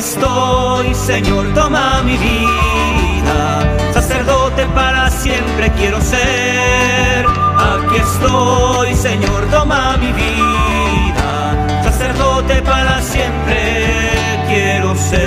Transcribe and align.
estoy, 0.00 0.94
Señor, 0.94 1.52
toma 1.54 2.02
mi 2.02 2.16
vida, 2.16 3.92
sacerdote 3.92 4.64
para 4.74 5.10
siempre 5.10 5.70
quiero 5.72 6.00
ser. 6.00 7.26
Aquí 7.72 7.96
estoy, 7.96 8.94
Señor, 8.94 9.44
toma 9.50 9.98
mi 9.98 10.10
vida, 10.12 11.82
sacerdote 11.84 12.62
para 12.62 13.02
siempre 13.02 14.42
quiero 14.48 14.96
ser. 14.96 15.20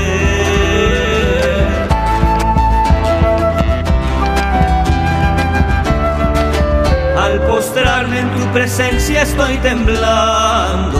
Al 7.23 7.39
postrarme 7.41 8.19
en 8.21 8.29
tu 8.31 8.45
presencia 8.53 9.21
estoy 9.21 9.57
temblando, 9.57 10.99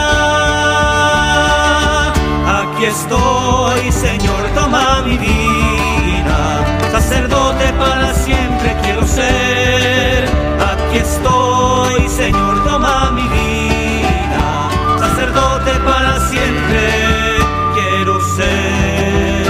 Aquí 2.81 2.89
estoy, 2.89 3.91
Señor, 3.91 4.43
toma 4.55 5.03
mi 5.05 5.15
vida, 5.15 6.65
sacerdote 6.91 7.71
para 7.73 8.11
siempre 8.11 8.75
quiero 8.81 9.05
ser. 9.05 10.25
Aquí 10.59 10.97
estoy, 10.97 12.09
Señor, 12.09 12.63
toma 12.63 13.11
mi 13.11 13.21
vida, 13.21 14.97
sacerdote 14.97 15.71
para 15.85 16.27
siempre 16.27 17.37
quiero 17.75 18.19
ser. 18.35 19.45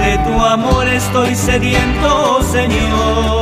De 0.00 0.18
tu 0.24 0.44
amor 0.44 0.88
estoy 0.88 1.36
sediento, 1.36 2.42
Señor. 2.42 3.37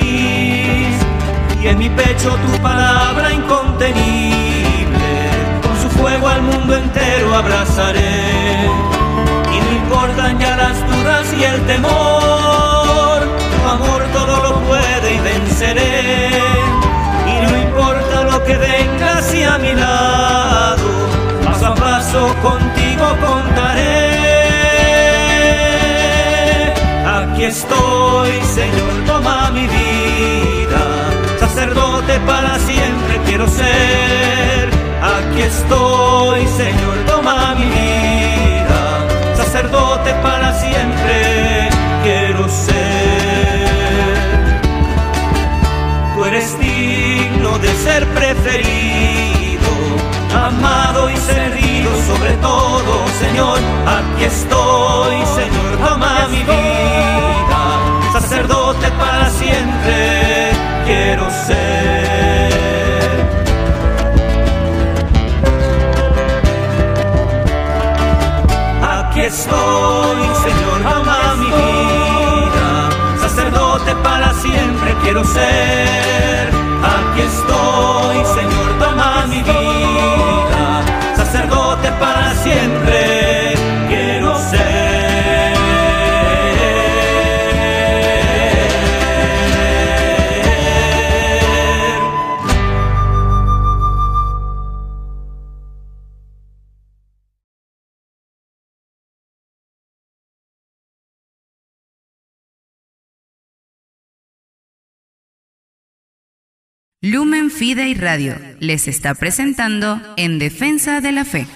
Y 0.00 1.68
en 1.68 1.78
mi 1.78 1.90
pecho 1.90 2.30
tu 2.30 2.62
palabra 2.62 3.30
incontenible. 3.30 5.10
Con 5.62 5.82
su 5.82 5.90
fuego 5.98 6.28
al 6.28 6.40
mundo 6.42 6.76
entero 6.76 7.34
abrazaré. 7.34 8.70
Y 9.52 9.60
no 9.60 9.72
importan 9.76 10.38
ya 10.38 10.56
las 10.56 10.80
dudas 10.88 11.26
y 11.38 11.44
el 11.44 11.60
temor. 11.66 13.20
Tu 13.52 13.68
amor 13.68 14.02
todo 14.14 14.42
lo 14.42 14.60
puede 14.60 15.14
y 15.14 15.18
venceré. 15.18 16.30
Y 17.26 17.46
no 17.46 17.58
importa 17.58 18.24
lo 18.24 18.42
que 18.44 18.56
venga 18.56 19.18
hacia 19.18 19.58
mi 19.58 19.74
lado. 19.74 20.88
Paso 21.44 21.66
a 21.66 21.74
paso 21.74 22.34
contigo 22.40 23.04
contaré. 23.20 23.51
Aquí 27.42 27.50
estoy, 27.50 28.30
Señor, 28.54 29.04
toma 29.04 29.50
mi 29.50 29.66
vida. 29.66 30.84
Sacerdote 31.40 32.20
para 32.20 32.56
siempre 32.60 33.20
quiero 33.26 33.48
ser. 33.48 34.70
Aquí 35.02 35.42
estoy, 35.42 36.46
Señor, 36.46 36.98
toma 37.04 37.56
mi 37.56 37.64
vida. 37.64 39.34
Sacerdote 39.36 40.14
para 40.22 40.54
siempre 40.54 41.68
quiero 42.04 42.48
ser. 42.48 42.76
Tú 46.14 46.24
eres 46.24 46.56
digno 46.60 47.58
de 47.58 47.74
ser 47.74 48.06
preferido, 48.14 49.21
amado 50.52 51.10
y 51.10 51.16
servido 51.16 51.90
sobre 52.06 52.32
todo, 52.36 52.92
Señor. 53.20 53.58
Aquí 53.98 54.24
estoy, 54.24 55.16
Señor, 55.38 55.72
toma 55.88 56.28
mi 56.30 56.42
vida, 56.42 57.62
sacerdote 58.12 58.88
para 58.98 59.30
siempre 59.30 60.50
quiero 60.86 61.24
ser. 61.46 62.52
Aquí 68.82 69.20
estoy, 69.20 70.22
Señor, 70.46 70.78
toma 70.90 71.34
mi 71.42 71.50
vida, 71.60 72.68
sacerdote 73.20 73.94
para 74.02 74.32
siempre 74.34 74.94
quiero 75.02 75.24
ser. 75.24 76.48
Aquí 76.94 77.20
estoy, 77.20 78.16
Señor, 78.36 78.68
toma 78.78 78.91
siempre. 82.42 83.32
Lumen 107.04 107.50
Fidei 107.50 107.94
Radio 107.94 108.36
les 108.60 108.86
está 108.86 109.16
presentando 109.16 110.00
En 110.16 110.38
Defensa 110.38 111.00
de 111.00 111.10
la 111.10 111.24
Fe. 111.24 111.48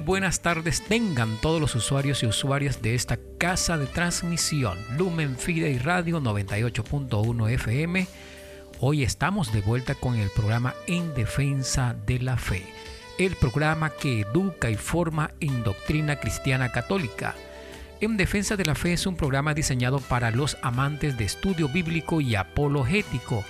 Buenas 0.00 0.40
tardes 0.40 0.82
tengan 0.82 1.36
todos 1.40 1.60
los 1.60 1.74
usuarios 1.74 2.22
y 2.22 2.26
usuarias 2.26 2.80
de 2.80 2.94
esta 2.94 3.18
casa 3.36 3.76
de 3.76 3.86
transmisión 3.86 4.78
Lumen 4.96 5.36
Fidei 5.36 5.78
Radio 5.78 6.20
98.1 6.20 7.50
FM. 7.50 8.06
Hoy 8.80 9.02
estamos 9.02 9.52
de 9.52 9.60
vuelta 9.60 9.94
con 9.94 10.16
el 10.16 10.30
programa 10.30 10.74
En 10.86 11.14
Defensa 11.14 11.94
de 12.06 12.20
la 12.20 12.36
Fe, 12.36 12.64
el 13.18 13.36
programa 13.36 13.90
que 13.90 14.20
educa 14.20 14.70
y 14.70 14.76
forma 14.76 15.32
en 15.40 15.62
doctrina 15.62 16.20
cristiana 16.20 16.70
católica. 16.70 17.34
En 18.00 18.16
Defensa 18.16 18.56
de 18.56 18.64
la 18.64 18.74
Fe 18.74 18.94
es 18.94 19.06
un 19.06 19.16
programa 19.16 19.52
diseñado 19.52 20.00
para 20.00 20.30
los 20.30 20.56
amantes 20.62 21.18
de 21.18 21.24
estudio 21.24 21.68
bíblico 21.68 22.20
y 22.20 22.34
apologético, 22.34 23.44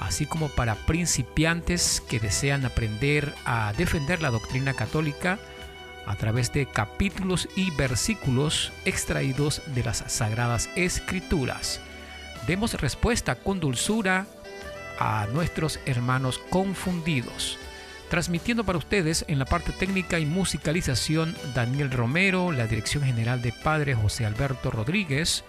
así 0.00 0.26
como 0.26 0.48
para 0.48 0.74
principiantes 0.74 2.02
que 2.08 2.20
desean 2.20 2.66
aprender 2.66 3.32
a 3.44 3.72
defender 3.78 4.20
la 4.20 4.30
doctrina 4.30 4.74
católica 4.74 5.38
a 6.06 6.16
través 6.16 6.52
de 6.52 6.66
capítulos 6.66 7.48
y 7.56 7.70
versículos 7.72 8.72
extraídos 8.84 9.62
de 9.74 9.84
las 9.84 10.04
Sagradas 10.06 10.70
Escrituras. 10.76 11.80
Demos 12.46 12.74
respuesta 12.74 13.34
con 13.34 13.60
dulzura 13.60 14.26
a 14.98 15.26
nuestros 15.32 15.80
hermanos 15.84 16.38
confundidos. 16.50 17.58
Transmitiendo 18.08 18.64
para 18.64 18.78
ustedes 18.78 19.24
en 19.26 19.40
la 19.40 19.44
parte 19.46 19.72
técnica 19.72 20.20
y 20.20 20.26
musicalización 20.26 21.34
Daniel 21.54 21.90
Romero, 21.90 22.52
la 22.52 22.68
dirección 22.68 23.02
general 23.02 23.42
de 23.42 23.52
Padre 23.52 23.94
José 23.94 24.24
Alberto 24.24 24.70
Rodríguez, 24.70 25.42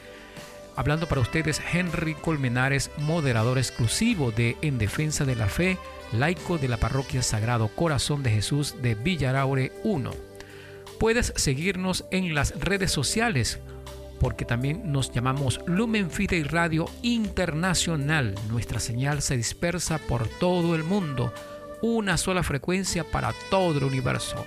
hablando 0.75 1.07
para 1.07 1.21
ustedes 1.21 1.61
Henry 1.71 2.15
Colmenares, 2.15 2.89
moderador 2.97 3.59
exclusivo 3.59 4.31
de 4.31 4.57
En 4.63 4.79
Defensa 4.79 5.23
de 5.23 5.35
la 5.35 5.47
Fe, 5.47 5.77
laico 6.11 6.57
de 6.57 6.67
la 6.67 6.77
parroquia 6.77 7.21
Sagrado 7.21 7.67
Corazón 7.67 8.23
de 8.23 8.31
Jesús 8.31 8.75
de 8.81 8.95
Villaraure 8.95 9.71
1. 9.83 10.26
Puedes 10.99 11.33
seguirnos 11.35 12.05
en 12.11 12.33
las 12.33 12.59
redes 12.59 12.91
sociales 12.91 13.59
porque 14.19 14.45
también 14.45 14.91
nos 14.91 15.11
llamamos 15.11 15.61
Lumen 15.67 16.09
Fidei 16.09 16.43
Radio 16.43 16.85
Internacional. 17.01 18.35
Nuestra 18.49 18.79
señal 18.79 19.21
se 19.21 19.37
dispersa 19.37 19.99
por 19.99 20.27
todo 20.27 20.75
el 20.75 20.83
mundo, 20.83 21.33
una 21.81 22.17
sola 22.17 22.43
frecuencia 22.43 23.03
para 23.03 23.33
todo 23.49 23.77
el 23.77 23.83
universo. 23.83 24.43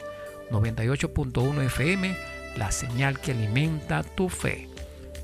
98.1 0.50 1.62
FM, 1.66 2.16
la 2.56 2.72
señal 2.72 3.20
que 3.20 3.30
alimenta 3.30 4.02
tu 4.02 4.28
fe. 4.28 4.68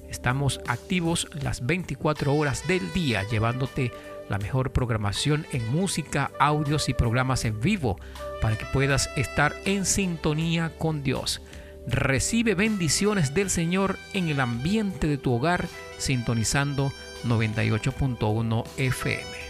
Estamos 0.09 0.61
activos 0.69 1.29
las 1.43 1.67
24 1.67 2.33
horas 2.33 2.67
del 2.69 2.93
día 2.93 3.25
llevándote 3.29 3.91
la 4.29 4.39
mejor 4.39 4.73
programación 4.73 5.47
en 5.53 5.71
música, 5.73 6.31
audios 6.39 6.89
y 6.89 6.95
programas 6.95 7.45
en 7.45 7.61
vivo 7.61 7.99
para 8.41 8.57
que 8.57 8.67
puedas 8.67 9.11
estar 9.17 9.55
en 9.65 9.87
sintonía 9.87 10.73
con 10.79 11.03
Dios. 11.03 11.41
Recibe 11.87 12.55
bendiciones 12.55 13.35
del 13.35 13.49
Señor 13.51 13.97
en 14.13 14.29
el 14.29 14.41
ambiente 14.41 15.07
de 15.07 15.19
tu 15.19 15.33
hogar 15.33 15.69
sintonizando 15.99 16.93
98.1 17.25 18.65
FM. 18.77 19.47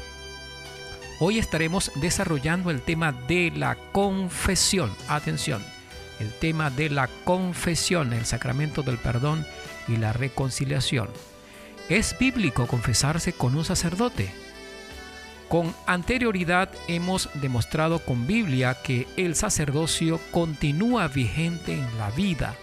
Hoy 1.19 1.39
estaremos 1.39 1.91
desarrollando 1.97 2.71
el 2.71 2.83
tema 2.83 3.13
de 3.13 3.51
la 3.57 3.77
confesión. 3.93 4.91
Atención, 5.09 5.65
el 6.21 6.31
tema 6.31 6.69
de 6.69 6.91
la 6.91 7.09
confesión, 7.25 8.13
el 8.13 8.27
sacramento 8.27 8.83
del 8.83 8.99
perdón 8.99 9.47
y 9.89 9.97
la 9.97 10.13
reconciliación. 10.13 11.09
¿Es 11.89 12.19
bíblico 12.19 12.67
confesarse 12.67 13.33
con 13.33 13.57
un 13.57 13.65
sacerdote? 13.65 14.46
Con 15.49 15.73
anterioridad 15.87 16.71
hemos 16.89 17.29
demostrado 17.35 18.01
con 18.01 18.27
Biblia 18.27 18.77
que 18.83 19.07
el 19.17 19.37
sacerdocio 19.37 20.21
continúa 20.33 21.07
vigente 21.07 21.75
en 21.75 21.99
la 21.99 22.11
vida, 22.11 22.57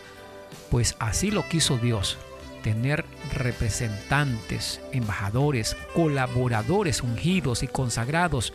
pues 0.70 0.96
así 1.00 1.32
lo 1.32 1.48
quiso 1.48 1.78
Dios, 1.78 2.18
tener 2.62 3.06
representantes, 3.34 4.82
embajadores, 4.92 5.78
colaboradores 5.94 7.02
ungidos 7.02 7.64
y 7.64 7.68
consagrados 7.68 8.54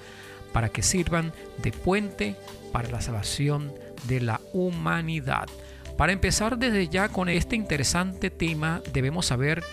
para 0.52 0.68
que 0.68 0.82
sirvan 0.82 1.32
de 1.58 1.72
puente 1.72 2.36
para 2.70 2.90
la 2.90 3.00
salvación 3.00 3.72
de 4.08 4.20
la 4.20 4.40
humanidad. 4.52 5.46
Para 5.96 6.12
empezar 6.12 6.58
desde 6.58 6.88
ya 6.88 7.08
con 7.08 7.30
este 7.30 7.56
interesante 7.56 8.30
tema 8.30 8.82
debemos 8.92 9.26
saber 9.26 9.64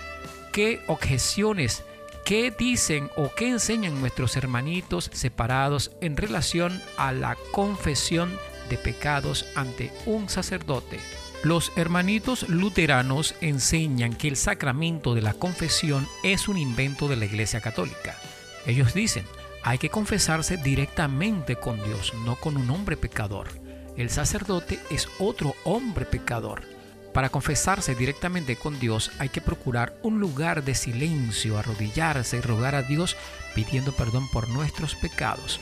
qué 0.53 0.79
objeciones 0.87 1.83
¿Qué 2.25 2.49
dicen 2.49 3.11
o 3.17 3.29
qué 3.35 3.49
enseñan 3.49 3.99
nuestros 3.99 4.35
hermanitos 4.35 5.11
separados 5.13 5.91
en 6.01 6.17
relación 6.17 6.81
a 6.97 7.11
la 7.11 7.37
confesión 7.51 8.35
de 8.67 8.79
pecados 8.79 9.45
ante 9.53 9.91
un 10.07 10.27
sacerdote? 10.27 10.99
Los 11.43 11.71
hermanitos 11.75 12.49
luteranos 12.49 13.35
enseñan 13.41 14.15
que 14.15 14.27
el 14.27 14.37
sacramento 14.37 15.13
de 15.13 15.21
la 15.21 15.35
confesión 15.35 16.07
es 16.23 16.47
un 16.47 16.57
invento 16.57 17.07
de 17.07 17.15
la 17.15 17.25
Iglesia 17.25 17.61
Católica. 17.61 18.17
Ellos 18.65 18.95
dicen, 18.95 19.25
hay 19.61 19.77
que 19.77 19.89
confesarse 19.89 20.57
directamente 20.57 21.57
con 21.57 21.77
Dios, 21.83 22.11
no 22.25 22.37
con 22.37 22.57
un 22.57 22.71
hombre 22.71 22.97
pecador. 22.97 23.49
El 23.97 24.09
sacerdote 24.09 24.79
es 24.89 25.07
otro 25.19 25.53
hombre 25.63 26.05
pecador. 26.05 26.74
Para 27.15 27.29
confesarse 27.29 27.95
directamente 27.95 28.57
con 28.57 28.77
Dios 28.77 29.09
hay 29.19 29.29
que 29.29 29.39
procurar 29.39 29.95
un 30.03 30.19
lugar 30.19 30.65
de 30.65 30.75
silencio, 30.75 31.57
arrodillarse 31.57 32.35
y 32.35 32.41
rogar 32.41 32.75
a 32.75 32.81
Dios 32.81 33.15
pidiendo 33.55 33.93
perdón 33.93 34.27
por 34.29 34.49
nuestros 34.49 34.95
pecados. 34.95 35.61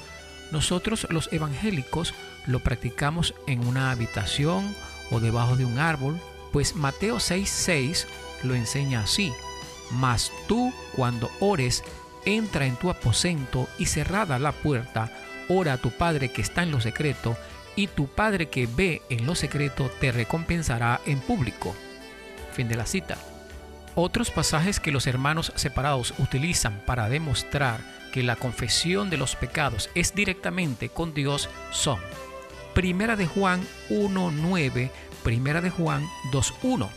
Nosotros 0.51 1.05
los 1.11 1.31
evangélicos 1.31 2.15
lo 2.47 2.61
practicamos 2.61 3.35
en 3.45 3.67
una 3.67 3.91
habitación 3.91 4.75
o 5.11 5.19
debajo 5.19 5.55
de 5.55 5.65
un 5.65 5.77
árbol, 5.77 6.19
pues 6.51 6.75
Mateo 6.75 7.17
6:6 7.17 8.07
lo 8.41 8.55
enseña 8.55 9.01
así. 9.01 9.31
Mas 9.91 10.31
tú 10.47 10.73
cuando 10.95 11.29
ores, 11.39 11.83
entra 12.25 12.65
en 12.65 12.77
tu 12.77 12.89
aposento 12.89 13.69
y 13.77 13.85
cerrada 13.85 14.39
la 14.39 14.53
puerta, 14.53 15.11
ora 15.49 15.73
a 15.73 15.77
tu 15.77 15.91
Padre 15.91 16.31
que 16.31 16.41
está 16.41 16.63
en 16.63 16.71
lo 16.71 16.81
secreto, 16.81 17.37
y 17.75 17.87
tu 17.87 18.07
Padre 18.07 18.49
que 18.49 18.67
ve 18.67 19.01
en 19.09 19.25
lo 19.25 19.35
secreto 19.35 19.89
te 19.99 20.11
recompensará 20.11 21.01
en 21.05 21.19
público. 21.19 21.75
Fin 22.53 22.67
de 22.67 22.75
la 22.75 22.85
cita. 22.85 23.17
Otros 23.95 24.31
pasajes 24.31 24.79
que 24.79 24.91
los 24.91 25.07
hermanos 25.07 25.51
separados 25.55 26.13
utilizan 26.17 26.81
para 26.85 27.09
demostrar 27.09 27.79
que 28.11 28.23
la 28.23 28.35
confesión 28.35 29.09
de 29.09 29.17
los 29.17 29.35
pecados 29.35 29.89
es 29.95 30.15
directamente 30.15 30.89
con 30.89 31.13
Dios 31.13 31.49
son 31.71 31.99
Primera 32.73 33.15
de 33.15 33.27
Juan 33.27 33.61
1.9, 33.89 34.89
Primera 35.23 35.61
de 35.61 35.69
Juan 35.69 36.07
2.1. 36.31 36.89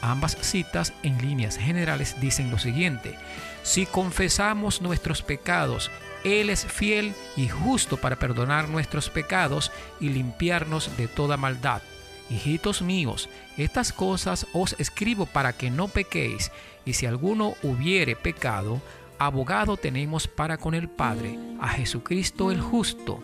Ambas 0.00 0.36
citas 0.40 0.92
en 1.02 1.18
líneas 1.18 1.56
generales 1.56 2.16
dicen 2.20 2.50
lo 2.50 2.58
siguiente, 2.58 3.16
si 3.62 3.86
confesamos 3.86 4.80
nuestros 4.80 5.22
pecados, 5.22 5.90
él 6.24 6.50
es 6.50 6.66
fiel 6.66 7.14
y 7.36 7.48
justo 7.48 7.96
para 7.96 8.16
perdonar 8.16 8.68
nuestros 8.68 9.10
pecados 9.10 9.70
y 10.00 10.08
limpiarnos 10.08 10.96
de 10.96 11.08
toda 11.08 11.36
maldad. 11.36 11.82
Hijitos 12.30 12.82
míos, 12.82 13.28
estas 13.56 13.92
cosas 13.92 14.46
os 14.52 14.74
escribo 14.78 15.26
para 15.26 15.54
que 15.54 15.70
no 15.70 15.88
pequéis, 15.88 16.52
y 16.84 16.92
si 16.92 17.06
alguno 17.06 17.54
hubiere 17.62 18.16
pecado, 18.16 18.82
abogado 19.18 19.76
tenemos 19.76 20.28
para 20.28 20.58
con 20.58 20.74
el 20.74 20.88
Padre, 20.88 21.38
a 21.60 21.68
Jesucristo 21.68 22.50
el 22.50 22.60
justo. 22.60 23.22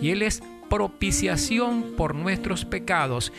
Y 0.00 0.10
Él 0.10 0.22
es 0.22 0.42
propiciación 0.68 1.94
por 1.96 2.14
nuestros 2.14 2.64
pecados, 2.64 3.32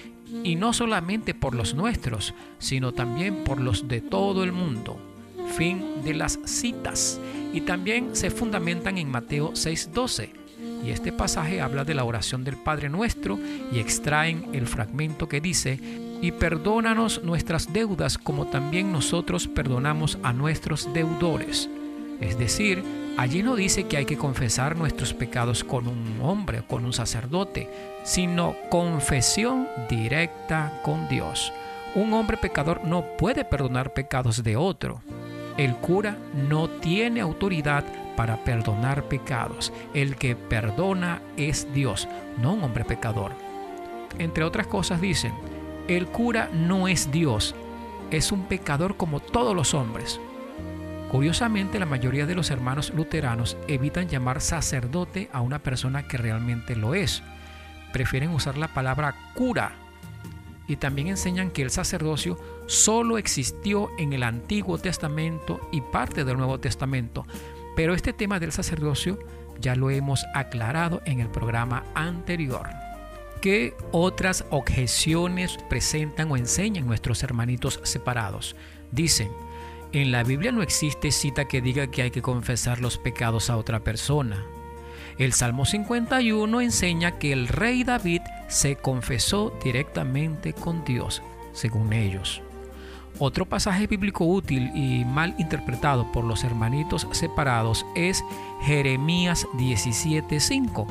y 0.44 0.56
no 0.56 0.74
solamente 0.74 1.36
por 1.36 1.54
los 1.54 1.76
nuestros, 1.76 2.34
sino 2.58 2.94
también 2.94 3.44
por 3.44 3.60
los 3.60 3.88
de 3.88 4.02
todo 4.02 4.44
el 4.44 4.52
mundo. 4.52 5.13
Fin 5.58 6.04
de 6.04 6.14
las 6.14 6.40
citas 6.46 7.20
y 7.54 7.62
también 7.62 8.16
se 8.16 8.32
fundamentan 8.32 8.98
en 8.98 9.10
Mateo 9.10 9.52
6:12. 9.54 10.32
Y 10.84 10.90
este 10.90 11.14
pasaje 11.14 11.62
habla 11.62 11.86
de 11.86 11.94
la 11.94 12.04
oración 12.04 12.44
del 12.44 12.58
Padre 12.58 12.90
Nuestro 12.90 13.40
y 13.72 13.80
extraen 13.80 14.48
el 14.54 14.68
fragmento 14.68 15.30
que 15.30 15.40
dice, 15.40 15.80
y 16.22 16.32
perdónanos 16.32 17.24
nuestras 17.24 17.72
deudas 17.72 18.18
como 18.18 18.48
también 18.48 18.92
nosotros 18.92 19.48
perdonamos 19.48 20.18
a 20.24 20.34
nuestros 20.34 20.92
deudores. 20.94 21.70
Es 22.20 22.38
decir, 22.38 22.84
allí 23.18 23.44
no 23.44 23.56
dice 23.56 23.86
que 23.86 23.98
hay 23.98 24.06
que 24.06 24.18
confesar 24.18 24.76
nuestros 24.78 25.14
pecados 25.14 25.64
con 25.64 25.88
un 25.88 26.20
hombre 26.22 26.60
o 26.60 26.68
con 26.68 26.86
un 26.86 26.94
sacerdote, 26.94 27.70
sino 28.04 28.56
confesión 28.70 29.68
directa 29.90 30.82
con 30.84 31.08
Dios. 31.08 31.54
Un 31.96 32.14
hombre 32.14 32.38
pecador 32.38 32.84
no 32.86 33.06
puede 33.18 33.46
perdonar 33.46 33.94
pecados 33.94 34.44
de 34.44 34.56
otro. 34.56 35.02
El 35.58 35.76
cura 35.76 36.18
no 36.34 36.68
tiene 36.68 37.22
autoridad 37.22 37.84
para 38.16 38.44
perdonar 38.44 39.04
pecados. 39.04 39.72
El 39.94 40.16
que 40.16 40.36
perdona 40.36 41.22
es 41.38 41.72
Dios, 41.74 42.08
no 42.42 42.54
un 42.54 42.64
hombre 42.64 42.86
pecador. 42.86 43.34
Entre 44.18 44.44
otras 44.44 44.68
cosas 44.68 45.02
dicen, 45.02 45.34
el 45.88 46.08
cura 46.08 46.50
no 46.54 46.88
es 46.88 47.12
Dios, 47.12 47.56
es 48.10 48.32
un 48.32 48.46
pecador 48.46 48.98
como 48.98 49.20
todos 49.20 49.56
los 49.56 49.74
hombres. 49.74 50.20
Curiosamente, 51.12 51.78
la 51.78 51.86
mayoría 51.86 52.26
de 52.26 52.34
los 52.34 52.50
hermanos 52.50 52.92
luteranos 52.92 53.56
evitan 53.68 54.08
llamar 54.08 54.42
sacerdote 54.42 55.30
a 55.32 55.42
una 55.42 55.60
persona 55.60 56.08
que 56.08 56.18
realmente 56.18 56.76
lo 56.76 56.96
es. 56.96 57.22
Prefieren 57.92 58.32
usar 58.32 58.58
la 58.58 58.70
palabra 58.70 59.14
cura 59.36 59.83
y 60.68 60.78
también 60.78 61.08
enseñan 61.08 61.52
que 61.52 61.62
el 61.62 61.70
sacerdocio 61.70 62.38
solo 62.68 63.18
existió 63.18 63.90
en 63.98 64.14
el 64.14 64.24
Antiguo 64.24 64.78
Testamento 64.78 65.60
y 65.72 65.82
parte 65.82 66.24
del 66.24 66.38
Nuevo 66.38 66.60
Testamento. 66.60 67.26
Pero 67.76 67.94
este 67.94 68.14
tema 68.14 68.40
del 68.40 68.52
sacerdocio 68.52 69.20
ya 69.60 69.76
lo 69.76 69.90
hemos 69.90 70.26
aclarado 70.34 71.02
en 71.06 71.20
el 71.20 71.28
programa 71.28 71.84
anterior. 71.96 72.70
¿Qué 73.42 73.76
otras 73.92 74.46
objeciones 74.52 75.58
presentan 75.70 76.32
o 76.32 76.38
enseñan 76.38 76.88
nuestros 76.88 77.24
hermanitos 77.24 77.82
separados? 77.84 78.56
Dicen, 78.92 79.30
en 79.92 80.12
la 80.12 80.24
Biblia 80.24 80.52
no 80.52 80.62
existe 80.62 81.12
cita 81.12 81.46
que 81.46 81.62
diga 81.62 81.88
que 81.88 82.04
hay 82.04 82.12
que 82.12 82.22
confesar 82.22 82.80
los 82.80 82.98
pecados 82.98 83.50
a 83.50 83.58
otra 83.58 83.82
persona. 83.82 84.46
El 85.18 85.34
Salmo 85.34 85.66
51 85.66 86.62
enseña 86.62 87.20
que 87.20 87.32
el 87.32 87.48
rey 87.48 87.84
David 87.84 88.22
se 88.54 88.76
confesó 88.76 89.52
directamente 89.64 90.54
con 90.54 90.86
Dios, 90.86 91.24
según 91.54 91.92
ellos. 91.92 92.42
Otro 93.18 93.46
pasaje 93.46 93.88
bíblico 93.88 94.26
útil 94.26 94.72
y 94.76 95.06
mal 95.06 95.36
interpretado 95.40 96.12
por 96.12 96.24
los 96.24 96.44
hermanitos 96.44 97.08
separados 97.12 97.86
es 97.96 98.24
Jeremías 98.62 99.48
17:5. 99.54 100.88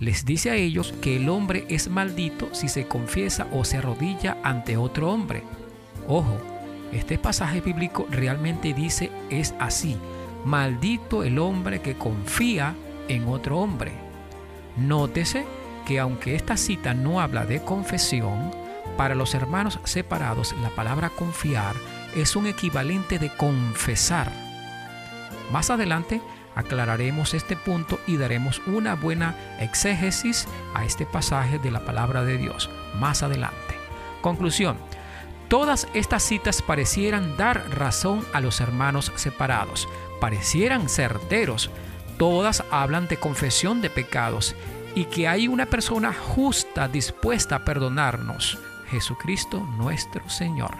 Les 0.00 0.24
dice 0.24 0.50
a 0.50 0.56
ellos 0.56 0.92
que 1.00 1.16
el 1.16 1.28
hombre 1.28 1.66
es 1.68 1.88
maldito 1.88 2.52
si 2.52 2.68
se 2.68 2.88
confiesa 2.88 3.46
o 3.52 3.64
se 3.64 3.76
arrodilla 3.78 4.36
ante 4.42 4.76
otro 4.76 5.12
hombre. 5.12 5.44
Ojo, 6.08 6.36
este 6.92 7.16
pasaje 7.16 7.60
bíblico 7.60 8.06
realmente 8.10 8.74
dice 8.74 9.10
es 9.30 9.54
así. 9.60 9.96
Maldito 10.44 11.22
el 11.22 11.38
hombre 11.38 11.80
que 11.80 11.94
confía 11.94 12.74
en 13.08 13.28
otro 13.28 13.58
hombre. 13.58 13.92
Nótese 14.76 15.44
que 15.86 16.00
aunque 16.00 16.34
esta 16.34 16.56
cita 16.56 16.94
no 16.94 17.20
habla 17.20 17.44
de 17.44 17.62
confesión, 17.62 18.50
para 18.96 19.14
los 19.14 19.34
hermanos 19.34 19.80
separados 19.84 20.54
la 20.62 20.70
palabra 20.70 21.10
confiar 21.10 21.74
es 22.14 22.36
un 22.36 22.46
equivalente 22.46 23.18
de 23.18 23.30
confesar. 23.30 24.30
Más 25.52 25.70
adelante 25.70 26.20
aclararemos 26.54 27.34
este 27.34 27.56
punto 27.56 27.98
y 28.06 28.16
daremos 28.16 28.62
una 28.66 28.94
buena 28.94 29.36
exégesis 29.60 30.46
a 30.74 30.84
este 30.84 31.06
pasaje 31.06 31.58
de 31.58 31.70
la 31.70 31.84
palabra 31.84 32.24
de 32.24 32.38
Dios 32.38 32.70
más 32.98 33.22
adelante. 33.22 33.74
Conclusión. 34.20 34.76
Todas 35.48 35.88
estas 35.92 36.22
citas 36.22 36.62
parecieran 36.62 37.36
dar 37.36 37.68
razón 37.70 38.24
a 38.32 38.40
los 38.40 38.60
hermanos 38.60 39.12
separados, 39.16 39.88
parecieran 40.20 40.88
certeros. 40.88 41.70
Todas 42.18 42.64
hablan 42.70 43.08
de 43.08 43.18
confesión 43.18 43.82
de 43.82 43.90
pecados 43.90 44.54
y 44.94 45.04
que 45.06 45.28
hay 45.28 45.48
una 45.48 45.66
persona 45.66 46.12
justa 46.12 46.88
dispuesta 46.88 47.56
a 47.56 47.64
perdonarnos, 47.64 48.58
Jesucristo 48.88 49.60
nuestro 49.76 50.28
Señor. 50.28 50.74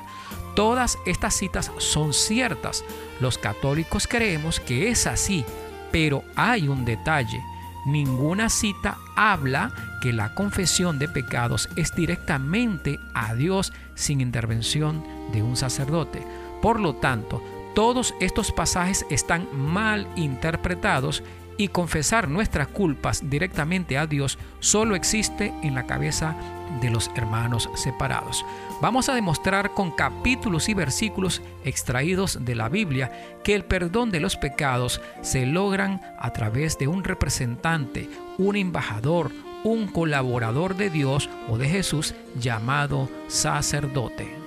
Todas 0.54 0.99
estas 1.04 1.35
citas 1.35 1.73
son 1.78 2.12
ciertas. 2.12 2.85
Los 3.21 3.38
católicos 3.38 4.06
creemos 4.06 4.61
que 4.61 4.88
es 4.88 5.06
así, 5.06 5.44
pero 5.90 6.23
hay 6.37 6.68
un 6.68 6.85
detalle. 6.85 7.42
Ninguna 7.87 8.49
cita 8.49 8.97
habla 9.16 9.73
que 10.00 10.12
la 10.12 10.35
confesión 10.35 10.99
de 10.99 11.09
pecados 11.09 11.68
es 11.76 11.94
directamente 11.94 13.00
a 13.14 13.35
Dios 13.35 13.73
sin 13.94 14.21
intervención 14.21 15.04
de 15.33 15.42
un 15.42 15.56
sacerdote. 15.56 16.25
Por 16.62 16.78
lo 16.78 16.94
tanto, 16.94 17.42
todos 17.75 18.14
estos 18.21 18.52
pasajes 18.52 19.04
están 19.11 19.49
mal 19.52 20.09
interpretados 20.14 21.25
y 21.56 21.68
confesar 21.68 22.28
nuestras 22.28 22.68
culpas 22.68 23.28
directamente 23.28 23.99
a 23.99 24.06
Dios 24.06 24.38
solo 24.61 24.96
existe 24.96 25.52
en 25.62 25.75
la 25.75 25.87
cabeza 25.87 26.37
de 26.80 26.90
los 26.90 27.11
hermanos 27.14 27.68
separados. 27.75 28.44
Vamos 28.80 29.08
a 29.08 29.14
demostrar 29.14 29.73
con 29.73 29.90
capítulos 29.90 30.68
y 30.68 30.75
versículos 30.75 31.42
extraídos 31.64 32.44
de 32.44 32.54
la 32.54 32.68
Biblia 32.68 33.12
que 33.44 33.54
el 33.54 33.64
perdón 33.64 34.11
de 34.11 34.20
los 34.20 34.37
pecados 34.37 35.00
se 35.23 35.46
logran 35.46 36.00
a 36.18 36.32
través 36.32 36.78
de 36.78 36.88
un 36.88 37.04
representante, 37.04 38.08
un 38.38 38.56
embajador, 38.56 39.30
un 39.62 39.87
colaborador 39.87 40.76
de 40.76 40.90
Dios 40.90 41.30
o 41.49 41.56
de 41.56 41.68
Jesús 41.68 42.14
llamado 42.38 43.08
sacerdote. 43.28 44.43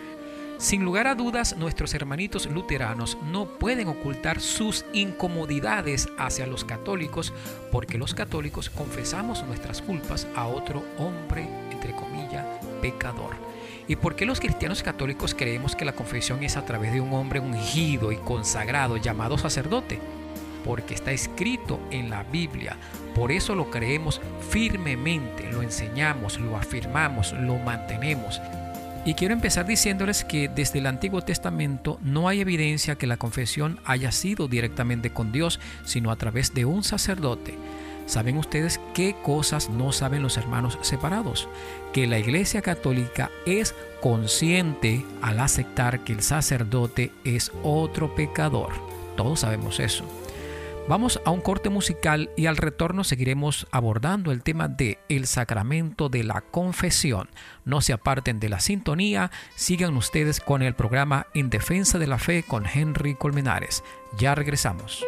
Sin 0.58 0.84
lugar 0.84 1.06
a 1.06 1.14
dudas, 1.14 1.56
nuestros 1.56 1.94
hermanitos 1.94 2.48
luteranos 2.48 3.16
no 3.32 3.46
pueden 3.46 3.90
ocultar 3.90 4.40
sus 4.42 4.86
incomodidades 4.92 6.10
hacia 6.18 6.48
los 6.48 6.66
católicos 6.66 7.32
porque 7.72 8.00
los 8.00 8.16
católicos 8.16 8.72
confesamos 8.72 9.44
nuestras 9.44 9.84
culpas 9.84 10.28
a 10.36 10.48
otro 10.48 10.84
hombre, 10.98 11.48
entre 11.72 11.94
comillas, 11.94 12.44
pecador. 12.82 13.36
¿Y 13.88 13.98
por 13.98 14.16
qué 14.16 14.26
los 14.26 14.40
cristianos 14.40 14.82
católicos 14.82 15.36
creemos 15.36 15.76
que 15.76 15.86
la 15.86 15.94
confesión 15.94 16.44
es 16.44 16.58
a 16.58 16.66
través 16.66 16.92
de 16.92 17.02
un 17.02 17.14
hombre 17.14 17.40
ungido 17.40 18.12
y 18.12 18.18
consagrado 18.18 18.98
llamado 18.98 19.38
sacerdote? 19.38 20.00
Porque 20.66 20.96
está 20.96 21.12
escrito 21.12 21.80
en 21.92 22.10
la 22.10 22.24
Biblia. 22.24 22.78
Por 23.14 23.32
eso 23.32 23.54
lo 23.54 23.70
creemos 23.70 24.22
firmemente, 24.50 25.52
lo 25.52 25.62
enseñamos, 25.62 26.40
lo 26.40 26.58
afirmamos, 26.58 27.32
lo 27.34 27.60
mantenemos. 27.60 28.42
Y 29.08 29.14
quiero 29.14 29.34
empezar 29.34 29.66
diciéndoles 29.66 30.26
que 30.26 30.50
desde 30.50 30.80
el 30.80 30.86
Antiguo 30.86 31.22
Testamento 31.22 31.98
no 32.04 32.28
hay 32.28 32.42
evidencia 32.42 32.98
que 32.98 33.08
la 33.08 33.16
confesión 33.16 33.80
haya 33.86 34.12
sido 34.12 34.50
directamente 34.50 35.12
con 35.12 35.32
Dios, 35.32 35.62
sino 35.86 36.12
a 36.12 36.18
través 36.18 36.54
de 36.54 36.66
un 36.66 36.84
sacerdote. 36.84 37.58
¿Saben 38.06 38.38
ustedes 38.38 38.82
qué 38.94 39.16
cosas 39.24 39.70
no 39.70 39.94
saben 39.94 40.24
los 40.24 40.36
hermanos 40.36 40.78
separados? 40.82 41.48
Que 41.94 42.06
la 42.06 42.20
Iglesia 42.20 42.62
Católica 42.62 43.32
es 43.46 43.76
consciente 44.02 45.06
al 45.22 45.40
aceptar 45.40 46.02
que 46.02 46.12
el 46.12 46.22
sacerdote 46.22 47.14
es 47.24 47.54
otro 47.64 48.14
pecador. 48.14 48.74
Todos 49.16 49.40
sabemos 49.40 49.80
eso. 49.80 50.04
Vamos 50.88 51.20
a 51.26 51.32
un 51.32 51.42
corte 51.42 51.70
musical 51.70 52.30
y 52.38 52.46
al 52.46 52.56
retorno 52.56 53.04
seguiremos 53.04 53.68
abordando 53.72 54.32
el 54.32 54.42
tema 54.42 54.70
de 54.70 55.00
el 55.10 55.28
sacramento 55.28 56.08
de 56.08 56.24
la 56.24 56.40
confesión. 56.40 57.28
No 57.66 57.82
se 57.82 57.92
aparten 57.92 58.40
de 58.40 58.48
la 58.48 58.62
sintonía, 58.62 59.30
sigan 59.56 59.98
ustedes 59.98 60.40
con 60.40 60.62
el 60.62 60.76
programa 60.76 61.28
En 61.34 61.50
Defensa 61.50 62.00
de 62.00 62.08
la 62.08 62.20
Fe 62.20 62.44
con 62.48 62.66
Henry 62.66 63.16
Colmenares. 63.16 63.84
Ya 64.18 64.34
regresamos. 64.34 65.04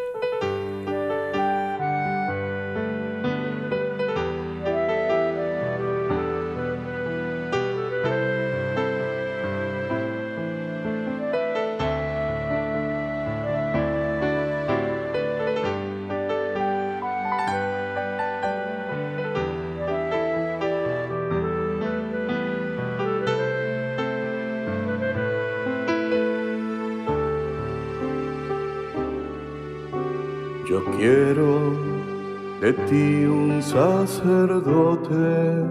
Sacerdote 33.61 35.65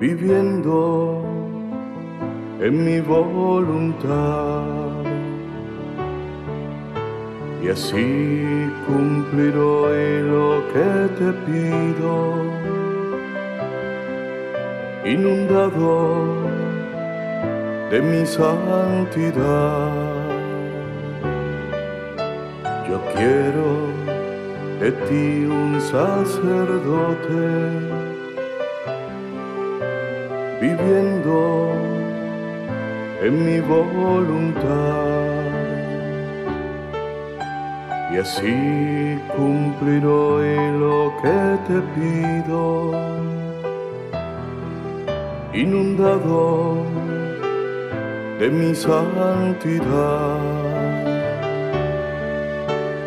viviendo 0.00 1.22
en 2.60 2.84
mi 2.84 3.00
voluntad. 3.00 4.62
Y 7.62 7.68
así 7.68 8.70
cumpliré 8.86 10.22
lo 10.22 10.62
que 10.72 11.08
te 11.18 11.32
pido 11.46 12.14
inundado 15.04 16.26
de 17.90 18.00
mi 18.00 18.26
santidad 18.26 20.07
quiero 23.18 23.70
de 24.80 24.92
ti 25.06 25.44
un 25.44 25.80
sacerdote, 25.80 27.46
viviendo 30.60 31.72
en 33.20 33.34
mi 33.46 33.58
voluntad. 33.60 34.66
Y 38.12 38.14
así 38.24 39.20
cumpliré 39.36 40.72
lo 40.84 41.12
que 41.20 41.40
te 41.66 41.78
pido, 41.94 42.64
inundado 45.52 46.84
de 48.38 48.48
mi 48.48 48.74
santidad 48.74 50.57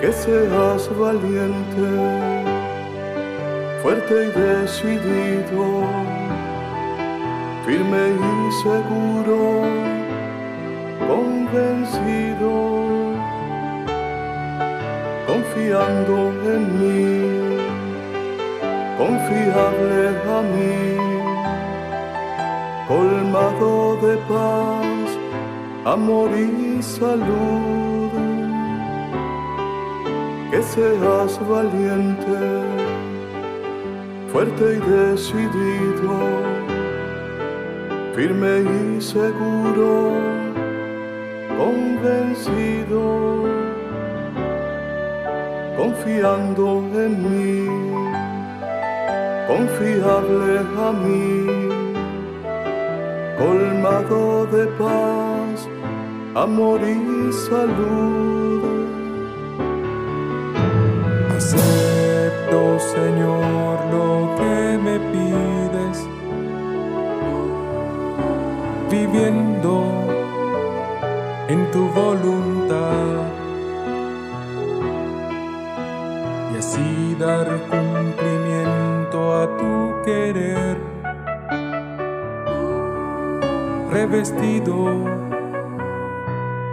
que 0.01 0.11
seas 0.11 0.89
valiente, 0.97 1.89
fuerte 3.83 4.15
y 4.25 4.31
decidido, 4.39 5.83
firme 7.63 8.03
y 8.09 8.51
seguro, 8.63 9.61
convencido, 11.07 12.51
confiando 15.27 16.17
en 16.55 16.63
mí, 16.81 17.59
confiable 18.97 20.01
a 20.35 20.41
mí, 20.53 20.81
colmado 22.87 23.97
de 23.97 24.17
paz, 24.27 25.09
amor 25.85 26.31
y 26.35 26.81
salud 26.81 27.90
que 30.51 30.61
seas 30.61 31.39
valiente, 31.47 32.41
fuerte 34.33 34.75
y 34.75 34.79
decidido, 34.91 36.13
firme 38.13 38.55
y 38.59 39.01
seguro, 39.01 40.11
convencido, 41.57 43.45
confiando 45.77 46.83
en 47.05 47.13
mí, 47.29 47.55
confiable 49.47 50.59
a 50.85 50.91
mí, 50.91 51.29
colmado 53.39 54.45
de 54.47 54.67
paz, 54.77 55.69
amor 56.35 56.81
y 56.81 57.31
salud 57.31 58.80
Acepto, 61.53 62.79
Señor, 62.79 63.79
lo 63.91 64.35
que 64.37 64.77
me 64.85 64.99
pides, 65.11 66.07
viviendo 68.89 69.83
en 71.49 71.71
tu 71.71 71.87
voluntad. 71.89 72.41
y 76.77 77.15
dar 77.15 77.47
cumplimiento 77.69 79.41
a 79.41 79.57
tu 79.57 80.01
querer, 80.05 80.77
revestido 83.91 84.85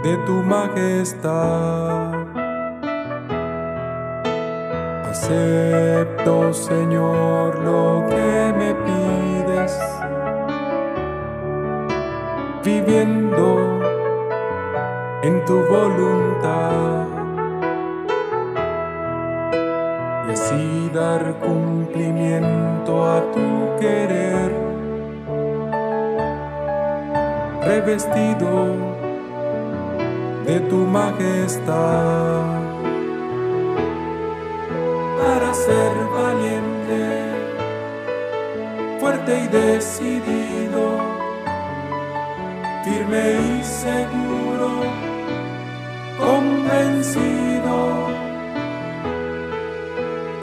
de 0.02 0.16
tu 0.26 0.34
majestad. 0.42 2.17
Acepto, 5.28 6.54
Señor, 6.54 7.58
lo 7.58 8.02
que 8.08 8.54
me 8.56 8.74
pides, 8.86 9.78
viviendo 12.64 13.78
en 15.22 15.44
tu 15.44 15.58
voluntad. 15.66 17.08
Y 20.28 20.32
así 20.32 20.90
dar 20.94 21.34
cumplimiento 21.40 23.04
a 23.04 23.20
tu 23.30 23.78
querer, 23.78 24.50
revestido 27.66 28.76
de 30.46 30.60
tu 30.70 30.76
majestad 30.86 32.57
ser 35.68 35.96
valiente, 36.20 37.02
fuerte 39.00 39.32
y 39.44 39.46
decidido, 39.48 40.84
firme 42.84 43.24
y 43.52 43.64
seguro, 43.64 44.70
convencido, 46.24 47.76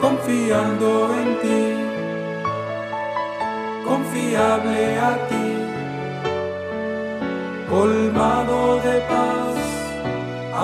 confiando 0.00 0.90
en 1.20 1.28
ti, 1.42 1.64
confiable 3.84 4.98
a 5.10 5.12
ti, 5.30 5.48
colmado 7.68 8.76
de 8.86 8.96
paz, 9.12 9.56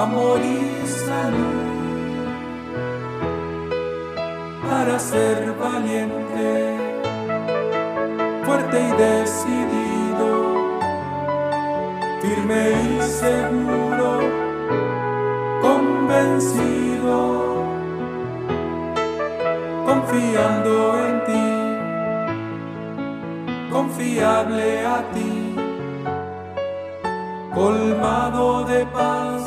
amor 0.04 0.38
y 0.40 0.86
salud 0.86 1.61
para 4.84 4.98
ser 4.98 5.54
valiente, 5.60 6.76
fuerte 8.44 8.80
y 8.80 8.90
decidido, 9.00 10.30
firme 12.20 12.62
y 12.98 13.02
seguro, 13.02 14.10
convencido, 15.62 17.14
confiando 19.86 20.74
en 21.06 21.14
ti, 21.28 21.48
confiable 23.70 24.84
a 24.84 24.98
ti, 25.14 25.54
colmado 27.54 28.64
de 28.64 28.84
paz, 28.86 29.44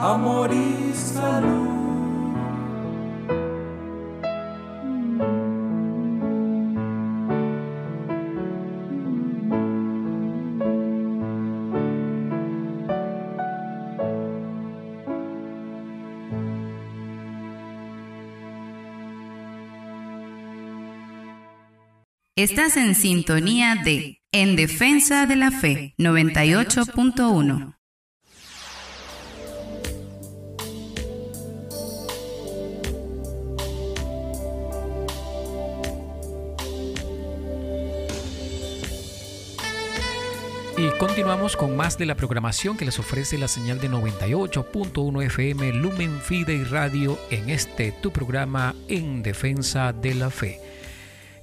amor 0.00 0.52
y 0.52 0.92
salud. 0.92 1.71
Estás 22.42 22.76
en 22.76 22.96
sintonía 22.96 23.76
de 23.76 24.20
En 24.32 24.56
Defensa 24.56 25.26
de 25.26 25.36
la 25.36 25.52
Fe 25.52 25.94
98.1. 25.96 27.76
Y 40.76 40.98
continuamos 40.98 41.56
con 41.56 41.76
más 41.76 41.96
de 41.96 42.06
la 42.06 42.16
programación 42.16 42.76
que 42.76 42.84
les 42.84 42.98
ofrece 42.98 43.38
la 43.38 43.46
señal 43.46 43.80
de 43.80 43.88
98.1 43.88 45.24
FM 45.26 45.74
Lumen 45.74 46.20
Fide 46.20 46.54
y 46.54 46.64
Radio 46.64 47.20
en 47.30 47.50
este 47.50 47.92
tu 47.92 48.10
programa 48.10 48.74
En 48.88 49.22
Defensa 49.22 49.92
de 49.92 50.16
la 50.16 50.28
Fe. 50.28 50.81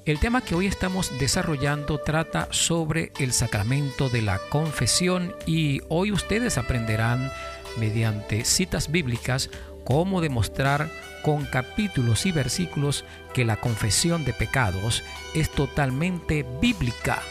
El 0.06 0.20
tema 0.20 0.42
que 0.42 0.56
hoy 0.56 0.66
estamos 0.66 1.20
desarrollando 1.20 2.00
trata 2.00 2.48
sobre 2.52 3.12
el 3.20 3.34
sacramento 3.34 4.10
de 4.10 4.22
la 4.22 4.40
confesión 4.50 5.36
y 5.46 5.82
hoy 5.90 6.12
ustedes 6.12 6.58
aprenderán 6.58 7.32
mediante 7.78 8.46
citas 8.46 8.92
bíblicas 8.92 9.50
cómo 9.84 10.22
demostrar 10.22 10.90
con 11.24 11.46
capítulos 11.46 12.26
y 12.26 12.32
versículos 12.32 13.04
que 13.34 13.46
la 13.46 13.58
confesión 13.58 14.24
de 14.24 14.34
pecados 14.34 15.04
es 15.36 15.50
totalmente 15.52 16.46
bíblica. 16.62 17.22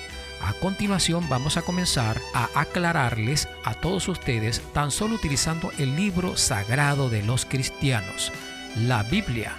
A 0.43 0.53
continuación 0.53 1.29
vamos 1.29 1.57
a 1.57 1.63
comenzar 1.63 2.21
a 2.35 2.49
aclararles 2.55 3.49
a 3.65 3.75
todos 3.75 4.07
ustedes 4.09 4.63
tan 4.73 4.91
solo 4.91 5.17
utilizando 5.17 5.73
el 5.79 5.97
libro 5.97 6.37
sagrado 6.37 7.09
de 7.11 7.23
los 7.23 7.45
cristianos, 7.45 8.31
la 8.77 9.03
Biblia. 9.03 9.57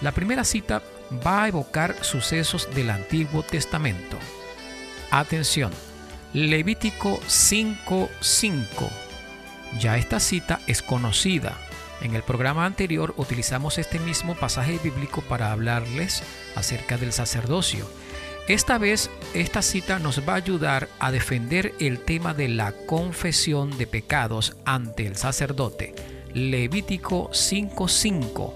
La 0.00 0.12
primera 0.12 0.42
cita 0.42 0.82
va 1.26 1.44
a 1.44 1.48
evocar 1.48 1.96
sucesos 2.02 2.68
del 2.74 2.90
Antiguo 2.90 3.42
Testamento. 3.42 4.18
Atención, 5.10 5.72
Levítico 6.32 7.20
5:5. 7.26 8.90
Ya 9.78 9.96
esta 9.96 10.20
cita 10.20 10.60
es 10.66 10.82
conocida. 10.82 11.56
En 12.02 12.14
el 12.14 12.22
programa 12.22 12.66
anterior 12.66 13.14
utilizamos 13.16 13.78
este 13.78 13.98
mismo 13.98 14.34
pasaje 14.34 14.78
bíblico 14.82 15.22
para 15.22 15.52
hablarles 15.52 16.22
acerca 16.54 16.98
del 16.98 17.12
sacerdocio. 17.12 17.88
Esta 18.48 18.78
vez 18.78 19.10
esta 19.34 19.62
cita 19.62 19.98
nos 19.98 20.26
va 20.28 20.34
a 20.34 20.36
ayudar 20.36 20.88
a 21.00 21.10
defender 21.10 21.74
el 21.80 22.00
tema 22.00 22.32
de 22.32 22.48
la 22.48 22.72
confesión 22.72 23.76
de 23.76 23.86
pecados 23.86 24.56
ante 24.64 25.06
el 25.06 25.16
sacerdote. 25.16 25.94
Levítico 26.32 27.30
5:5 27.32 28.54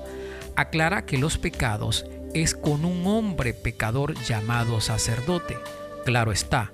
aclara 0.54 1.06
que 1.06 1.18
los 1.18 1.38
pecados 1.38 2.04
es 2.34 2.54
con 2.54 2.84
un 2.84 3.06
hombre 3.06 3.54
pecador 3.54 4.14
llamado 4.22 4.80
sacerdote. 4.80 5.58
Claro 6.04 6.32
está, 6.32 6.72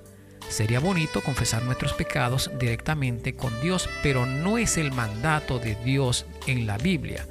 sería 0.49 0.81
bonito 0.81 1.23
confesar 1.23 1.63
nuestros 1.63 1.93
pecados 1.93 2.51
directamente 2.59 3.35
con 3.35 3.59
Dios, 3.61 3.89
pero 4.03 4.27
no 4.27 4.59
es 4.59 4.77
el 4.77 4.93
mandato 4.93 5.59
de 5.59 5.75
Dios 5.77 6.27
en 6.47 6.67
la 6.67 6.79
Biblia. 6.79 7.27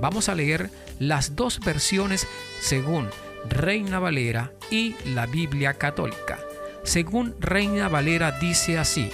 Vamos 0.00 0.28
a 0.28 0.34
leer 0.34 0.70
las 0.98 1.36
dos 1.36 1.60
versiones 1.60 2.26
según 2.60 3.08
Reina 3.48 3.98
Valera 3.98 4.52
y 4.70 4.94
la 5.04 5.26
Biblia 5.26 5.74
católica. 5.74 6.38
Según 6.82 7.34
Reina 7.40 7.88
Valera 7.88 8.32
dice 8.32 8.78
así, 8.78 9.10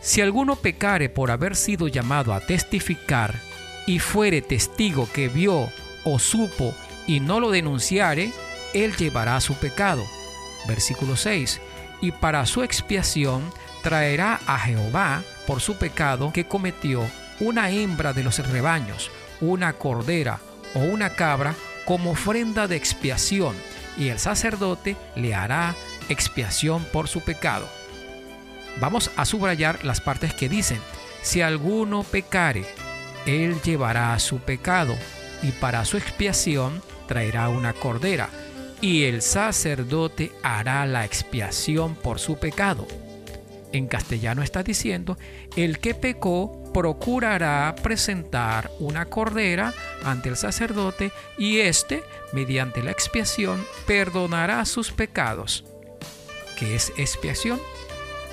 si 0.00 0.20
alguno 0.20 0.56
pecare 0.56 1.08
por 1.08 1.30
haber 1.30 1.56
sido 1.56 1.88
llamado 1.88 2.32
a 2.32 2.40
testificar 2.40 3.34
y 3.86 3.98
fuere 3.98 4.40
testigo 4.40 5.08
que 5.12 5.28
vio 5.28 5.68
o 6.04 6.18
supo 6.18 6.74
y 7.06 7.20
no 7.20 7.40
lo 7.40 7.50
denunciare, 7.50 8.32
él 8.74 8.96
llevará 8.96 9.40
su 9.40 9.54
pecado. 9.54 10.04
Versículo 10.66 11.16
6. 11.16 11.60
Y 12.00 12.12
para 12.12 12.44
su 12.46 12.62
expiación 12.62 13.42
traerá 13.82 14.40
a 14.46 14.58
Jehová 14.58 15.22
por 15.46 15.60
su 15.60 15.76
pecado 15.76 16.32
que 16.32 16.46
cometió 16.46 17.08
una 17.40 17.70
hembra 17.70 18.12
de 18.12 18.24
los 18.24 18.38
rebaños, 18.46 19.10
una 19.40 19.74
cordera 19.74 20.40
o 20.74 20.80
una 20.80 21.10
cabra 21.10 21.54
como 21.84 22.10
ofrenda 22.10 22.66
de 22.66 22.76
expiación, 22.76 23.54
y 23.96 24.08
el 24.08 24.18
sacerdote 24.18 24.96
le 25.14 25.34
hará 25.34 25.74
expiación 26.08 26.84
por 26.92 27.08
su 27.08 27.20
pecado. 27.20 27.68
Vamos 28.80 29.10
a 29.16 29.24
subrayar 29.24 29.84
las 29.84 30.00
partes 30.00 30.34
que 30.34 30.48
dicen, 30.48 30.80
si 31.22 31.40
alguno 31.40 32.02
pecare, 32.02 32.66
él 33.24 33.60
llevará 33.62 34.18
su 34.18 34.38
pecado, 34.38 34.96
y 35.42 35.52
para 35.52 35.84
su 35.84 35.96
expiación 35.96 36.82
traerá 37.06 37.48
una 37.48 37.72
cordera, 37.72 38.30
y 38.80 39.04
el 39.04 39.22
sacerdote 39.22 40.32
hará 40.42 40.84
la 40.86 41.04
expiación 41.04 41.94
por 41.94 42.18
su 42.18 42.38
pecado. 42.38 42.86
En 43.72 43.88
castellano 43.88 44.42
está 44.42 44.62
diciendo, 44.62 45.18
el 45.56 45.78
que 45.78 45.94
pecó 45.94 46.72
procurará 46.72 47.74
presentar 47.82 48.70
una 48.78 49.06
cordera 49.06 49.74
ante 50.04 50.28
el 50.28 50.36
sacerdote 50.36 51.10
y 51.38 51.58
éste, 51.58 52.02
mediante 52.32 52.82
la 52.82 52.90
expiación, 52.90 53.64
perdonará 53.86 54.64
sus 54.64 54.92
pecados. 54.92 55.64
¿Qué 56.58 56.74
es 56.74 56.92
expiación? 56.96 57.60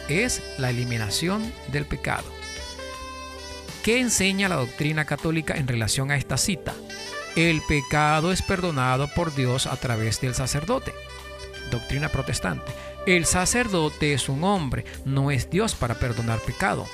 Es 0.08 0.42
la 0.58 0.70
eliminación 0.70 1.54
del 1.72 1.86
pecado. 1.86 2.26
¿Qué 3.84 4.00
enseña 4.00 4.48
la 4.48 4.56
doctrina 4.56 5.06
católica 5.06 5.56
en 5.56 5.68
relación 5.68 6.12
a 6.12 6.16
esta 6.16 6.38
cita? 6.38 6.74
El 7.36 7.62
pecado 7.63 8.32
es 8.32 8.43
perdonado 8.43 9.08
por 9.08 9.34
Dios 9.34 9.65
a 9.65 9.76
través 9.76 10.22
del 10.22 10.36
sacerdote. 10.36 10.93
Doctrina 11.72 12.10
protestante. 12.10 12.72
El 13.08 13.26
sacerdote 13.26 14.13
es 14.13 14.30
un 14.30 14.43
hombre, 14.43 14.86
no 15.04 15.32
es 15.32 15.50
Dios 15.50 15.74
para 15.74 15.96
perdonar 15.96 16.39
pecado. 16.41 16.86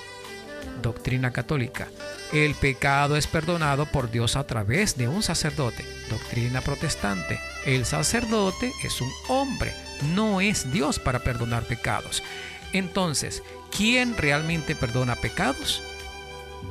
Doctrina 0.82 1.32
católica. 1.32 1.90
El 2.32 2.56
pecado 2.56 3.18
es 3.18 3.28
perdonado 3.28 3.86
por 3.86 4.10
Dios 4.12 4.38
a 4.38 4.48
través 4.48 4.98
de 4.98 5.10
un 5.10 5.24
sacerdote. 5.24 5.84
Doctrina 6.10 6.62
protestante. 6.62 7.38
El 7.66 7.86
sacerdote 7.86 8.72
es 8.84 9.02
un 9.02 9.12
hombre, 9.28 9.74
no 10.16 10.40
es 10.40 10.72
Dios 10.72 11.00
para 11.00 11.20
perdonar 11.20 11.64
pecados. 11.64 12.24
Entonces, 12.72 13.44
¿quién 13.76 14.16
realmente 14.16 14.74
perdona 14.74 15.16
pecados? 15.16 15.82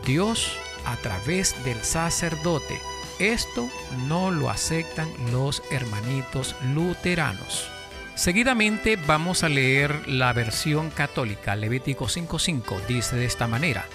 Dios 0.07 0.53
a 0.87 0.97
través 0.97 1.55
del 1.65 1.83
sacerdote. 1.85 2.81
Esto 3.19 3.69
no 4.07 4.31
lo 4.31 4.49
aceptan 4.49 5.09
los 5.33 5.63
hermanitos 5.71 6.55
luteranos. 6.73 7.69
Seguidamente 8.15 8.97
vamos 8.97 9.43
a 9.43 9.49
leer 9.49 10.09
la 10.09 10.33
versión 10.33 10.91
católica, 10.91 11.57
Levítico 11.57 12.07
5.5, 12.07 12.87
dice 12.87 13.17
de 13.17 13.25
esta 13.25 13.49
manera. 13.49 13.87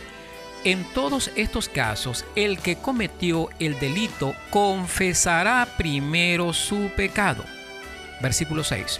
En 0.65 0.83
todos 0.93 1.31
estos 1.36 1.69
casos, 1.69 2.25
el 2.36 2.59
que 2.59 2.77
cometió 2.77 3.49
el 3.59 3.79
delito 3.79 4.33
confesará 4.49 5.67
primero 5.77 6.53
su 6.53 6.89
pecado. 6.95 7.45
Versículo 8.21 8.63
6. 8.63 8.99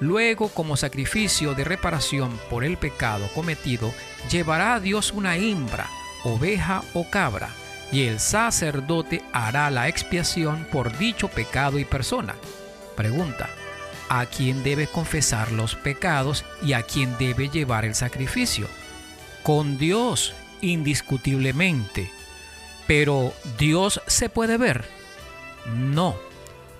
Luego, 0.00 0.48
como 0.50 0.76
sacrificio 0.76 1.54
de 1.54 1.64
reparación 1.64 2.38
por 2.48 2.62
el 2.62 2.76
pecado 2.76 3.28
cometido, 3.34 3.92
llevará 4.30 4.74
a 4.74 4.80
Dios 4.80 5.12
una 5.12 5.36
hembra, 5.36 5.88
oveja 6.24 6.82
o 6.94 7.08
cabra, 7.10 7.50
y 7.90 8.04
el 8.04 8.20
sacerdote 8.20 9.22
hará 9.32 9.70
la 9.70 9.88
expiación 9.88 10.66
por 10.70 10.96
dicho 10.98 11.28
pecado 11.28 11.78
y 11.78 11.84
persona. 11.84 12.34
Pregunta, 12.96 13.48
¿a 14.08 14.26
quién 14.26 14.62
debe 14.62 14.86
confesar 14.86 15.52
los 15.52 15.74
pecados 15.74 16.44
y 16.62 16.72
a 16.72 16.82
quién 16.82 17.16
debe 17.18 17.48
llevar 17.48 17.84
el 17.84 17.94
sacrificio? 17.94 18.66
Con 19.42 19.78
Dios 19.78 20.34
indiscutiblemente. 20.60 22.10
Pero 22.86 23.32
¿Dios 23.58 24.00
se 24.06 24.28
puede 24.28 24.56
ver? 24.56 24.84
No. 25.74 26.16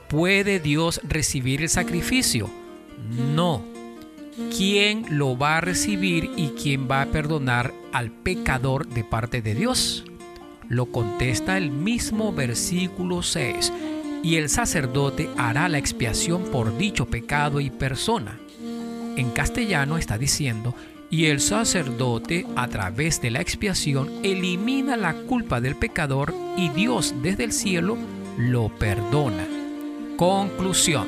¿Puede 0.09 0.59
Dios 0.59 1.01
recibir 1.05 1.63
el 1.63 1.69
sacrificio? 1.69 2.51
No. 3.35 3.63
¿Quién 4.57 5.19
lo 5.19 5.37
va 5.37 5.59
a 5.59 5.61
recibir 5.61 6.31
y 6.37 6.51
quién 6.51 6.89
va 6.91 7.03
a 7.03 7.07
perdonar 7.07 7.75
al 7.93 8.11
pecador 8.11 8.87
de 8.87 9.05
parte 9.05 9.43
de 9.43 9.55
Dios? 9.55 10.05
Lo 10.69 10.87
contesta 10.87 11.57
el 11.57 11.71
mismo 11.71 12.33
versículo 12.33 13.23
6. 13.23 13.73
Y 14.23 14.37
el 14.37 14.49
sacerdote 14.49 15.31
hará 15.37 15.69
la 15.69 15.79
expiación 15.79 16.45
por 16.45 16.77
dicho 16.77 17.07
pecado 17.07 17.61
y 17.61 17.71
persona. 17.71 18.39
En 19.17 19.31
castellano 19.31 19.97
está 19.97 20.19
diciendo, 20.19 20.75
y 21.11 21.27
el 21.27 21.41
sacerdote, 21.41 22.47
a 22.55 22.69
través 22.69 23.23
de 23.23 23.31
la 23.31 23.41
expiación, 23.41 24.11
elimina 24.23 24.97
la 24.97 25.15
culpa 25.15 25.61
del 25.61 25.75
pecador 25.75 26.35
y 26.57 26.69
Dios 26.69 27.15
desde 27.23 27.45
el 27.45 27.53
cielo 27.53 27.97
lo 28.37 28.69
perdona. 28.69 29.47
Conclusión. 30.17 31.07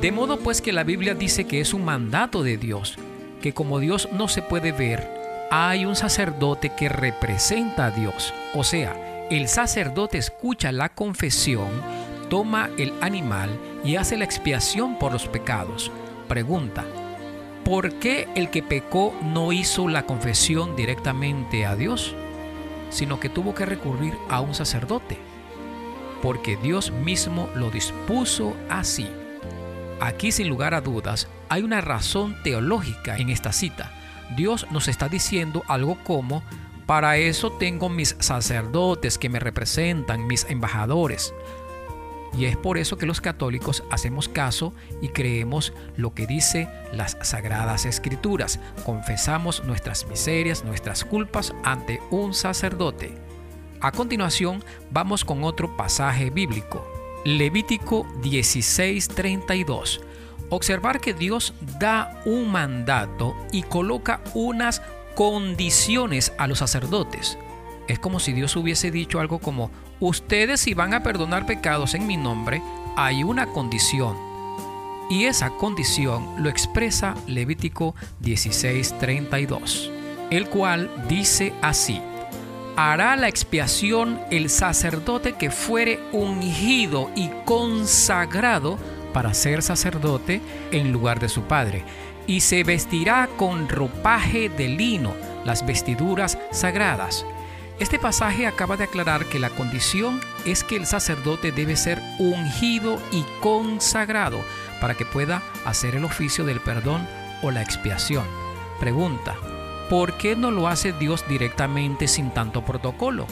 De 0.00 0.12
modo 0.12 0.38
pues 0.38 0.60
que 0.60 0.72
la 0.72 0.84
Biblia 0.84 1.14
dice 1.14 1.46
que 1.46 1.60
es 1.60 1.74
un 1.74 1.84
mandato 1.84 2.42
de 2.42 2.58
Dios, 2.58 2.96
que 3.42 3.52
como 3.52 3.80
Dios 3.80 4.08
no 4.12 4.28
se 4.28 4.42
puede 4.42 4.70
ver, 4.70 5.23
hay 5.56 5.84
un 5.84 5.94
sacerdote 5.94 6.70
que 6.70 6.88
representa 6.88 7.86
a 7.86 7.90
Dios. 7.92 8.34
O 8.54 8.64
sea, 8.64 9.28
el 9.30 9.46
sacerdote 9.46 10.18
escucha 10.18 10.72
la 10.72 10.88
confesión, 10.88 11.70
toma 12.28 12.70
el 12.76 12.92
animal 13.00 13.50
y 13.84 13.94
hace 13.94 14.16
la 14.16 14.24
expiación 14.24 14.98
por 14.98 15.12
los 15.12 15.28
pecados. 15.28 15.92
Pregunta, 16.26 16.84
¿por 17.64 18.00
qué 18.00 18.28
el 18.34 18.50
que 18.50 18.64
pecó 18.64 19.14
no 19.22 19.52
hizo 19.52 19.86
la 19.86 20.06
confesión 20.06 20.74
directamente 20.74 21.66
a 21.66 21.76
Dios, 21.76 22.16
sino 22.90 23.20
que 23.20 23.28
tuvo 23.28 23.54
que 23.54 23.64
recurrir 23.64 24.14
a 24.28 24.40
un 24.40 24.54
sacerdote? 24.54 25.18
Porque 26.20 26.56
Dios 26.56 26.90
mismo 26.90 27.48
lo 27.54 27.70
dispuso 27.70 28.56
así. 28.68 29.08
Aquí 30.00 30.32
sin 30.32 30.48
lugar 30.48 30.74
a 30.74 30.80
dudas 30.80 31.28
hay 31.48 31.62
una 31.62 31.80
razón 31.80 32.34
teológica 32.42 33.18
en 33.18 33.30
esta 33.30 33.52
cita. 33.52 33.93
Dios 34.36 34.66
nos 34.70 34.88
está 34.88 35.08
diciendo 35.08 35.62
algo 35.68 35.98
como, 36.04 36.42
para 36.86 37.16
eso 37.16 37.52
tengo 37.52 37.88
mis 37.88 38.16
sacerdotes 38.18 39.18
que 39.18 39.28
me 39.28 39.40
representan, 39.40 40.26
mis 40.26 40.44
embajadores. 40.50 41.34
Y 42.36 42.46
es 42.46 42.56
por 42.56 42.78
eso 42.78 42.98
que 42.98 43.06
los 43.06 43.20
católicos 43.20 43.84
hacemos 43.90 44.28
caso 44.28 44.74
y 45.00 45.08
creemos 45.08 45.72
lo 45.96 46.14
que 46.14 46.26
dice 46.26 46.68
las 46.92 47.16
sagradas 47.22 47.86
escrituras. 47.86 48.58
Confesamos 48.84 49.62
nuestras 49.64 50.06
miserias, 50.08 50.64
nuestras 50.64 51.04
culpas 51.04 51.54
ante 51.62 52.00
un 52.10 52.34
sacerdote. 52.34 53.14
A 53.80 53.92
continuación 53.92 54.64
vamos 54.90 55.24
con 55.24 55.44
otro 55.44 55.76
pasaje 55.76 56.30
bíblico. 56.30 56.84
Levítico 57.24 58.04
16:32. 58.22 60.00
Observar 60.50 61.00
que 61.00 61.14
Dios 61.14 61.54
da 61.78 62.20
un 62.24 62.50
mandato 62.50 63.34
y 63.52 63.62
coloca 63.62 64.20
unas 64.34 64.82
condiciones 65.14 66.32
a 66.38 66.46
los 66.46 66.58
sacerdotes. 66.58 67.38
Es 67.88 67.98
como 67.98 68.20
si 68.20 68.32
Dios 68.32 68.56
hubiese 68.56 68.90
dicho 68.90 69.20
algo 69.20 69.38
como, 69.38 69.70
ustedes 70.00 70.60
si 70.60 70.74
van 70.74 70.94
a 70.94 71.02
perdonar 71.02 71.46
pecados 71.46 71.94
en 71.94 72.06
mi 72.06 72.16
nombre, 72.16 72.62
hay 72.96 73.24
una 73.24 73.46
condición. 73.46 74.16
Y 75.10 75.24
esa 75.24 75.50
condición 75.50 76.42
lo 76.42 76.48
expresa 76.48 77.14
Levítico 77.26 77.94
16:32, 78.22 79.90
el 80.30 80.48
cual 80.48 80.90
dice 81.08 81.52
así, 81.60 82.00
hará 82.76 83.14
la 83.16 83.28
expiación 83.28 84.18
el 84.30 84.48
sacerdote 84.48 85.34
que 85.34 85.50
fuere 85.50 86.00
ungido 86.12 87.10
y 87.14 87.28
consagrado 87.44 88.78
para 89.14 89.32
ser 89.32 89.62
sacerdote 89.62 90.42
en 90.70 90.92
lugar 90.92 91.18
de 91.20 91.30
su 91.30 91.44
padre, 91.44 91.84
y 92.26 92.40
se 92.40 92.64
vestirá 92.64 93.30
con 93.38 93.70
ropaje 93.70 94.50
de 94.50 94.68
lino, 94.68 95.14
las 95.44 95.64
vestiduras 95.64 96.36
sagradas 96.50 97.24
este 97.80 97.98
pasaje 97.98 98.46
acaba 98.46 98.76
de 98.76 98.84
aclarar 98.84 99.24
que 99.26 99.40
la 99.40 99.50
condición 99.50 100.20
es 100.44 100.62
que 100.62 100.76
el 100.76 100.86
sacerdote 100.86 101.50
debe 101.50 101.74
ser 101.74 102.00
ungido 102.20 103.00
y 103.10 103.24
consagrado 103.40 104.38
para 104.80 104.94
que 104.94 105.04
pueda 105.04 105.42
hacer 105.64 105.96
el 105.96 106.04
oficio 106.04 106.44
del 106.44 106.60
perdón 106.60 107.06
o 107.42 107.50
la 107.50 107.62
expiación. 107.62 108.24
Pregunta, 108.78 109.34
¿por 109.90 110.16
qué 110.16 110.36
no 110.36 110.52
lo 110.52 110.68
hace 110.68 110.92
Dios 110.92 111.24
directamente 111.28 112.06
sin 112.06 112.30
tanto 112.30 112.64
protocolo? 112.64 113.26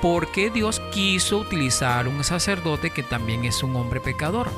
¿Por 0.00 0.32
qué 0.32 0.48
Dios 0.48 0.80
quiso 0.90 1.38
utilizar 1.38 2.08
un 2.08 2.24
sacerdote 2.24 2.90
que 2.90 3.02
también 3.02 3.44
es 3.44 3.62
un 3.62 3.76
hombre 3.76 4.00
pecador? 4.00 4.48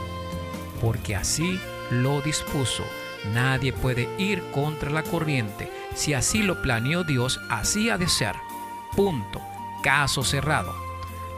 Porque 0.80 1.16
así 1.16 1.60
lo 1.90 2.20
dispuso. 2.20 2.84
Nadie 3.32 3.72
puede 3.72 4.08
ir 4.18 4.42
contra 4.52 4.90
la 4.90 5.02
corriente. 5.02 5.70
Si 5.94 6.14
así 6.14 6.42
lo 6.42 6.62
planeó 6.62 7.04
Dios, 7.04 7.40
así 7.50 7.90
ha 7.90 7.98
de 7.98 8.08
ser. 8.08 8.34
Punto. 8.96 9.40
Caso 9.82 10.22
cerrado. 10.22 10.74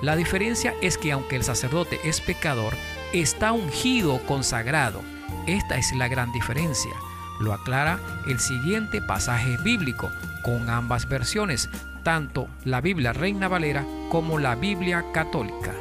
La 0.03 0.17
diferencia 0.17 0.75
es 0.81 0.97
que 0.97 1.13
aunque 1.13 1.37
el 1.37 1.45
sacerdote 1.45 2.01
es 2.05 2.21
pecador, 2.21 2.75
está 3.13 3.53
ungido 3.53 4.19
consagrado. 4.27 5.03
Esta 5.47 5.77
es 5.77 5.93
la 5.93 6.09
gran 6.09 6.33
diferencia. 6.33 6.93
Lo 7.39 7.53
aclara 7.53 7.99
el 8.27 8.39
siguiente 8.39 9.01
pasaje 9.03 9.57
bíblico 9.59 10.11
con 10.43 10.71
ambas 10.71 11.09
versiones, 11.09 11.69
tanto 12.03 12.49
la 12.65 12.81
Biblia 12.81 13.13
Reina 13.13 13.49
Valera 13.49 13.85
como 14.11 14.39
la 14.39 14.55
Biblia 14.55 15.05
Católica. 15.13 15.75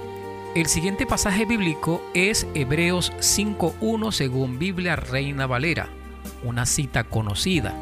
El 0.56 0.66
siguiente 0.66 1.06
pasaje 1.06 1.46
bíblico 1.46 2.02
es 2.16 2.48
Hebreos 2.56 3.14
5.1 3.20 4.12
según 4.12 4.58
Biblia 4.58 4.96
Reina 4.96 5.46
Valera, 5.46 5.90
una 6.44 6.66
cita 6.66 7.04
conocida. 7.04 7.76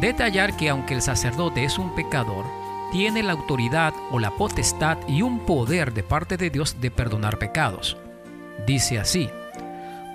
Detallar 0.00 0.56
que 0.56 0.70
aunque 0.70 0.94
el 0.94 1.02
sacerdote 1.02 1.64
es 1.64 1.78
un 1.78 1.94
pecador, 1.94 2.46
tiene 2.90 3.22
la 3.22 3.32
autoridad 3.32 3.92
o 4.10 4.18
la 4.18 4.30
potestad 4.30 4.96
y 5.06 5.20
un 5.20 5.40
poder 5.40 5.92
de 5.92 6.02
parte 6.02 6.38
de 6.38 6.48
Dios 6.48 6.80
de 6.80 6.90
perdonar 6.90 7.38
pecados. 7.38 7.98
Dice 8.66 8.98
así, 8.98 9.28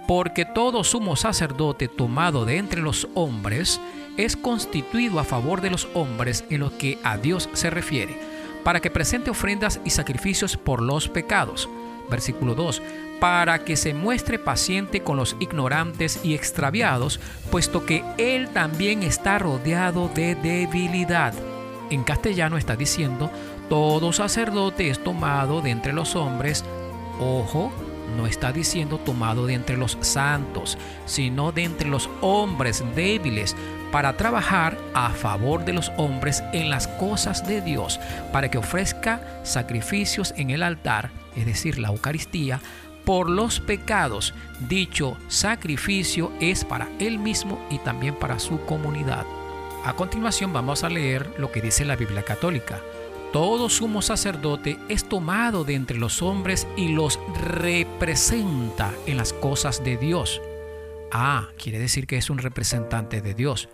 porque 0.08 0.44
todo 0.44 0.84
sumo 0.84 1.16
sacerdote 1.16 1.88
tomado 1.88 2.46
de 2.46 2.58
entre 2.58 2.82
los 2.82 3.10
hombres 3.14 3.80
es 4.18 4.36
constituido 4.36 5.20
a 5.20 5.24
favor 5.24 5.62
de 5.62 5.70
los 5.70 5.88
hombres 5.94 6.46
en 6.50 6.62
lo 6.62 6.76
que 6.80 6.98
a 7.04 7.18
Dios 7.18 7.48
se 7.54 7.70
refiere, 7.70 8.18
para 8.64 8.80
que 8.80 8.90
presente 8.90 9.30
ofrendas 9.30 9.80
y 9.86 9.92
sacrificios 9.92 10.58
por 10.58 10.82
los 10.82 11.08
pecados. 11.08 11.70
Versículo 12.12 12.54
2, 12.54 12.84
para 13.20 13.64
que 13.64 13.76
se 13.76 13.94
muestre 13.96 14.38
paciente 14.38 15.02
con 15.02 15.18
los 15.18 15.36
ignorantes 15.40 16.20
y 16.24 16.36
extraviados, 16.36 17.20
puesto 17.50 17.86
que 17.86 18.04
Él 18.18 18.50
también 18.50 19.02
está 19.02 19.40
rodeado 19.40 20.10
de 20.14 20.36
debilidad. 20.36 21.34
En 21.90 22.04
castellano 22.04 22.58
está 22.58 22.76
diciendo, 22.76 23.32
todo 23.70 24.12
sacerdote 24.12 24.90
es 24.90 25.04
tomado 25.04 25.62
de 25.62 25.72
entre 25.72 25.94
los 25.94 26.16
hombres. 26.16 26.64
Ojo, 27.20 27.72
no 28.18 28.28
está 28.28 28.52
diciendo 28.52 28.98
tomado 28.98 29.46
de 29.46 29.54
entre 29.54 29.78
los 29.78 29.98
santos, 30.02 30.78
sino 31.06 31.52
de 31.52 31.64
entre 31.64 31.90
los 31.90 32.10
hombres 32.22 32.84
débiles, 32.96 33.56
para 33.92 34.16
trabajar 34.18 34.78
a 34.94 35.10
favor 35.10 35.66
de 35.66 35.74
los 35.74 35.92
hombres 35.98 36.44
en 36.54 36.70
las 36.70 36.88
cosas 36.88 37.46
de 37.46 37.62
Dios, 37.62 38.00
para 38.32 38.50
que 38.50 38.58
ofrezca 38.58 39.22
sacrificios 39.44 40.34
en 40.38 40.50
el 40.50 40.64
altar, 40.64 41.12
es 41.36 41.46
decir, 41.46 41.78
la 41.80 41.90
Eucaristía, 41.90 42.60
por 43.06 43.30
los 43.30 43.60
pecados. 43.60 44.34
Dicho 44.68 45.18
sacrificio 45.28 46.32
es 46.40 46.64
para 46.64 46.88
él 47.00 47.20
mismo 47.20 47.60
y 47.70 47.80
también 47.80 48.16
para 48.16 48.40
su 48.40 48.62
comunidad. 48.66 49.26
A 49.84 49.94
continuación 49.94 50.54
vamos 50.54 50.84
a 50.84 50.90
leer 50.90 51.34
lo 51.40 51.52
que 51.52 51.62
dice 51.62 51.86
la 51.86 51.96
Biblia 51.96 52.24
Católica. 52.24 52.80
Todo 53.34 53.70
sumo 53.70 54.02
sacerdote 54.02 54.78
es 54.90 55.06
tomado 55.06 55.64
de 55.64 55.74
entre 55.76 55.98
los 55.98 56.22
hombres 56.22 56.68
y 56.76 56.90
los 56.90 57.20
representa 57.42 58.92
en 59.06 59.18
las 59.18 59.32
cosas 59.32 59.84
de 59.84 59.98
Dios. 59.98 60.42
Ah, 61.14 61.48
quiere 61.58 61.80
decir 61.80 62.08
que 62.08 62.18
es 62.18 62.30
un 62.30 62.38
representante 62.38 63.22
de 63.22 63.34
Dios. 63.34 63.70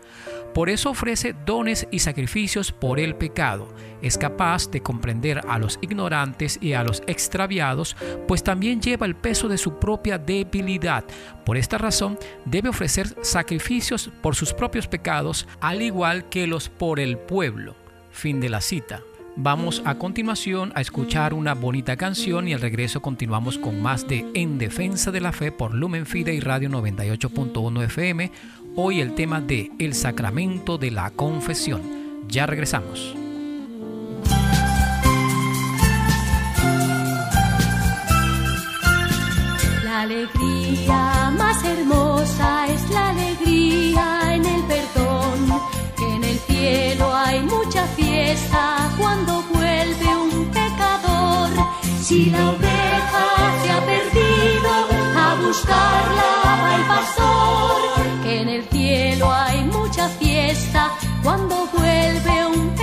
Por 0.54 0.70
eso 0.70 0.90
ofrece 0.90 1.36
dones 1.46 1.88
y 1.92 2.00
sacrificios 2.00 2.72
por 2.72 3.00
el 3.00 3.16
pecado. 3.16 3.68
Es 4.02 4.18
capaz 4.18 4.70
de 4.70 4.82
comprender 4.82 5.42
a 5.48 5.58
los 5.58 5.80
ignorantes 5.82 6.58
y 6.62 6.74
a 6.74 6.84
los 6.84 7.02
extraviados, 7.08 7.96
pues 8.28 8.44
también 8.44 8.82
lleva 8.82 9.06
el 9.06 9.16
peso 9.16 9.48
de 9.48 9.58
su 9.58 9.80
propia 9.80 10.18
debilidad. 10.18 11.04
Por 11.46 11.58
esta 11.58 11.78
razón, 11.78 12.18
debe 12.46 12.70
ofrecer 12.70 13.16
sacrificios 13.22 14.12
por 14.22 14.36
sus 14.36 14.54
propios 14.54 14.88
pecados, 14.88 15.48
al 15.62 15.82
igual 15.82 16.30
que 16.30 16.48
los 16.48 16.70
por 16.70 17.00
el 17.00 17.18
pueblo. 17.18 17.76
Fin 18.12 18.40
de 18.40 18.50
la 18.50 18.62
cita. 18.62 19.02
Vamos 19.40 19.84
a 19.86 20.00
continuación 20.00 20.72
a 20.74 20.82
escuchar 20.82 21.36
una 21.36 21.54
bonita 21.54 21.96
canción 21.96 22.48
y 22.48 22.54
al 22.54 22.60
regreso 22.60 23.04
continuamos 23.04 23.60
con 23.60 23.80
más 23.80 24.08
de 24.08 24.26
En 24.34 24.58
Defensa 24.58 25.12
de 25.12 25.22
la 25.22 25.32
Fe 25.32 25.52
por 25.52 25.76
Lumen 25.76 26.08
Fide 26.08 26.34
y 26.34 26.40
Radio 26.40 26.70
98.1 26.70 27.84
FM. 27.84 28.32
Hoy 28.80 29.02
el 29.02 29.16
tema 29.16 29.42
de 29.42 29.72
El 29.80 29.96
Sacramento 29.96 30.78
de 30.78 30.92
la 30.92 31.10
Confesión. 31.10 31.82
Ya 32.28 32.46
regresamos. 32.46 33.16
La 39.84 40.02
alegría 40.02 41.34
más 41.36 41.66
hermosa 41.66 42.68
es 42.68 42.88
la 42.92 43.10
alegría 43.10 44.36
en 44.36 44.46
el 44.46 44.62
perdón, 44.66 45.60
que 45.98 46.16
en 46.16 46.24
el 46.24 46.38
cielo 46.38 47.16
hay 47.16 47.42
mucha 47.42 47.84
fiesta 47.96 48.92
cuando 49.00 49.42
vuelve 49.56 50.06
un 50.06 50.46
pecador. 50.52 51.50
Si 52.00 52.28
la 52.28 52.52
oveja 52.52 53.64
se 53.64 53.72
ha 53.72 53.86
perdido, 53.88 54.27
buscarla 55.48 56.30
va 56.44 56.76
el 56.76 56.86
pastor, 56.88 58.24
que 58.24 58.42
en 58.42 58.50
el 58.50 58.64
cielo 58.70 59.32
hay 59.32 59.64
mucha 59.64 60.10
fiesta 60.10 60.92
cuando 61.24 61.68
vuelve 61.74 62.46
un 62.48 62.76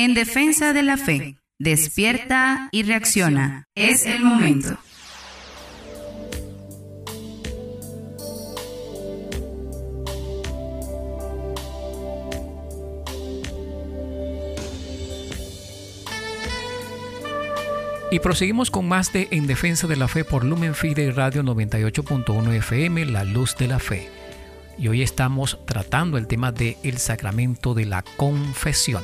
En 0.00 0.14
defensa 0.14 0.72
de 0.72 0.84
la 0.84 0.96
fe. 0.96 1.38
Despierta 1.58 2.68
y 2.70 2.84
reacciona. 2.84 3.64
Es 3.74 4.06
el 4.06 4.22
momento. 4.22 4.78
Y 18.12 18.20
proseguimos 18.20 18.70
con 18.70 18.86
más 18.86 19.12
de 19.12 19.26
En 19.32 19.48
Defensa 19.48 19.88
de 19.88 19.96
la 19.96 20.06
Fe 20.06 20.22
por 20.22 20.44
Lumen 20.44 20.76
Fide 20.76 21.10
Radio 21.10 21.42
98.1 21.42 22.54
FM, 22.54 23.04
La 23.06 23.24
Luz 23.24 23.56
de 23.56 23.66
la 23.66 23.80
Fe. 23.80 24.08
Y 24.78 24.86
hoy 24.86 25.02
estamos 25.02 25.58
tratando 25.66 26.18
el 26.18 26.28
tema 26.28 26.52
del 26.52 26.76
el 26.84 26.98
sacramento 26.98 27.74
de 27.74 27.86
la 27.86 28.04
confesión. 28.16 29.02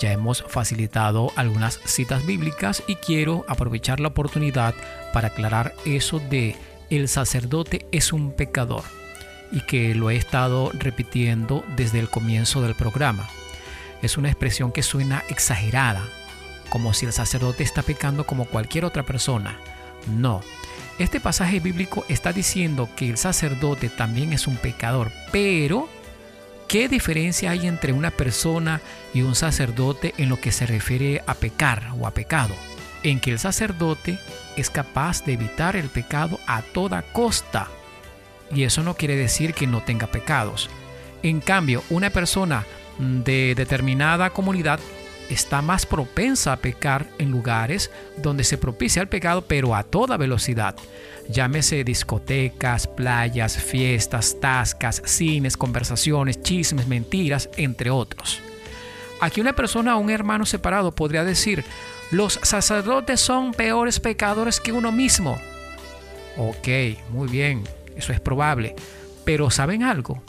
Ya 0.00 0.12
hemos 0.12 0.42
facilitado 0.48 1.30
algunas 1.36 1.78
citas 1.84 2.24
bíblicas 2.24 2.82
y 2.88 2.96
quiero 2.96 3.44
aprovechar 3.48 4.00
la 4.00 4.08
oportunidad 4.08 4.74
para 5.12 5.28
aclarar 5.28 5.74
eso 5.84 6.18
de 6.18 6.56
el 6.88 7.06
sacerdote 7.06 7.86
es 7.92 8.12
un 8.12 8.32
pecador 8.32 8.82
y 9.52 9.60
que 9.60 9.94
lo 9.94 10.10
he 10.10 10.16
estado 10.16 10.70
repitiendo 10.72 11.64
desde 11.76 11.98
el 12.00 12.08
comienzo 12.08 12.62
del 12.62 12.74
programa. 12.74 13.28
Es 14.00 14.16
una 14.16 14.30
expresión 14.30 14.72
que 14.72 14.82
suena 14.82 15.22
exagerada, 15.28 16.02
como 16.70 16.94
si 16.94 17.04
el 17.04 17.12
sacerdote 17.12 17.62
está 17.62 17.82
pecando 17.82 18.24
como 18.24 18.46
cualquier 18.46 18.86
otra 18.86 19.02
persona. 19.02 19.58
No. 20.16 20.40
Este 20.98 21.20
pasaje 21.20 21.60
bíblico 21.60 22.06
está 22.08 22.32
diciendo 22.32 22.88
que 22.96 23.10
el 23.10 23.18
sacerdote 23.18 23.90
también 23.90 24.32
es 24.32 24.46
un 24.46 24.56
pecador, 24.56 25.12
pero 25.30 25.88
¿qué 26.70 26.88
diferencia 26.88 27.50
hay 27.50 27.66
entre 27.66 27.92
una 27.92 28.12
persona 28.12 28.80
y 29.12 29.22
un 29.22 29.34
sacerdote 29.34 30.14
en 30.18 30.28
lo 30.28 30.40
que 30.40 30.52
se 30.52 30.66
refiere 30.66 31.20
a 31.26 31.34
pecar 31.34 31.88
o 31.98 32.06
a 32.06 32.12
pecado? 32.12 32.54
En 33.02 33.18
que 33.18 33.32
el 33.32 33.40
sacerdote 33.40 34.20
es 34.56 34.70
capaz 34.70 35.24
de 35.24 35.32
evitar 35.32 35.74
el 35.74 35.88
pecado 35.88 36.38
a 36.46 36.62
toda 36.62 37.02
costa. 37.02 37.66
Y 38.54 38.62
eso 38.62 38.84
no 38.84 38.94
quiere 38.94 39.16
decir 39.16 39.52
que 39.52 39.66
no 39.66 39.82
tenga 39.82 40.06
pecados. 40.06 40.70
En 41.24 41.40
cambio, 41.40 41.82
una 41.90 42.10
persona 42.10 42.64
de 43.00 43.54
determinada 43.56 44.30
comunidad 44.30 44.78
está 45.30 45.62
más 45.62 45.86
propensa 45.86 46.52
a 46.52 46.56
pecar 46.56 47.06
en 47.18 47.30
lugares 47.30 47.90
donde 48.16 48.44
se 48.44 48.58
propicia 48.58 49.00
el 49.00 49.08
pecado, 49.08 49.42
pero 49.46 49.74
a 49.74 49.84
toda 49.84 50.16
velocidad. 50.16 50.74
Llámese 51.28 51.84
discotecas, 51.84 52.88
playas, 52.88 53.56
fiestas, 53.56 54.36
tascas, 54.40 55.00
cines, 55.04 55.56
conversaciones, 55.56 56.42
chismes, 56.42 56.88
mentiras, 56.88 57.48
entre 57.56 57.90
otros. 57.90 58.40
Aquí 59.20 59.40
una 59.40 59.54
persona 59.54 59.96
o 59.96 60.00
un 60.00 60.10
hermano 60.10 60.46
separado 60.46 60.92
podría 60.92 61.24
decir, 61.24 61.64
los 62.10 62.40
sacerdotes 62.42 63.20
son 63.20 63.52
peores 63.52 64.00
pecadores 64.00 64.58
que 64.58 64.72
uno 64.72 64.90
mismo. 64.90 65.38
Ok, 66.36 66.68
muy 67.10 67.28
bien, 67.28 67.62
eso 67.96 68.12
es 68.12 68.20
probable. 68.20 68.74
Pero 69.24 69.50
¿saben 69.50 69.84
algo? 69.84 70.22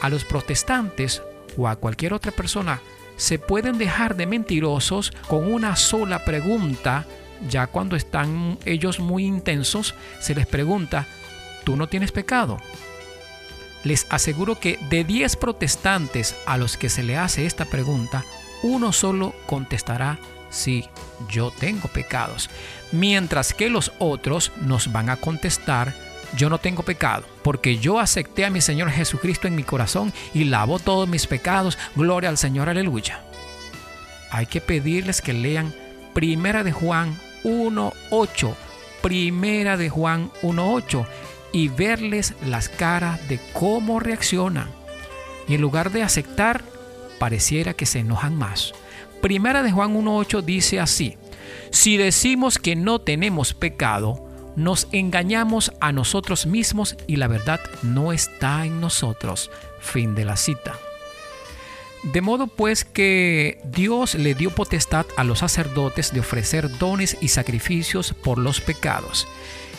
A 0.00 0.08
los 0.08 0.24
protestantes 0.24 1.22
o 1.56 1.68
a 1.68 1.76
cualquier 1.76 2.12
otra 2.12 2.32
persona 2.32 2.80
se 3.16 3.38
pueden 3.38 3.78
dejar 3.78 4.16
de 4.16 4.26
mentirosos 4.26 5.12
con 5.26 5.52
una 5.52 5.76
sola 5.76 6.24
pregunta. 6.24 7.06
Ya 7.48 7.66
cuando 7.66 7.96
están 7.96 8.58
ellos 8.64 8.98
muy 8.98 9.24
intensos, 9.24 9.94
se 10.20 10.34
les 10.34 10.46
pregunta, 10.46 11.06
¿tú 11.64 11.76
no 11.76 11.86
tienes 11.86 12.12
pecado? 12.12 12.58
Les 13.84 14.06
aseguro 14.10 14.58
que 14.58 14.78
de 14.90 15.04
10 15.04 15.36
protestantes 15.36 16.34
a 16.46 16.56
los 16.56 16.76
que 16.76 16.88
se 16.88 17.02
le 17.02 17.16
hace 17.16 17.46
esta 17.46 17.66
pregunta, 17.66 18.24
uno 18.62 18.92
solo 18.92 19.34
contestará, 19.46 20.18
sí, 20.50 20.88
yo 21.28 21.52
tengo 21.52 21.88
pecados. 21.88 22.50
Mientras 22.90 23.54
que 23.54 23.68
los 23.68 23.92
otros 23.98 24.52
nos 24.62 24.92
van 24.92 25.10
a 25.10 25.16
contestar, 25.16 25.94
yo 26.36 26.50
no 26.50 26.58
tengo 26.58 26.82
pecado, 26.82 27.24
porque 27.42 27.78
yo 27.78 27.98
acepté 27.98 28.44
a 28.44 28.50
mi 28.50 28.60
Señor 28.60 28.90
Jesucristo 28.90 29.48
en 29.48 29.54
mi 29.54 29.62
corazón 29.62 30.12
y 30.34 30.44
lavó 30.44 30.78
todos 30.78 31.08
mis 31.08 31.26
pecados. 31.26 31.78
Gloria 31.94 32.28
al 32.28 32.38
Señor, 32.38 32.68
aleluya. 32.68 33.22
Hay 34.30 34.46
que 34.46 34.60
pedirles 34.60 35.22
que 35.22 35.32
lean 35.32 35.74
Primera 36.14 36.64
de 36.64 36.72
Juan 36.72 37.16
1.8, 37.44 38.54
Primera 39.02 39.76
de 39.76 39.88
Juan 39.88 40.30
1.8 40.42 41.06
y 41.52 41.68
verles 41.68 42.34
las 42.44 42.68
caras 42.68 43.28
de 43.28 43.38
cómo 43.52 44.00
reaccionan. 44.00 44.68
Y 45.48 45.54
en 45.54 45.60
lugar 45.60 45.92
de 45.92 46.02
aceptar, 46.02 46.62
pareciera 47.18 47.74
que 47.74 47.86
se 47.86 48.00
enojan 48.00 48.36
más. 48.36 48.72
Primera 49.22 49.62
de 49.62 49.72
Juan 49.72 49.94
1.8 49.94 50.42
dice 50.42 50.80
así, 50.80 51.16
si 51.70 51.96
decimos 51.96 52.58
que 52.58 52.76
no 52.76 53.00
tenemos 53.00 53.54
pecado, 53.54 54.25
nos 54.56 54.88
engañamos 54.92 55.72
a 55.80 55.92
nosotros 55.92 56.46
mismos 56.46 56.96
y 57.06 57.16
la 57.16 57.28
verdad 57.28 57.60
no 57.82 58.12
está 58.12 58.64
en 58.64 58.80
nosotros. 58.80 59.50
Fin 59.80 60.14
de 60.14 60.24
la 60.24 60.36
cita. 60.36 60.78
De 62.02 62.20
modo 62.20 62.46
pues 62.46 62.84
que 62.84 63.60
Dios 63.64 64.14
le 64.14 64.34
dio 64.34 64.50
potestad 64.50 65.06
a 65.16 65.24
los 65.24 65.40
sacerdotes 65.40 66.12
de 66.12 66.20
ofrecer 66.20 66.78
dones 66.78 67.16
y 67.20 67.28
sacrificios 67.28 68.14
por 68.14 68.38
los 68.38 68.60
pecados. 68.60 69.26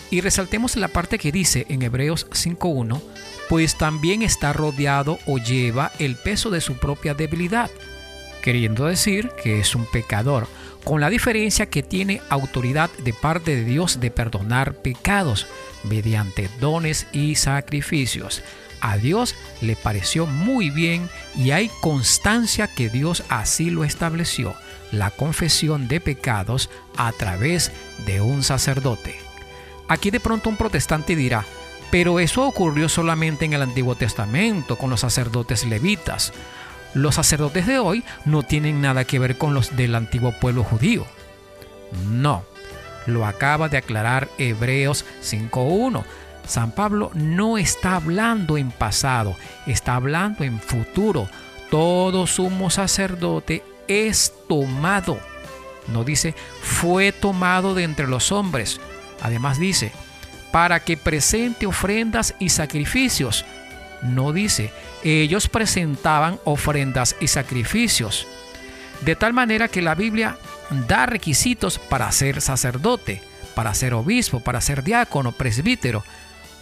Y 0.10 0.22
resaltemos 0.22 0.76
la 0.76 0.88
parte 0.88 1.20
que 1.20 1.32
dice 1.32 1.66
en 1.70 1.82
Hebreos 1.82 2.30
5.1, 2.30 3.02
pues 3.50 3.78
también 3.78 4.22
está 4.22 4.54
rodeado 4.54 5.20
o 5.26 5.38
lleva 5.38 5.92
el 6.00 6.16
peso 6.16 6.50
de 6.50 6.62
su 6.62 6.76
propia 6.76 7.14
debilidad, 7.14 7.72
queriendo 8.42 8.86
decir 8.86 9.32
que 9.42 9.60
es 9.60 9.76
un 9.76 9.86
pecador 9.86 10.48
con 10.88 11.02
la 11.02 11.10
diferencia 11.10 11.66
que 11.66 11.84
tiene 11.84 12.22
autoridad 12.30 12.90
de 13.00 13.12
parte 13.12 13.58
de 13.58 13.66
Dios 13.66 14.00
de 14.00 14.10
perdonar 14.10 14.74
pecados 14.76 15.46
mediante 15.84 16.50
dones 16.62 17.08
y 17.12 17.36
sacrificios. 17.36 18.42
A 18.80 18.96
Dios 18.96 19.36
le 19.60 19.76
pareció 19.76 20.28
muy 20.28 20.70
bien 20.70 21.10
y 21.36 21.52
hay 21.52 21.70
constancia 21.82 22.70
que 22.74 22.88
Dios 22.88 23.26
así 23.28 23.70
lo 23.70 23.84
estableció, 23.84 24.56
la 24.94 25.12
confesión 25.12 25.90
de 25.90 26.00
pecados 26.00 26.70
a 26.96 27.12
través 27.12 27.74
de 28.06 28.22
un 28.22 28.42
sacerdote. 28.42 29.20
Aquí 29.90 30.10
de 30.10 30.22
pronto 30.22 30.48
un 30.50 30.56
protestante 30.56 31.18
dirá, 31.18 31.44
pero 31.92 32.22
eso 32.22 32.48
ocurrió 32.48 32.88
solamente 32.88 33.44
en 33.44 33.52
el 33.52 33.62
Antiguo 33.62 33.96
Testamento 33.96 34.78
con 34.78 34.90
los 34.90 35.02
sacerdotes 35.02 35.66
levitas. 35.66 36.32
Los 36.98 37.14
sacerdotes 37.14 37.68
de 37.68 37.78
hoy 37.78 38.04
no 38.26 38.42
tienen 38.42 38.82
nada 38.82 39.06
que 39.06 39.20
ver 39.20 39.38
con 39.38 39.54
los 39.54 39.76
del 39.76 39.94
antiguo 39.94 40.32
pueblo 40.32 40.64
judío. 40.64 41.06
No, 42.08 42.44
lo 43.06 43.28
acaba 43.28 43.70
de 43.70 43.78
aclarar 43.78 44.28
Hebreos 44.40 45.06
5.1. 45.22 46.04
San 46.48 46.72
Pablo 46.72 47.12
no 47.14 47.60
está 47.60 47.98
hablando 47.98 48.58
en 48.58 48.72
pasado, 48.72 49.36
está 49.68 49.94
hablando 49.94 50.44
en 50.44 50.60
futuro. 50.60 51.30
Todo 51.70 52.26
sumo 52.26 52.72
sacerdote 52.72 53.64
es 53.88 54.34
tomado. 54.50 55.20
No 55.94 56.04
dice 56.04 56.34
fue 56.64 57.12
tomado 57.12 57.76
de 57.76 57.84
entre 57.84 58.08
los 58.08 58.32
hombres. 58.32 58.82
Además 59.22 59.60
dice, 59.60 59.92
para 60.52 60.80
que 60.80 60.98
presente 60.98 61.68
ofrendas 61.68 62.34
y 62.40 62.50
sacrificios 62.50 63.46
no 64.02 64.34
dice, 64.34 64.72
ellos 65.04 65.48
presentaban 65.48 66.40
ofrendas 66.44 67.16
y 67.20 67.28
sacrificios. 67.28 68.28
De 69.06 69.16
tal 69.16 69.34
manera 69.34 69.68
que 69.68 69.82
la 69.82 69.96
Biblia 69.96 70.38
da 70.88 71.06
requisitos 71.06 71.80
para 71.80 72.12
ser 72.12 72.42
sacerdote, 72.42 73.22
para 73.56 73.74
ser 73.74 73.94
obispo, 73.94 74.40
para 74.40 74.62
ser 74.62 74.84
diácono, 74.84 75.32
presbítero, 75.32 76.04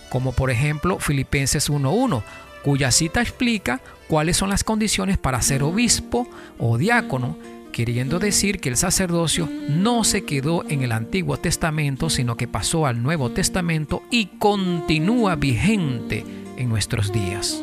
como 0.10 0.32
por 0.32 0.52
ejemplo 0.52 1.00
Filipenses 1.00 1.70
1.1, 1.70 2.24
cuya 2.64 2.92
cita 2.92 3.22
explica 3.22 3.82
cuáles 4.08 4.38
son 4.38 4.50
las 4.50 4.64
condiciones 4.64 5.18
para 5.18 5.42
ser 5.42 5.64
obispo 5.64 6.28
o 6.58 6.78
diácono, 6.78 7.38
queriendo 7.72 8.20
decir 8.20 8.60
que 8.60 8.70
el 8.70 8.78
sacerdocio 8.78 9.50
no 9.70 10.04
se 10.04 10.24
quedó 10.24 10.64
en 10.70 10.82
el 10.82 10.92
Antiguo 10.92 11.38
Testamento, 11.38 12.10
sino 12.10 12.38
que 12.38 12.48
pasó 12.48 12.86
al 12.86 13.04
Nuevo 13.04 13.32
Testamento 13.32 14.04
y 14.10 14.28
continúa 14.40 15.36
vigente 15.36 16.24
en 16.58 16.70
nuestros 16.70 17.12
días. 17.12 17.62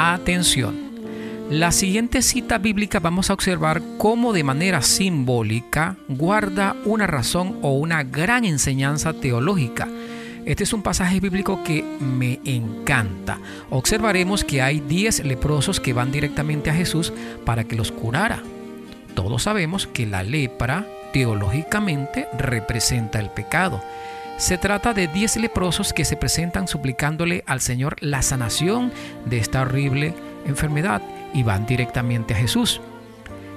Atención. 0.00 0.76
La 1.50 1.72
siguiente 1.72 2.22
cita 2.22 2.58
bíblica 2.58 3.00
vamos 3.00 3.30
a 3.30 3.32
observar 3.32 3.82
cómo 3.98 4.32
de 4.32 4.44
manera 4.44 4.80
simbólica 4.80 5.96
guarda 6.06 6.76
una 6.84 7.08
razón 7.08 7.58
o 7.62 7.72
una 7.72 8.04
gran 8.04 8.44
enseñanza 8.44 9.12
teológica. 9.12 9.88
Este 10.46 10.62
es 10.62 10.72
un 10.72 10.84
pasaje 10.84 11.18
bíblico 11.18 11.64
que 11.64 11.82
me 11.98 12.38
encanta. 12.44 13.40
Observaremos 13.70 14.44
que 14.44 14.62
hay 14.62 14.78
10 14.78 15.24
leprosos 15.24 15.80
que 15.80 15.92
van 15.92 16.12
directamente 16.12 16.70
a 16.70 16.74
Jesús 16.74 17.12
para 17.44 17.64
que 17.64 17.74
los 17.74 17.90
curara. 17.90 18.40
Todos 19.16 19.42
sabemos 19.42 19.88
que 19.88 20.06
la 20.06 20.22
lepra 20.22 20.86
teológicamente 21.12 22.28
representa 22.38 23.18
el 23.18 23.30
pecado 23.30 23.82
se 24.38 24.56
trata 24.56 24.94
de 24.94 25.08
10 25.08 25.38
leprosos 25.38 25.92
que 25.92 26.04
se 26.04 26.16
presentan 26.16 26.68
suplicándole 26.68 27.42
al 27.46 27.60
Señor 27.60 27.96
la 28.00 28.22
sanación 28.22 28.92
de 29.26 29.38
esta 29.38 29.62
horrible 29.62 30.14
enfermedad 30.46 31.02
y 31.34 31.42
van 31.42 31.66
directamente 31.66 32.34
a 32.34 32.36
Jesús. 32.38 32.80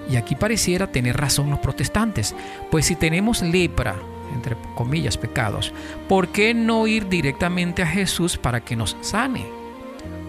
Y 0.09 0.15
aquí 0.15 0.36
pareciera 0.36 0.88
tener 0.88 1.15
razón 1.17 1.51
los 1.51 1.59
protestantes, 1.59 2.36
pues 2.71 2.88
si 2.88 2.95
tenemos 2.95 3.43
lepra, 3.43 3.95
entre 4.34 4.57
comillas, 4.75 5.17
pecados, 5.17 5.71
¿por 6.09 6.29
qué 6.29 6.55
no 6.55 6.88
ir 6.88 7.07
directamente 7.07 7.84
a 7.84 7.88
Jesús 7.88 8.38
para 8.38 8.61
que 8.61 8.75
nos 8.75 8.97
sane? 9.01 9.45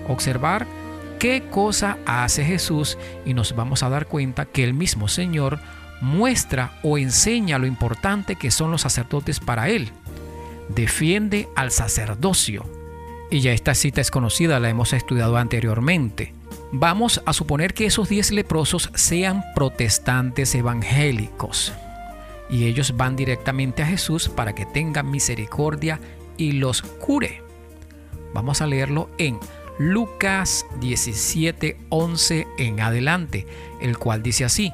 Observar 0.06 0.66
qué 1.18 1.44
cosa 1.50 1.96
hace 2.04 2.44
Jesús 2.44 2.98
y 3.24 3.32
nos 3.32 3.56
vamos 3.56 3.82
a 3.82 3.88
dar 3.88 4.06
cuenta 4.06 4.44
que 4.44 4.64
el 4.64 4.74
mismo 4.74 5.08
Señor 5.08 5.60
muestra 6.02 6.78
o 6.82 6.98
enseña 6.98 7.58
lo 7.58 7.66
importante 7.66 8.36
que 8.36 8.50
son 8.50 8.70
los 8.70 8.82
sacerdotes 8.82 9.40
para 9.40 9.70
Él. 9.70 9.92
Defiende 10.68 11.48
al 11.56 11.70
sacerdocio. 11.70 12.64
Y 13.30 13.40
ya 13.40 13.52
esta 13.52 13.74
cita 13.74 14.00
es 14.00 14.10
conocida, 14.10 14.60
la 14.60 14.68
hemos 14.68 14.92
estudiado 14.92 15.36
anteriormente. 15.36 16.34
Vamos 16.70 17.22
a 17.26 17.32
suponer 17.32 17.74
que 17.74 17.86
esos 17.86 18.08
diez 18.08 18.30
leprosos 18.30 18.90
sean 18.94 19.42
protestantes 19.54 20.54
evangélicos 20.54 21.72
y 22.52 22.66
ellos 22.66 22.96
van 22.96 23.16
directamente 23.16 23.82
a 23.82 23.86
Jesús 23.86 24.28
para 24.28 24.54
que 24.54 24.66
tenga 24.66 25.02
misericordia 25.02 25.98
y 26.36 26.52
los 26.52 26.82
cure. 26.82 27.42
Vamos 28.34 28.60
a 28.60 28.66
leerlo 28.66 29.08
en 29.18 29.40
Lucas 29.78 30.66
17, 30.78 31.78
11 31.88 32.46
en 32.58 32.80
adelante, 32.80 33.46
el 33.80 33.96
cual 33.96 34.22
dice 34.22 34.44
así, 34.44 34.70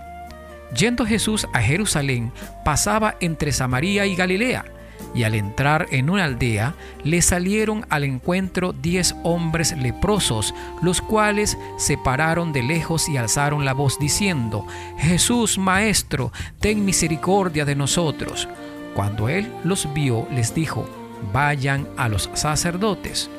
Yendo 0.77 1.07
Jesús 1.07 1.47
a 1.55 1.63
Jerusalén, 1.63 2.33
pasaba 2.65 3.17
entre 3.21 3.53
Samaria 3.53 4.07
y 4.07 4.17
Galilea, 4.17 4.67
y 5.15 5.25
al 5.25 5.35
entrar 5.35 5.87
en 5.91 6.11
una 6.11 6.25
aldea 6.25 6.75
le 7.05 7.23
salieron 7.23 7.87
al 7.89 8.05
encuentro 8.05 8.73
diez 8.73 9.15
hombres 9.23 9.77
leprosos, 9.77 10.55
los 10.83 11.01
cuales 11.01 11.59
se 11.77 11.99
pararon 11.99 12.53
de 12.53 12.63
lejos 12.63 13.09
y 13.09 13.17
alzaron 13.17 13.65
la 13.65 13.75
voz 13.75 13.99
diciendo, 13.99 14.67
Jesús 14.99 15.59
Maestro, 15.59 16.33
ten 16.61 16.85
misericordia 16.85 17.65
de 17.65 17.75
nosotros. 17.75 18.49
Cuando 18.95 19.29
él 19.29 19.53
los 19.65 19.93
vio, 19.95 20.27
les 20.33 20.55
dijo, 20.55 20.85
vayan 21.33 21.87
a 21.97 22.09
los 22.09 22.31
sacerdotes. 22.35 23.31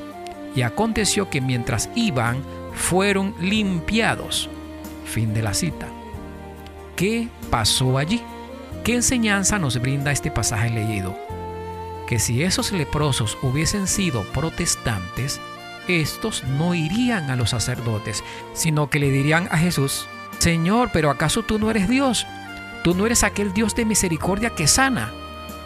Y 0.54 0.62
aconteció 0.62 1.30
que 1.30 1.40
mientras 1.40 1.90
iban, 1.94 2.42
fueron 2.74 3.34
limpiados. 3.40 4.48
Fin 5.04 5.34
de 5.34 5.42
la 5.42 5.54
cita. 5.54 5.86
¿Qué 6.96 7.28
pasó 7.50 7.98
allí? 7.98 8.22
¿Qué 8.84 8.94
enseñanza 8.94 9.58
nos 9.58 9.80
brinda 9.80 10.12
este 10.12 10.30
pasaje 10.30 10.70
leído? 10.70 11.16
Que 12.10 12.18
si 12.18 12.42
esos 12.42 12.72
leprosos 12.72 13.38
hubiesen 13.40 13.86
sido 13.86 14.24
protestantes, 14.24 15.40
estos 15.86 16.42
no 16.42 16.74
irían 16.74 17.30
a 17.30 17.36
los 17.36 17.50
sacerdotes, 17.50 18.24
sino 18.52 18.90
que 18.90 18.98
le 18.98 19.12
dirían 19.12 19.46
a 19.52 19.58
Jesús, 19.58 20.08
Señor, 20.40 20.90
pero 20.92 21.08
¿acaso 21.08 21.44
tú 21.44 21.60
no 21.60 21.70
eres 21.70 21.88
Dios? 21.88 22.26
Tú 22.82 22.96
no 22.96 23.06
eres 23.06 23.22
aquel 23.22 23.52
Dios 23.52 23.76
de 23.76 23.84
misericordia 23.84 24.50
que 24.50 24.66
sana. 24.66 25.12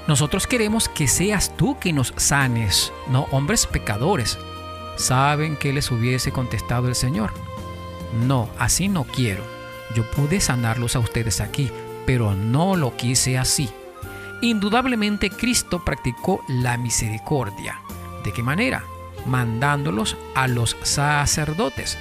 Nosotros 0.06 0.46
queremos 0.46 0.90
que 0.90 1.08
seas 1.08 1.56
tú 1.56 1.78
que 1.78 1.94
nos 1.94 2.12
sanes, 2.18 2.92
no 3.08 3.22
hombres 3.30 3.66
pecadores. 3.66 4.36
¿Saben 4.96 5.56
qué 5.56 5.72
les 5.72 5.90
hubiese 5.90 6.30
contestado 6.30 6.88
el 6.88 6.94
Señor? 6.94 7.30
No, 8.26 8.50
así 8.58 8.88
no 8.88 9.04
quiero. 9.04 9.44
Yo 9.94 10.10
pude 10.10 10.42
sanarlos 10.42 10.94
a 10.94 10.98
ustedes 10.98 11.40
aquí, 11.40 11.70
pero 12.04 12.34
no 12.34 12.76
lo 12.76 12.94
quise 12.98 13.38
así. 13.38 13.70
Indudablemente 14.44 15.30
Cristo 15.30 15.82
practicó 15.82 16.44
la 16.48 16.76
misericordia. 16.76 17.80
¿De 18.24 18.32
qué 18.34 18.42
manera? 18.42 18.84
Mandándolos 19.24 20.18
a 20.34 20.48
los 20.48 20.76
sacerdotes. 20.82 21.96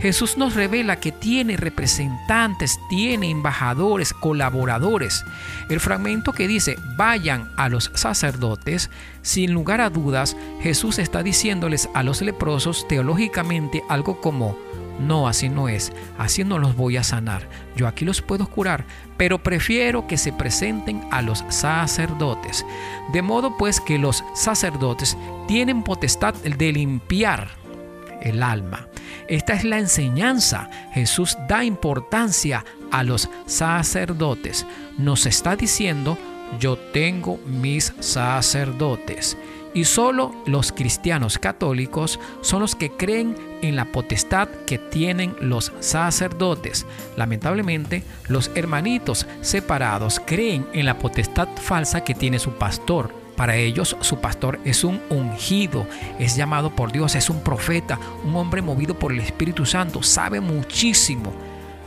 Jesús 0.00 0.38
nos 0.38 0.54
revela 0.54 0.96
que 0.96 1.12
tiene 1.12 1.58
representantes, 1.58 2.80
tiene 2.88 3.28
embajadores, 3.28 4.14
colaboradores. 4.14 5.22
El 5.68 5.80
fragmento 5.80 6.32
que 6.32 6.48
dice, 6.48 6.76
vayan 6.96 7.52
a 7.58 7.68
los 7.68 7.90
sacerdotes, 7.92 8.88
sin 9.20 9.52
lugar 9.52 9.82
a 9.82 9.90
dudas, 9.90 10.34
Jesús 10.62 10.98
está 10.98 11.22
diciéndoles 11.22 11.90
a 11.92 12.02
los 12.02 12.22
leprosos 12.22 12.88
teológicamente 12.88 13.82
algo 13.90 14.18
como, 14.18 14.56
no, 15.00 15.28
así 15.28 15.48
no 15.48 15.68
es. 15.68 15.92
Así 16.18 16.44
no 16.44 16.58
los 16.58 16.76
voy 16.76 16.96
a 16.96 17.02
sanar. 17.02 17.48
Yo 17.76 17.86
aquí 17.86 18.04
los 18.04 18.22
puedo 18.22 18.46
curar, 18.48 18.84
pero 19.16 19.42
prefiero 19.42 20.06
que 20.06 20.18
se 20.18 20.32
presenten 20.32 21.02
a 21.10 21.22
los 21.22 21.44
sacerdotes. 21.48 22.64
De 23.12 23.22
modo 23.22 23.56
pues 23.56 23.80
que 23.80 23.98
los 23.98 24.24
sacerdotes 24.34 25.16
tienen 25.48 25.82
potestad 25.82 26.34
de 26.34 26.72
limpiar 26.72 27.48
el 28.20 28.42
alma. 28.42 28.86
Esta 29.28 29.54
es 29.54 29.64
la 29.64 29.78
enseñanza. 29.78 30.68
Jesús 30.92 31.36
da 31.48 31.64
importancia 31.64 32.64
a 32.90 33.02
los 33.02 33.28
sacerdotes. 33.46 34.66
Nos 34.98 35.26
está 35.26 35.56
diciendo, 35.56 36.18
yo 36.60 36.76
tengo 36.76 37.38
mis 37.46 37.94
sacerdotes 38.00 39.36
y 39.74 39.84
solo 39.84 40.34
los 40.46 40.70
cristianos 40.72 41.38
católicos 41.38 42.20
son 42.42 42.60
los 42.60 42.74
que 42.74 42.90
creen 42.90 43.34
en 43.62 43.76
la 43.76 43.86
potestad 43.86 44.48
que 44.66 44.78
tienen 44.78 45.34
los 45.40 45.72
sacerdotes. 45.80 46.84
Lamentablemente, 47.16 48.02
los 48.28 48.50
hermanitos 48.54 49.26
separados 49.40 50.20
creen 50.24 50.66
en 50.74 50.84
la 50.84 50.98
potestad 50.98 51.48
falsa 51.56 52.04
que 52.04 52.14
tiene 52.14 52.38
su 52.38 52.50
pastor. 52.52 53.14
Para 53.36 53.56
ellos 53.56 53.96
su 54.00 54.20
pastor 54.20 54.60
es 54.64 54.84
un 54.84 55.00
ungido, 55.08 55.86
es 56.18 56.36
llamado 56.36 56.76
por 56.76 56.92
Dios, 56.92 57.14
es 57.14 57.30
un 57.30 57.40
profeta, 57.42 57.98
un 58.24 58.36
hombre 58.36 58.60
movido 58.60 58.98
por 58.98 59.12
el 59.12 59.20
Espíritu 59.20 59.64
Santo, 59.64 60.02
sabe 60.02 60.40
muchísimo, 60.40 61.32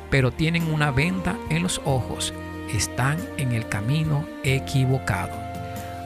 pero 0.10 0.32
tienen 0.32 0.72
una 0.74 0.90
venda 0.90 1.38
en 1.50 1.62
los 1.62 1.82
ojos, 1.86 2.34
están 2.74 3.20
en 3.38 3.52
el 3.52 3.68
camino 3.70 4.26
equivocado. 4.44 5.38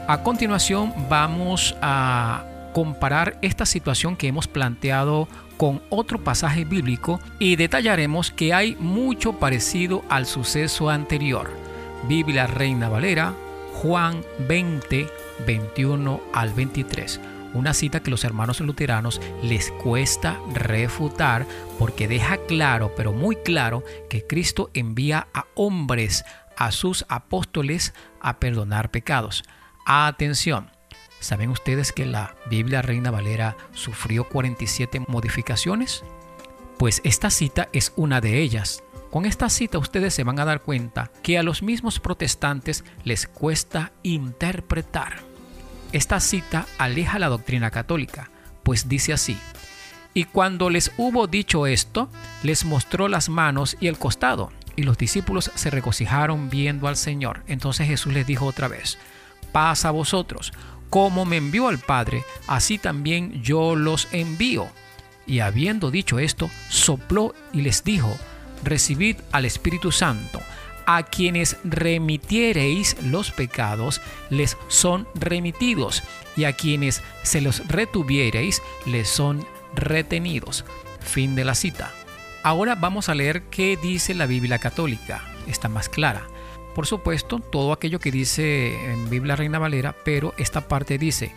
A 0.07 0.23
continuación 0.23 0.93
vamos 1.09 1.75
a 1.81 2.43
comparar 2.73 3.37
esta 3.41 3.65
situación 3.65 4.17
que 4.17 4.27
hemos 4.27 4.47
planteado 4.47 5.27
con 5.59 5.81
otro 5.89 6.23
pasaje 6.23 6.63
bíblico 6.63 7.19
y 7.37 7.57
detallaremos 7.57 8.31
que 8.31 8.53
hay 8.53 8.77
mucho 8.79 9.33
parecido 9.33 10.05
al 10.07 10.25
suceso 10.25 10.89
anterior. 10.89 11.51
Biblia 12.07 12.47
Reina 12.47 12.87
Valera, 12.87 13.33
Juan 13.73 14.23
20, 14.47 15.09
21 15.45 16.21
al 16.31 16.53
23. 16.53 17.19
Una 17.53 17.73
cita 17.73 17.99
que 17.99 18.09
los 18.09 18.23
hermanos 18.23 18.61
luteranos 18.61 19.19
les 19.43 19.69
cuesta 19.71 20.39
refutar 20.53 21.45
porque 21.77 22.07
deja 22.07 22.37
claro, 22.47 22.93
pero 22.95 23.11
muy 23.11 23.35
claro, 23.35 23.83
que 24.09 24.25
Cristo 24.25 24.69
envía 24.73 25.27
a 25.33 25.43
hombres, 25.55 26.23
a 26.55 26.71
sus 26.71 27.05
apóstoles, 27.09 27.93
a 28.21 28.39
perdonar 28.39 28.91
pecados. 28.91 29.43
Atención, 29.85 30.69
¿saben 31.19 31.49
ustedes 31.49 31.91
que 31.91 32.05
la 32.05 32.35
Biblia 32.49 32.81
Reina 32.81 33.11
Valera 33.11 33.57
sufrió 33.73 34.27
47 34.27 35.01
modificaciones? 35.07 36.03
Pues 36.77 37.01
esta 37.03 37.29
cita 37.29 37.69
es 37.73 37.93
una 37.95 38.21
de 38.21 38.39
ellas. 38.39 38.83
Con 39.11 39.25
esta 39.25 39.49
cita 39.49 39.77
ustedes 39.77 40.13
se 40.13 40.23
van 40.23 40.39
a 40.39 40.45
dar 40.45 40.61
cuenta 40.61 41.11
que 41.23 41.37
a 41.37 41.43
los 41.43 41.63
mismos 41.63 41.99
protestantes 41.99 42.83
les 43.03 43.27
cuesta 43.27 43.91
interpretar. 44.03 45.17
Esta 45.91 46.19
cita 46.19 46.67
aleja 46.77 47.17
la 47.17 47.29
doctrina 47.29 47.71
católica, 47.71 48.29
pues 48.63 48.87
dice 48.87 49.13
así, 49.13 49.37
y 50.13 50.25
cuando 50.25 50.69
les 50.69 50.91
hubo 50.97 51.27
dicho 51.27 51.67
esto, 51.67 52.09
les 52.43 52.65
mostró 52.65 53.07
las 53.07 53.29
manos 53.29 53.77
y 53.79 53.87
el 53.87 53.97
costado, 53.97 54.51
y 54.75 54.83
los 54.83 54.97
discípulos 54.97 55.51
se 55.55 55.69
regocijaron 55.69 56.49
viendo 56.49 56.87
al 56.87 56.97
Señor. 56.97 57.43
Entonces 57.47 57.87
Jesús 57.87 58.13
les 58.13 58.25
dijo 58.25 58.45
otra 58.45 58.67
vez, 58.67 58.97
paz 59.51 59.85
a 59.85 59.91
vosotros. 59.91 60.51
Como 60.89 61.25
me 61.25 61.37
envió 61.37 61.67
al 61.67 61.77
Padre, 61.77 62.23
así 62.47 62.77
también 62.77 63.43
yo 63.43 63.75
los 63.75 64.07
envío. 64.11 64.67
Y 65.27 65.39
habiendo 65.39 65.91
dicho 65.91 66.17
esto, 66.17 66.49
sopló 66.69 67.35
y 67.53 67.61
les 67.61 67.83
dijo, 67.83 68.17
recibid 68.63 69.17
al 69.31 69.45
Espíritu 69.45 69.91
Santo. 69.91 70.41
A 70.87 71.03
quienes 71.03 71.57
remitiereis 71.63 72.97
los 73.03 73.31
pecados, 73.31 74.01
les 74.31 74.57
son 74.69 75.07
remitidos, 75.13 76.01
y 76.35 76.45
a 76.45 76.53
quienes 76.53 77.03
se 77.21 77.41
los 77.41 77.67
retuviereis, 77.67 78.63
les 78.87 79.07
son 79.07 79.45
retenidos. 79.75 80.65
Fin 80.99 81.35
de 81.35 81.45
la 81.45 81.53
cita. 81.53 81.91
Ahora 82.41 82.73
vamos 82.73 83.09
a 83.09 83.13
leer 83.15 83.43
qué 83.43 83.77
dice 83.77 84.15
la 84.15 84.25
Biblia 84.25 84.57
católica. 84.57 85.23
Está 85.45 85.69
más 85.69 85.89
clara 85.89 86.27
por 86.79 86.87
supuesto, 86.87 87.39
todo 87.39 87.73
aquello 87.73 87.99
que 87.99 88.09
dice 88.09 88.93
en 88.93 89.09
Biblia 89.09 89.35
Reina 89.35 89.59
Valera, 89.59 89.93
pero 90.05 90.33
esta 90.37 90.69
parte 90.69 90.97
dice, 90.97 91.33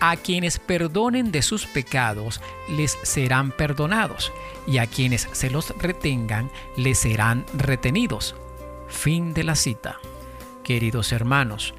a 0.00 0.16
quienes 0.16 0.58
perdonen 0.58 1.30
de 1.30 1.42
sus 1.42 1.66
pecados 1.66 2.40
les 2.70 2.96
serán 3.02 3.50
perdonados, 3.50 4.32
y 4.66 4.78
a 4.78 4.86
quienes 4.86 5.28
se 5.32 5.50
los 5.50 5.76
retengan 5.76 6.50
les 6.78 6.96
serán 6.96 7.44
retenidos. 7.58 8.36
Fin 8.88 9.34
de 9.34 9.44
la 9.44 9.54
cita. 9.54 9.98
Queridos 10.64 11.12
hermanos, 11.12 11.74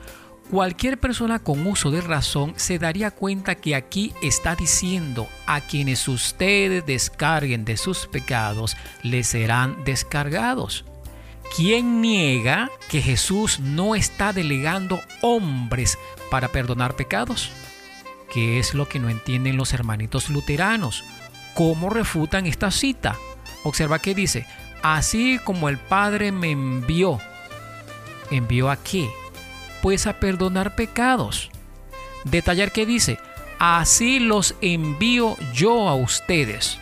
cualquier 0.52 1.00
persona 1.00 1.40
con 1.40 1.66
uso 1.66 1.90
de 1.90 2.02
razón 2.02 2.54
se 2.56 2.78
daría 2.78 3.10
cuenta 3.10 3.56
que 3.56 3.74
aquí 3.74 4.14
está 4.22 4.56
diciendo 4.56 5.28
a 5.48 5.62
quienes 5.62 6.08
ustedes 6.08 6.86
descarguen 6.86 7.66
de 7.66 7.78
sus 7.78 8.06
pecados 8.06 8.78
les 9.02 9.26
serán 9.26 9.84
descargados. 9.86 10.86
¿Quién 11.56 12.02
niega 12.02 12.70
que 12.90 13.02
Jesús 13.02 13.60
no 13.60 13.96
está 13.96 14.34
delegando 14.34 15.00
hombres 15.22 15.98
para 16.30 16.50
perdonar 16.50 16.96
pecados? 16.96 17.50
¿Qué 18.32 18.60
es 18.60 18.74
lo 18.74 18.88
que 18.88 19.00
no 19.00 19.10
entienden 19.10 19.58
los 19.58 19.74
hermanitos 19.74 20.30
luteranos? 20.30 21.04
¿Cómo 21.56 21.90
refutan 21.90 22.46
esta 22.46 22.70
cita? 22.70 23.16
Observa 23.64 24.00
que 24.00 24.14
dice, 24.14 24.46
así 24.84 25.40
como 25.44 25.70
el 25.70 25.78
Padre 25.78 26.32
me 26.32 26.52
envió. 26.52 27.20
¿Envió 28.30 28.70
a 28.70 28.78
qué? 28.78 29.10
Pues 29.82 30.06
a 30.06 30.20
perdonar 30.20 30.76
pecados. 30.76 31.50
Detallar 32.26 32.72
que 32.72 32.86
dice, 32.86 33.18
así 33.58 34.20
los 34.20 34.56
envío 34.62 35.36
yo 35.54 35.88
a 35.88 35.96
ustedes. 35.96 36.78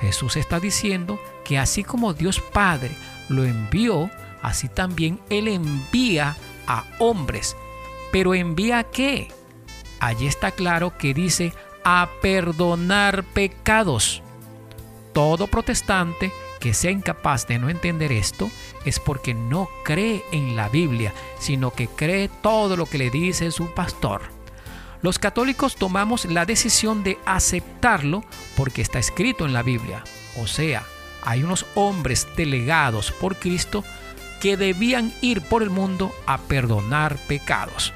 Jesús 0.00 0.36
está 0.36 0.60
diciendo 0.60 1.18
que 1.44 1.58
así 1.58 1.84
como 1.84 2.12
Dios 2.12 2.40
Padre 2.52 2.90
lo 3.28 3.44
envió, 3.44 4.10
así 4.42 4.68
también 4.68 5.20
Él 5.30 5.48
envía 5.48 6.36
a 6.66 6.84
hombres. 6.98 7.56
¿Pero 8.12 8.34
envía 8.34 8.78
a 8.78 8.84
qué? 8.84 9.28
Allí 10.00 10.26
está 10.26 10.50
claro 10.50 10.96
que 10.96 11.14
dice 11.14 11.52
a 11.84 12.08
perdonar 12.22 13.24
pecados. 13.24 14.22
Todo 15.12 15.46
protestante 15.46 16.32
que 16.60 16.74
sea 16.74 16.90
incapaz 16.90 17.46
de 17.46 17.58
no 17.58 17.68
entender 17.68 18.12
esto 18.12 18.50
es 18.84 19.00
porque 19.00 19.34
no 19.34 19.68
cree 19.84 20.24
en 20.32 20.56
la 20.56 20.68
Biblia, 20.68 21.12
sino 21.38 21.70
que 21.70 21.88
cree 21.88 22.28
todo 22.28 22.76
lo 22.76 22.86
que 22.86 22.98
le 22.98 23.10
dice 23.10 23.50
su 23.50 23.72
pastor. 23.72 24.22
Los 25.02 25.18
católicos 25.18 25.76
tomamos 25.76 26.24
la 26.24 26.46
decisión 26.46 27.04
de 27.04 27.18
aceptarlo 27.26 28.24
porque 28.56 28.82
está 28.82 28.98
escrito 28.98 29.44
en 29.44 29.52
la 29.52 29.62
Biblia. 29.62 30.02
O 30.38 30.46
sea, 30.46 30.84
hay 31.26 31.42
unos 31.42 31.66
hombres 31.74 32.26
delegados 32.36 33.12
por 33.12 33.36
Cristo 33.36 33.84
que 34.40 34.56
debían 34.56 35.12
ir 35.20 35.42
por 35.42 35.62
el 35.62 35.70
mundo 35.70 36.14
a 36.24 36.38
perdonar 36.38 37.16
pecados. 37.26 37.92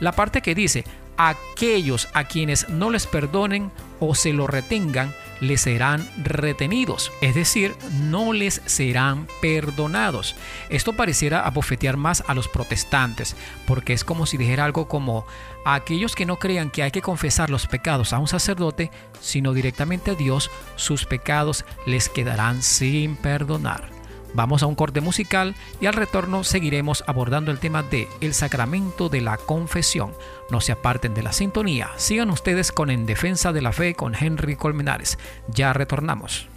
La 0.00 0.12
parte 0.12 0.42
que 0.42 0.54
dice, 0.54 0.84
aquellos 1.16 2.08
a 2.12 2.24
quienes 2.24 2.68
no 2.68 2.90
les 2.90 3.06
perdonen 3.06 3.70
o 4.00 4.14
se 4.14 4.32
lo 4.32 4.48
retengan, 4.48 5.14
les 5.42 5.60
serán 5.60 6.08
retenidos, 6.22 7.10
es 7.20 7.34
decir, 7.34 7.74
no 8.00 8.32
les 8.32 8.62
serán 8.64 9.26
perdonados. 9.42 10.36
Esto 10.70 10.92
pareciera 10.92 11.44
abofetear 11.44 11.96
más 11.96 12.22
a 12.28 12.34
los 12.34 12.48
protestantes, 12.48 13.36
porque 13.66 13.92
es 13.92 14.04
como 14.04 14.24
si 14.24 14.36
dijera 14.36 14.64
algo 14.64 14.86
como 14.86 15.26
a 15.64 15.74
aquellos 15.74 16.14
que 16.14 16.26
no 16.26 16.38
crean 16.38 16.70
que 16.70 16.84
hay 16.84 16.92
que 16.92 17.02
confesar 17.02 17.50
los 17.50 17.66
pecados 17.66 18.12
a 18.12 18.20
un 18.20 18.28
sacerdote, 18.28 18.92
sino 19.20 19.52
directamente 19.52 20.12
a 20.12 20.14
Dios, 20.14 20.48
sus 20.76 21.04
pecados 21.04 21.64
les 21.86 22.08
quedarán 22.08 22.62
sin 22.62 23.16
perdonar. 23.16 23.91
Vamos 24.34 24.62
a 24.62 24.66
un 24.66 24.74
corte 24.74 25.00
musical 25.00 25.54
y 25.80 25.86
al 25.86 25.94
retorno 25.94 26.44
seguiremos 26.44 27.04
abordando 27.06 27.50
el 27.50 27.58
tema 27.58 27.82
de 27.82 28.08
el 28.20 28.34
sacramento 28.34 29.08
de 29.08 29.20
la 29.20 29.36
confesión. 29.36 30.12
No 30.50 30.60
se 30.60 30.72
aparten 30.72 31.14
de 31.14 31.22
la 31.22 31.32
sintonía. 31.32 31.90
Sigan 31.96 32.30
ustedes 32.30 32.72
con 32.72 32.90
En 32.90 33.06
Defensa 33.06 33.52
de 33.52 33.62
la 33.62 33.72
Fe 33.72 33.94
con 33.94 34.14
Henry 34.14 34.56
Colmenares. 34.56 35.18
Ya 35.48 35.72
retornamos. 35.72 36.48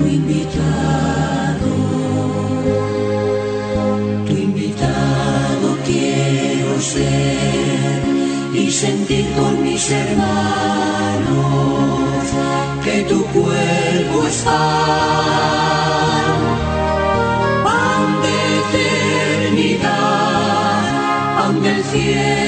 Tu 0.00 0.06
invitado. 0.06 1.70
Tu 4.26 4.32
invitado 4.32 5.76
quiero 5.84 6.80
ser 6.80 8.00
y 8.54 8.70
sentir 8.70 9.26
con 9.36 9.62
mis 9.62 9.90
hermanos 9.90 11.28
que 12.84 13.02
tu 13.02 13.24
cuerpo 13.26 14.26
es 14.26 14.38
pan 14.42 14.54
pan 17.64 18.02
de 18.24 18.36
eternidad, 19.52 19.82
pan 21.38 21.54
del 21.62 21.84
cielo, 21.84 22.39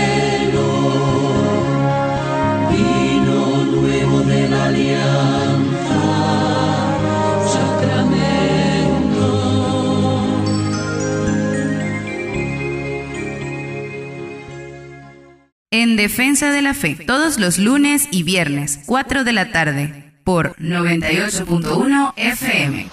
Defensa 16.02 16.50
de 16.50 16.62
la 16.62 16.74
Fe, 16.74 16.96
todos 16.96 17.38
los 17.38 17.60
lunes 17.60 18.08
y 18.10 18.24
viernes, 18.24 18.80
4 18.86 19.22
de 19.22 19.32
la 19.32 19.52
tarde, 19.52 20.12
por 20.24 20.56
98.1 20.56 22.14
FM. 22.16 22.88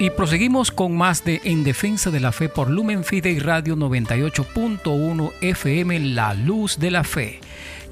Y 0.00 0.10
proseguimos 0.10 0.72
con 0.72 0.96
más 0.96 1.24
de 1.24 1.40
En 1.44 1.62
Defensa 1.62 2.10
de 2.10 2.18
la 2.18 2.32
Fe 2.32 2.48
por 2.48 2.70
Lumen 2.70 3.04
Fide 3.04 3.38
Radio 3.38 3.76
98.1 3.76 5.32
FM, 5.40 6.00
La 6.00 6.34
Luz 6.34 6.76
de 6.80 6.90
la 6.90 7.04
Fe. 7.04 7.38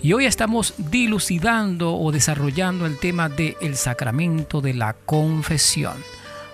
Y 0.04 0.12
hoy 0.12 0.26
estamos 0.26 0.74
dilucidando 0.76 1.96
o 1.96 2.12
desarrollando 2.12 2.84
el 2.84 2.98
tema 2.98 3.30
del 3.30 3.56
el 3.62 3.74
sacramento 3.74 4.60
de 4.60 4.74
la 4.74 4.92
confesión. 4.92 5.94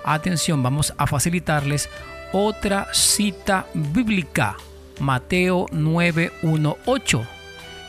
Atención, 0.04 0.62
vamos 0.62 0.94
a 0.96 1.08
facilitarles 1.08 1.88
otra 2.32 2.86
cita 2.94 3.66
bíblica, 3.74 4.56
Mateo 5.00 5.66
918. 5.72 7.26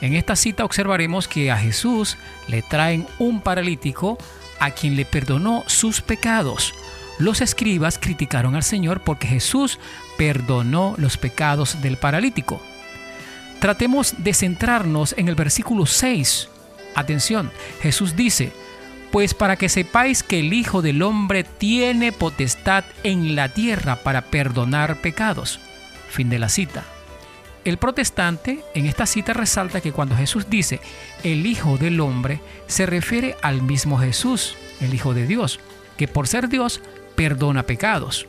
En 0.01 0.15
esta 0.15 0.35
cita 0.35 0.65
observaremos 0.65 1.27
que 1.27 1.51
a 1.51 1.57
Jesús 1.57 2.17
le 2.47 2.63
traen 2.63 3.05
un 3.19 3.39
paralítico 3.39 4.17
a 4.59 4.71
quien 4.71 4.95
le 4.95 5.05
perdonó 5.05 5.63
sus 5.67 6.01
pecados. 6.01 6.73
Los 7.19 7.39
escribas 7.39 7.99
criticaron 7.99 8.55
al 8.55 8.63
Señor 8.63 9.01
porque 9.01 9.27
Jesús 9.27 9.77
perdonó 10.17 10.95
los 10.97 11.17
pecados 11.17 11.83
del 11.83 11.97
paralítico. 11.97 12.59
Tratemos 13.61 14.15
de 14.17 14.33
centrarnos 14.33 15.13
en 15.19 15.29
el 15.29 15.35
versículo 15.35 15.85
6. 15.85 16.49
Atención, 16.95 17.51
Jesús 17.83 18.15
dice, 18.15 18.51
pues 19.11 19.35
para 19.35 19.55
que 19.55 19.69
sepáis 19.69 20.23
que 20.23 20.39
el 20.39 20.51
Hijo 20.51 20.81
del 20.81 21.03
Hombre 21.03 21.43
tiene 21.43 22.11
potestad 22.11 22.83
en 23.03 23.35
la 23.35 23.49
tierra 23.49 23.97
para 23.97 24.23
perdonar 24.23 24.99
pecados. 24.99 25.59
Fin 26.09 26.27
de 26.27 26.39
la 26.39 26.49
cita. 26.49 26.85
El 27.63 27.77
protestante 27.77 28.63
en 28.73 28.87
esta 28.87 29.05
cita 29.05 29.33
resalta 29.33 29.79
que 29.79 29.91
cuando 29.91 30.15
Jesús 30.15 30.49
dice 30.49 30.79
el 31.23 31.45
Hijo 31.45 31.77
del 31.77 31.99
Hombre, 31.99 32.41
se 32.65 32.87
refiere 32.87 33.35
al 33.43 33.61
mismo 33.61 33.99
Jesús, 33.99 34.57
el 34.79 34.95
Hijo 34.95 35.13
de 35.13 35.27
Dios, 35.27 35.59
que 35.97 36.07
por 36.07 36.27
ser 36.27 36.49
Dios 36.49 36.81
perdona 37.15 37.61
pecados. 37.67 38.25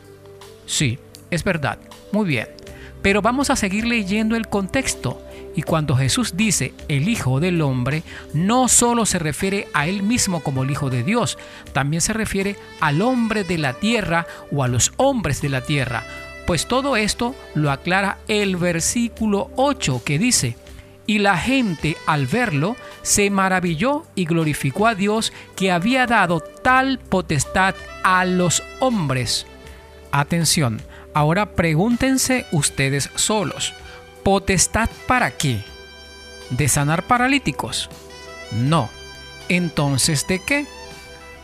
Sí, 0.67 0.99
es 1.31 1.43
verdad, 1.43 1.79
muy 2.11 2.27
bien. 2.27 2.62
Pero 3.03 3.21
vamos 3.21 3.51
a 3.51 3.55
seguir 3.55 3.85
leyendo 3.85 4.35
el 4.35 4.47
contexto. 4.47 5.21
Y 5.55 5.61
cuando 5.61 5.95
Jesús 5.95 6.35
dice 6.35 6.73
el 6.87 7.07
Hijo 7.07 7.39
del 7.39 7.61
Hombre, 7.61 8.01
no 8.33 8.67
solo 8.67 9.05
se 9.05 9.19
refiere 9.19 9.67
a 9.73 9.85
Él 9.85 10.01
mismo 10.01 10.41
como 10.41 10.63
el 10.63 10.71
Hijo 10.71 10.89
de 10.89 11.03
Dios, 11.03 11.37
también 11.73 12.01
se 12.01 12.13
refiere 12.13 12.55
al 12.79 13.03
hombre 13.03 13.43
de 13.43 13.59
la 13.59 13.73
tierra 13.73 14.25
o 14.51 14.63
a 14.63 14.67
los 14.67 14.93
hombres 14.97 15.41
de 15.43 15.49
la 15.49 15.61
tierra. 15.61 16.03
Pues 16.47 16.65
todo 16.65 16.97
esto 16.97 17.35
lo 17.53 17.71
aclara 17.71 18.17
el 18.27 18.55
versículo 18.55 19.51
8 19.57 20.01
que 20.03 20.17
dice, 20.17 20.57
y 21.05 21.19
la 21.19 21.37
gente 21.37 21.97
al 22.05 22.27
verlo 22.27 22.75
se 23.01 23.29
maravilló 23.29 24.05
y 24.15 24.25
glorificó 24.25 24.87
a 24.87 24.95
Dios 24.95 25.33
que 25.55 25.71
había 25.71 26.07
dado 26.07 26.39
tal 26.39 26.97
potestad 26.99 27.75
a 28.03 28.25
los 28.25 28.63
hombres. 28.79 29.45
Atención, 30.11 30.81
Ahora 31.13 31.45
pregúntense 31.47 32.45
ustedes 32.51 33.09
solos, 33.15 33.73
¿potestad 34.23 34.89
para 35.07 35.31
qué? 35.31 35.63
¿De 36.49 36.67
sanar 36.67 37.03
paralíticos? 37.03 37.89
No. 38.51 38.89
Entonces, 39.49 40.25
¿de 40.27 40.39
qué? 40.39 40.65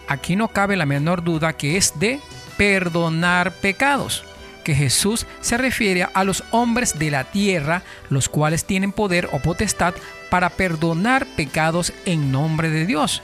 Aquí 0.07 0.35
no 0.35 0.47
cabe 0.47 0.75
la 0.75 0.85
menor 0.85 1.23
duda 1.23 1.53
que 1.53 1.77
es 1.77 1.99
de 1.99 2.19
perdonar 2.57 3.51
pecados, 3.53 4.23
que 4.63 4.73
Jesús 4.73 5.27
se 5.41 5.57
refiere 5.57 6.07
a 6.13 6.23
los 6.23 6.43
hombres 6.51 6.97
de 6.97 7.11
la 7.11 7.25
tierra, 7.25 7.83
los 8.09 8.27
cuales 8.27 8.65
tienen 8.65 8.91
poder 8.91 9.29
o 9.31 9.39
potestad 9.39 9.93
para 10.29 10.49
perdonar 10.49 11.27
pecados 11.35 11.93
en 12.05 12.31
nombre 12.31 12.69
de 12.69 12.85
Dios. 12.85 13.21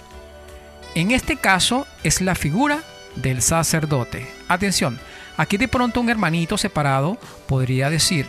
En 0.93 1.11
este 1.11 1.37
caso 1.37 1.87
es 2.03 2.21
la 2.21 2.35
figura 2.35 2.81
del 3.15 3.41
sacerdote. 3.41 4.27
Atención, 4.47 4.99
Aquí 5.37 5.57
de 5.57 5.67
pronto 5.67 6.01
un 6.01 6.09
hermanito 6.09 6.57
separado 6.57 7.17
podría 7.47 7.89
decir, 7.89 8.25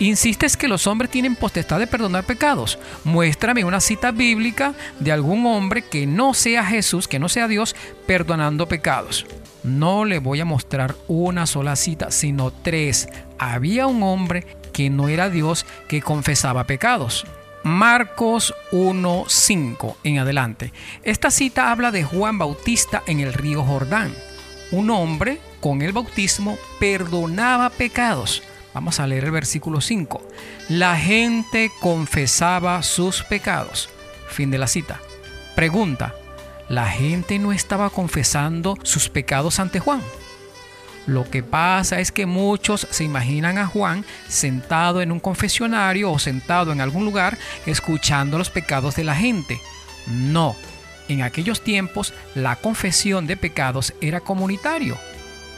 Insistes 0.00 0.56
que 0.56 0.66
los 0.66 0.88
hombres 0.88 1.10
tienen 1.10 1.36
potestad 1.36 1.78
de 1.78 1.86
perdonar 1.86 2.24
pecados. 2.24 2.78
Muéstrame 3.04 3.64
una 3.64 3.80
cita 3.80 4.10
bíblica 4.10 4.74
de 4.98 5.12
algún 5.12 5.46
hombre 5.46 5.82
que 5.82 6.06
no 6.06 6.34
sea 6.34 6.64
Jesús, 6.64 7.06
que 7.06 7.20
no 7.20 7.28
sea 7.28 7.46
Dios, 7.46 7.76
perdonando 8.06 8.66
pecados. 8.66 9.24
No 9.62 10.04
le 10.04 10.18
voy 10.18 10.40
a 10.40 10.44
mostrar 10.44 10.96
una 11.06 11.46
sola 11.46 11.76
cita, 11.76 12.10
sino 12.10 12.50
tres. 12.50 13.08
Había 13.38 13.86
un 13.86 14.02
hombre 14.02 14.46
que 14.72 14.90
no 14.90 15.08
era 15.08 15.30
Dios 15.30 15.64
que 15.88 16.02
confesaba 16.02 16.66
pecados. 16.66 17.24
Marcos 17.62 18.52
1.5 18.72 19.96
en 20.02 20.18
adelante. 20.18 20.72
Esta 21.02 21.30
cita 21.30 21.70
habla 21.70 21.92
de 21.92 22.04
Juan 22.04 22.36
Bautista 22.36 23.02
en 23.06 23.20
el 23.20 23.32
río 23.32 23.62
Jordán. 23.62 24.12
Un 24.70 24.90
hombre 24.90 25.40
con 25.64 25.80
el 25.80 25.92
bautismo 25.92 26.58
perdonaba 26.78 27.70
pecados. 27.70 28.42
Vamos 28.74 29.00
a 29.00 29.06
leer 29.06 29.24
el 29.24 29.30
versículo 29.30 29.80
5. 29.80 30.20
La 30.68 30.94
gente 30.94 31.72
confesaba 31.80 32.82
sus 32.82 33.22
pecados. 33.22 33.88
Fin 34.28 34.50
de 34.50 34.58
la 34.58 34.66
cita. 34.66 35.00
Pregunta. 35.56 36.14
¿La 36.68 36.86
gente 36.86 37.38
no 37.38 37.50
estaba 37.50 37.88
confesando 37.88 38.76
sus 38.82 39.08
pecados 39.08 39.58
ante 39.58 39.80
Juan? 39.80 40.02
Lo 41.06 41.30
que 41.30 41.42
pasa 41.42 41.98
es 41.98 42.12
que 42.12 42.26
muchos 42.26 42.86
se 42.90 43.04
imaginan 43.04 43.56
a 43.56 43.66
Juan 43.66 44.04
sentado 44.28 45.00
en 45.00 45.12
un 45.12 45.20
confesionario 45.20 46.12
o 46.12 46.18
sentado 46.18 46.72
en 46.72 46.82
algún 46.82 47.06
lugar 47.06 47.38
escuchando 47.64 48.36
los 48.36 48.50
pecados 48.50 48.96
de 48.96 49.04
la 49.04 49.14
gente. 49.14 49.58
No, 50.08 50.56
en 51.08 51.22
aquellos 51.22 51.64
tiempos 51.64 52.12
la 52.34 52.56
confesión 52.56 53.26
de 53.26 53.38
pecados 53.38 53.94
era 54.02 54.20
comunitario. 54.20 54.98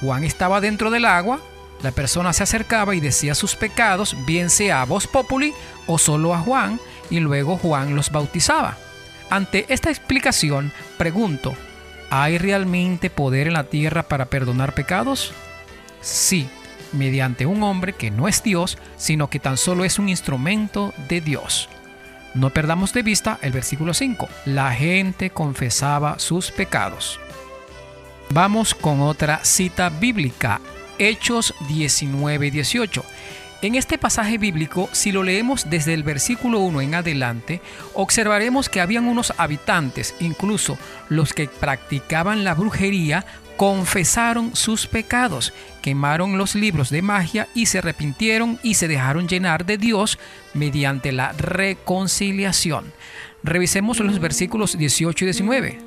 Juan 0.01 0.25
estaba 0.25 0.61
dentro 0.61 0.91
del 0.91 1.05
agua, 1.05 1.41
la 1.83 1.91
persona 1.91 2.33
se 2.33 2.43
acercaba 2.43 2.95
y 2.95 3.01
decía 3.01 3.35
sus 3.35 3.55
pecados, 3.55 4.17
bien 4.27 4.51
sea 4.51 4.83
a 4.83 4.85
voz 4.85 5.07
populi 5.07 5.53
o 5.87 5.99
solo 5.99 6.35
a 6.35 6.39
Juan, 6.39 6.81
y 7.11 7.21
luego 7.21 7.59
Juan 7.59 7.95
los 7.95 8.11
bautizaba. 8.11 8.77
Ante 9.31 9.67
esta 9.69 9.91
explicación, 9.91 10.73
pregunto, 10.99 11.55
¿hay 12.11 12.39
realmente 12.39 13.11
poder 13.11 13.49
en 13.49 13.55
la 13.55 13.65
tierra 13.65 14.05
para 14.05 14.27
perdonar 14.27 14.75
pecados? 14.75 15.33
Sí, 16.01 16.49
mediante 16.93 17.47
un 17.47 17.63
hombre 17.63 17.93
que 17.93 18.11
no 18.11 18.29
es 18.29 18.43
Dios, 18.43 18.79
sino 18.97 19.29
que 19.29 19.41
tan 19.41 19.57
solo 19.57 19.85
es 19.85 19.99
un 19.99 20.09
instrumento 20.09 20.95
de 21.09 21.21
Dios. 21.21 21.69
No 22.35 22.51
perdamos 22.51 22.93
de 22.93 23.03
vista 23.03 23.39
el 23.43 23.53
versículo 23.53 23.95
5. 23.95 24.29
La 24.45 24.73
gente 24.73 25.31
confesaba 25.31 26.19
sus 26.19 26.51
pecados. 26.51 27.19
Vamos 28.31 28.75
con 28.75 29.01
otra 29.03 29.45
cita 29.45 29.89
bíblica, 29.89 30.61
Hechos 30.99 31.55
19 31.69 32.51
18. 32.51 33.05
En 33.63 33.77
este 33.77 33.99
pasaje 33.99 34.37
bíblico, 34.37 34.89
si 34.93 35.13
lo 35.13 35.23
leemos 35.23 35.71
desde 35.71 35.95
el 35.95 36.03
versículo 36.03 36.59
1 36.59 36.81
en 36.81 36.95
adelante, 36.97 37.63
observaremos 37.95 38.69
que 38.69 38.81
habían 38.81 39.07
unos 39.07 39.33
habitantes, 39.39 40.15
incluso 40.19 40.77
los 41.09 41.33
que 41.33 41.47
practicaban 41.47 42.43
la 42.43 42.55
brujería, 42.55 43.25
confesaron 43.57 44.55
sus 44.57 44.89
pecados, 44.89 45.55
quemaron 45.81 46.37
los 46.37 46.55
libros 46.57 46.91
de 46.91 47.03
magia 47.03 47.49
y 47.55 47.67
se 47.67 47.79
arrepintieron 47.79 48.59
y 48.63 48.75
se 48.75 48.89
dejaron 48.89 49.29
llenar 49.29 49.65
de 49.65 49.79
Dios 49.79 50.19
mediante 50.53 51.13
la 51.13 51.33
reconciliación. 51.33 52.93
Revisemos 53.43 54.01
los 54.01 54.19
versículos 54.19 54.77
18 54.77 55.25
y 55.25 55.27
19, 55.27 55.79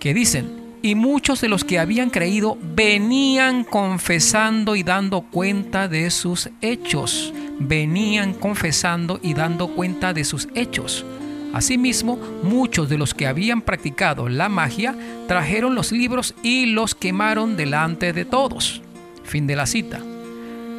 que 0.00 0.12
dicen, 0.12 0.63
y 0.84 0.94
muchos 0.96 1.40
de 1.40 1.48
los 1.48 1.64
que 1.64 1.78
habían 1.78 2.10
creído 2.10 2.58
venían 2.60 3.64
confesando 3.64 4.76
y 4.76 4.82
dando 4.82 5.22
cuenta 5.22 5.88
de 5.88 6.10
sus 6.10 6.50
hechos. 6.60 7.32
Venían 7.58 8.34
confesando 8.34 9.18
y 9.22 9.32
dando 9.32 9.68
cuenta 9.68 10.12
de 10.12 10.24
sus 10.24 10.46
hechos. 10.54 11.06
Asimismo, 11.54 12.18
muchos 12.42 12.90
de 12.90 12.98
los 12.98 13.14
que 13.14 13.26
habían 13.26 13.62
practicado 13.62 14.28
la 14.28 14.50
magia 14.50 14.94
trajeron 15.26 15.74
los 15.74 15.90
libros 15.90 16.34
y 16.42 16.66
los 16.66 16.94
quemaron 16.94 17.56
delante 17.56 18.12
de 18.12 18.26
todos. 18.26 18.82
Fin 19.22 19.46
de 19.46 19.56
la 19.56 19.64
cita. 19.64 20.00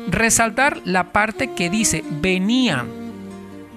Resaltar 0.07 0.81
la 0.85 1.13
parte 1.13 1.53
que 1.55 1.71
dice 1.71 2.03
venían. 2.21 2.85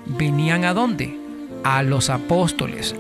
¿Venían 0.04 0.66
a 0.66 0.74
dónde? 0.74 1.18
A 1.64 1.82
los 1.82 2.10
apóstoles. 2.10 2.94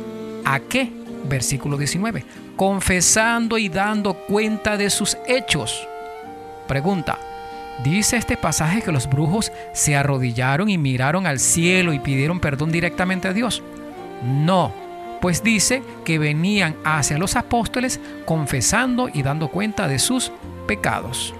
¿A 0.46 0.60
qué? 0.60 0.90
Versículo 1.28 1.76
19 1.76 2.47
confesando 2.58 3.56
y 3.56 3.68
dando 3.68 4.14
cuenta 4.14 4.76
de 4.76 4.90
sus 4.90 5.16
hechos. 5.28 5.86
Pregunta, 6.66 7.16
¿dice 7.84 8.16
este 8.16 8.36
pasaje 8.36 8.82
que 8.82 8.90
los 8.90 9.08
brujos 9.08 9.52
se 9.72 9.94
arrodillaron 9.94 10.68
y 10.68 10.76
miraron 10.76 11.28
al 11.28 11.38
cielo 11.38 11.92
y 11.92 12.00
pidieron 12.00 12.40
perdón 12.40 12.72
directamente 12.72 13.28
a 13.28 13.32
Dios? 13.32 13.62
No, 14.24 14.72
pues 15.20 15.44
dice 15.44 15.84
que 16.04 16.18
venían 16.18 16.74
hacia 16.84 17.16
los 17.16 17.36
apóstoles 17.36 18.00
confesando 18.26 19.08
y 19.08 19.22
dando 19.22 19.48
cuenta 19.48 19.86
de 19.86 20.00
sus 20.00 20.32
pecados. 20.66 21.32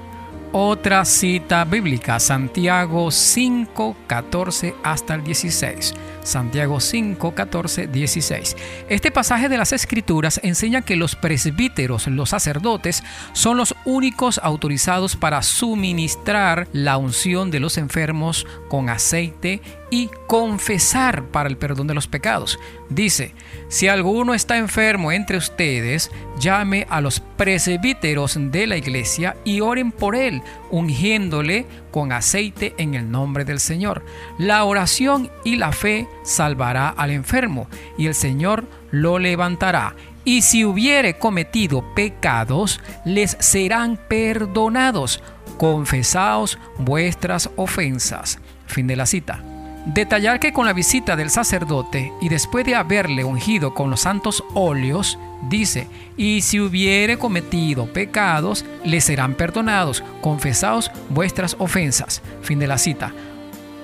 Otra 0.53 1.05
cita 1.05 1.65
bíblica, 1.65 2.21
Santiago 2.21 3.11
5, 3.11 3.97
14 4.07 4.75
hasta 4.85 5.17
el 5.17 5.25
16. 5.25 5.95
Santiago 6.29 6.79
5, 6.79 7.35
14, 7.35 7.87
16. 7.87 8.57
Este 8.91 9.11
pasaje 9.11 9.49
de 9.49 9.57
las 9.57 9.73
Escrituras 9.73 10.41
enseña 10.43 10.83
que 10.83 10.95
los 10.95 11.17
presbíteros, 11.17 12.07
los 12.07 12.29
sacerdotes, 12.29 13.03
son 13.33 13.57
los 13.57 13.75
únicos 13.87 14.39
autorizados 14.43 15.17
para 15.17 15.41
suministrar 15.43 16.69
la 16.73 16.99
unción 16.99 17.51
de 17.51 17.61
los 17.61 17.79
enfermos 17.79 18.47
con 18.69 18.91
aceite 18.91 19.63
y 19.91 20.11
confesar 20.27 21.25
para 21.29 21.49
el 21.49 21.57
perdón 21.57 21.87
de 21.87 21.95
los 21.95 22.07
pecados. 22.07 22.59
Dice, 22.91 23.35
si 23.69 23.89
alguno 23.89 24.35
está 24.35 24.59
enfermo 24.59 25.13
entre 25.13 25.39
ustedes, 25.39 26.11
llame 26.39 26.87
a 26.91 27.01
los 27.01 27.21
presbíteros 27.21 28.37
de 28.39 28.67
la 28.67 28.77
iglesia 28.77 29.37
y 29.45 29.61
oren 29.61 29.93
por 29.93 30.15
él, 30.15 30.43
ungiéndole 30.71 31.67
con 31.91 32.13
aceite 32.13 32.75
en 32.77 32.95
el 32.95 33.11
nombre 33.11 33.45
del 33.45 33.61
Señor. 33.61 34.05
La 34.37 34.65
oración 34.65 35.31
y 35.45 35.57
la 35.57 35.73
fe 35.73 36.07
salvará 36.29 36.91
al 36.91 37.11
enfermo 37.11 37.69
y 37.97 38.07
el 38.07 38.15
Señor 38.15 38.65
lo 38.91 39.19
levantará. 39.19 39.95
Y 40.25 40.43
si 40.43 40.65
hubiere 40.65 41.19
cometido 41.19 41.83
pecados, 41.95 42.81
les 43.05 43.37
serán 43.41 43.97
perdonados. 43.97 45.23
Confesaos 45.57 46.59
vuestras 46.77 47.51
ofensas. 47.57 48.39
Fin 48.67 48.87
de 48.87 48.97
la 48.97 49.07
cita. 49.07 49.43
Detallar 49.87 50.39
que 50.39 50.53
con 50.53 50.67
la 50.67 50.75
visita 50.75 51.17
del 51.17 51.31
sacerdote 51.31 52.13
y 52.21 52.29
después 52.29 52.67
de 52.67 52.75
haberle 52.75 53.25
ungido 53.25 53.73
con 53.73 53.89
los 53.89 54.01
santos 54.01 54.45
óleos, 54.53 55.19
dice, 55.49 55.87
y 56.19 56.43
si 56.43 56.61
hubiere 56.61 57.17
cometido 57.17 57.87
pecados, 57.87 58.67
le 58.85 59.01
serán 59.01 59.33
perdonados, 59.33 60.05
confesaos 60.21 60.91
vuestras 61.09 61.57
ofensas. 61.59 62.21
Fin 62.43 62.59
de 62.59 62.67
la 62.67 62.77
cita. 62.77 63.13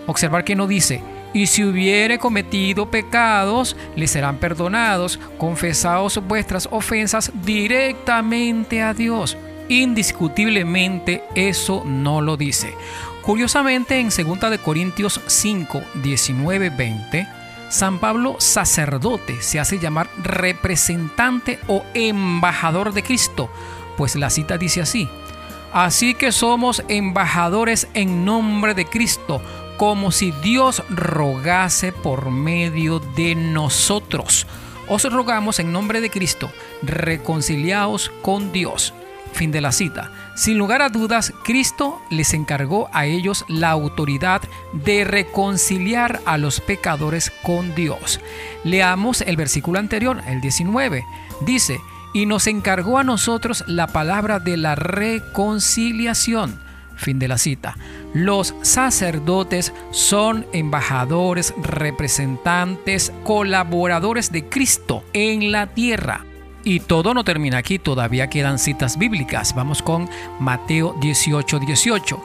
Observar 0.06 0.44
que 0.44 0.56
no 0.56 0.66
dice, 0.66 1.00
y 1.34 1.48
si 1.48 1.64
hubiere 1.64 2.18
cometido 2.18 2.90
pecados, 2.90 3.76
le 3.96 4.06
serán 4.06 4.38
perdonados, 4.38 5.18
confesaos 5.36 6.22
vuestras 6.26 6.68
ofensas 6.70 7.32
directamente 7.44 8.80
a 8.80 8.94
Dios. 8.94 9.36
Indiscutiblemente 9.68 11.24
eso 11.34 11.82
no 11.84 12.20
lo 12.20 12.36
dice. 12.36 12.74
Curiosamente, 13.22 13.98
en 13.98 14.10
2 14.10 14.50
de 14.50 14.58
Corintios 14.58 15.20
5, 15.26 15.82
19, 16.02 16.70
20, 16.70 17.26
San 17.70 17.98
Pablo 17.98 18.36
sacerdote 18.38 19.42
se 19.42 19.58
hace 19.58 19.78
llamar 19.78 20.08
representante 20.22 21.58
o 21.66 21.84
embajador 21.94 22.92
de 22.92 23.02
Cristo, 23.02 23.50
pues 23.96 24.14
la 24.14 24.30
cita 24.30 24.58
dice 24.58 24.82
así: 24.82 25.08
Así 25.72 26.14
que 26.14 26.30
somos 26.30 26.84
embajadores 26.86 27.88
en 27.94 28.24
nombre 28.24 28.74
de 28.74 28.84
Cristo, 28.84 29.42
como 29.76 30.12
si 30.12 30.30
Dios 30.30 30.82
rogase 30.88 31.92
por 31.92 32.30
medio 32.30 33.00
de 33.00 33.34
nosotros. 33.34 34.46
Os 34.88 35.04
rogamos 35.10 35.58
en 35.58 35.72
nombre 35.72 36.00
de 36.00 36.10
Cristo, 36.10 36.50
reconciliaos 36.82 38.10
con 38.22 38.52
Dios. 38.52 38.92
Fin 39.32 39.50
de 39.50 39.60
la 39.60 39.72
cita. 39.72 40.12
Sin 40.36 40.58
lugar 40.58 40.80
a 40.80 40.90
dudas, 40.90 41.32
Cristo 41.42 42.00
les 42.08 42.34
encargó 42.34 42.88
a 42.92 43.06
ellos 43.06 43.44
la 43.48 43.70
autoridad 43.70 44.42
de 44.72 45.04
reconciliar 45.04 46.20
a 46.24 46.38
los 46.38 46.60
pecadores 46.60 47.32
con 47.42 47.74
Dios. 47.74 48.20
Leamos 48.62 49.22
el 49.22 49.36
versículo 49.36 49.80
anterior, 49.80 50.22
el 50.28 50.40
19. 50.40 51.04
Dice, 51.40 51.80
y 52.12 52.26
nos 52.26 52.46
encargó 52.46 52.98
a 52.98 53.04
nosotros 53.04 53.64
la 53.66 53.88
palabra 53.88 54.38
de 54.38 54.56
la 54.56 54.76
reconciliación. 54.76 56.63
Fin 56.96 57.18
de 57.18 57.28
la 57.28 57.38
cita. 57.38 57.76
Los 58.12 58.54
sacerdotes 58.62 59.72
son 59.90 60.46
embajadores, 60.52 61.54
representantes, 61.62 63.12
colaboradores 63.24 64.30
de 64.30 64.48
Cristo 64.48 65.04
en 65.12 65.52
la 65.52 65.66
tierra. 65.68 66.24
Y 66.62 66.80
todo 66.80 67.12
no 67.12 67.24
termina 67.24 67.58
aquí, 67.58 67.78
todavía 67.78 68.30
quedan 68.30 68.58
citas 68.58 68.96
bíblicas. 68.98 69.54
Vamos 69.54 69.82
con 69.82 70.08
Mateo 70.40 70.94
18, 71.00 71.58
18. 71.58 72.22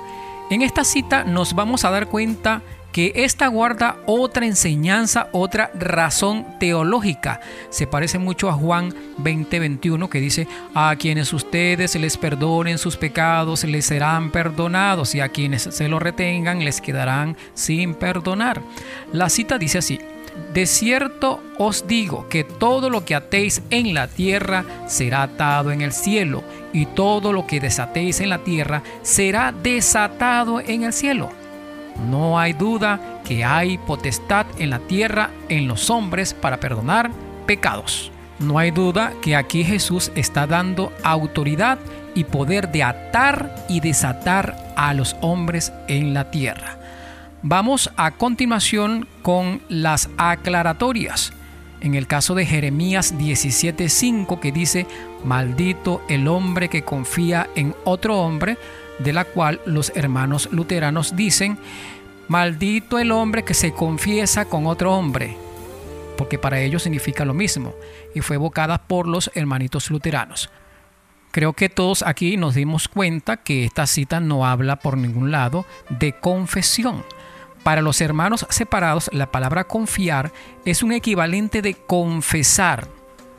En 0.51 0.61
esta 0.61 0.83
cita 0.83 1.25
nos 1.25 1.53
vamos 1.53 1.83
a 1.83 1.91
dar 1.91 2.07
cuenta 2.07 2.61
que 2.91 3.11
esta 3.15 3.47
guarda 3.47 3.97
otra 4.05 4.45
enseñanza, 4.45 5.29
otra 5.31 5.71
razón 5.73 6.45
teológica. 6.59 7.39
Se 7.69 7.87
parece 7.87 8.17
mucho 8.19 8.49
a 8.49 8.53
Juan 8.53 8.93
20, 9.17 9.59
21 9.59 10.09
que 10.09 10.19
dice, 10.19 10.47
a 10.73 10.95
quienes 10.97 11.33
ustedes 11.33 11.95
les 11.95 12.17
perdonen 12.17 12.77
sus 12.77 12.97
pecados 12.97 13.63
les 13.63 13.85
serán 13.85 14.31
perdonados 14.31 15.15
y 15.15 15.19
a 15.19 15.29
quienes 15.29 15.63
se 15.63 15.87
lo 15.87 15.99
retengan 15.99 16.63
les 16.63 16.81
quedarán 16.81 17.37
sin 17.53 17.93
perdonar. 17.93 18.61
La 19.13 19.29
cita 19.29 19.57
dice 19.57 19.79
así, 19.79 19.99
de 20.53 20.65
cierto 20.65 21.43
os 21.57 21.87
digo 21.87 22.27
que 22.29 22.43
todo 22.43 22.89
lo 22.89 23.05
que 23.05 23.15
atéis 23.15 23.61
en 23.69 23.93
la 23.93 24.07
tierra 24.07 24.63
será 24.87 25.23
atado 25.23 25.71
en 25.71 25.81
el 25.81 25.91
cielo, 25.91 26.43
y 26.73 26.85
todo 26.85 27.33
lo 27.33 27.45
que 27.47 27.59
desatéis 27.59 28.19
en 28.19 28.29
la 28.29 28.39
tierra 28.39 28.83
será 29.01 29.51
desatado 29.51 30.59
en 30.59 30.83
el 30.83 30.93
cielo. 30.93 31.29
No 32.07 32.39
hay 32.39 32.53
duda 32.53 33.21
que 33.25 33.43
hay 33.43 33.77
potestad 33.77 34.45
en 34.57 34.69
la 34.69 34.79
tierra 34.79 35.31
en 35.49 35.67
los 35.67 35.89
hombres 35.89 36.33
para 36.33 36.59
perdonar 36.59 37.11
pecados. 37.45 38.11
No 38.39 38.57
hay 38.57 38.71
duda 38.71 39.13
que 39.21 39.35
aquí 39.35 39.63
Jesús 39.63 40.11
está 40.15 40.47
dando 40.47 40.93
autoridad 41.03 41.77
y 42.15 42.23
poder 42.23 42.71
de 42.71 42.83
atar 42.83 43.65
y 43.67 43.81
desatar 43.81 44.73
a 44.75 44.93
los 44.93 45.15
hombres 45.21 45.73
en 45.87 46.13
la 46.13 46.31
tierra. 46.31 46.77
Vamos 47.41 47.89
a 47.97 48.11
continuación 48.11 49.07
con 49.21 49.61
las 49.69 50.09
aclaratorias. 50.17 51.33
En 51.81 51.95
el 51.95 52.07
caso 52.07 52.35
de 52.35 52.45
Jeremías 52.45 53.17
17:5 53.17 54.39
que 54.39 54.51
dice, 54.51 54.85
maldito 55.23 56.01
el 56.09 56.27
hombre 56.27 56.67
que 56.67 56.83
confía 56.83 57.49
en 57.55 57.73
otro 57.85 58.19
hombre, 58.19 58.57
de 58.99 59.13
la 59.13 59.25
cual 59.25 59.61
los 59.65 59.91
hermanos 59.95 60.49
luteranos 60.51 61.15
dicen, 61.15 61.57
maldito 62.27 62.99
el 62.99 63.11
hombre 63.11 63.43
que 63.43 63.53
se 63.53 63.73
confiesa 63.73 64.45
con 64.45 64.67
otro 64.67 64.93
hombre, 64.93 65.35
porque 66.17 66.37
para 66.37 66.59
ellos 66.59 66.83
significa 66.83 67.25
lo 67.25 67.33
mismo, 67.33 67.73
y 68.13 68.21
fue 68.21 68.35
evocada 68.35 68.77
por 68.77 69.07
los 69.07 69.31
hermanitos 69.33 69.89
luteranos. 69.89 70.49
Creo 71.31 71.53
que 71.53 71.69
todos 71.69 72.03
aquí 72.03 72.37
nos 72.37 72.55
dimos 72.55 72.87
cuenta 72.87 73.37
que 73.37 73.63
esta 73.63 73.85
cita 73.87 74.19
no 74.19 74.45
habla 74.45 74.77
por 74.77 74.97
ningún 74.97 75.31
lado 75.31 75.65
de 75.89 76.13
confesión 76.13 77.03
para 77.63 77.81
los 77.81 78.01
hermanos 78.01 78.45
separados, 78.49 79.09
la 79.13 79.31
palabra 79.31 79.65
confiar 79.65 80.31
es 80.65 80.81
un 80.81 80.91
equivalente 80.91 81.61
de 81.61 81.75
confesar. 81.75 82.87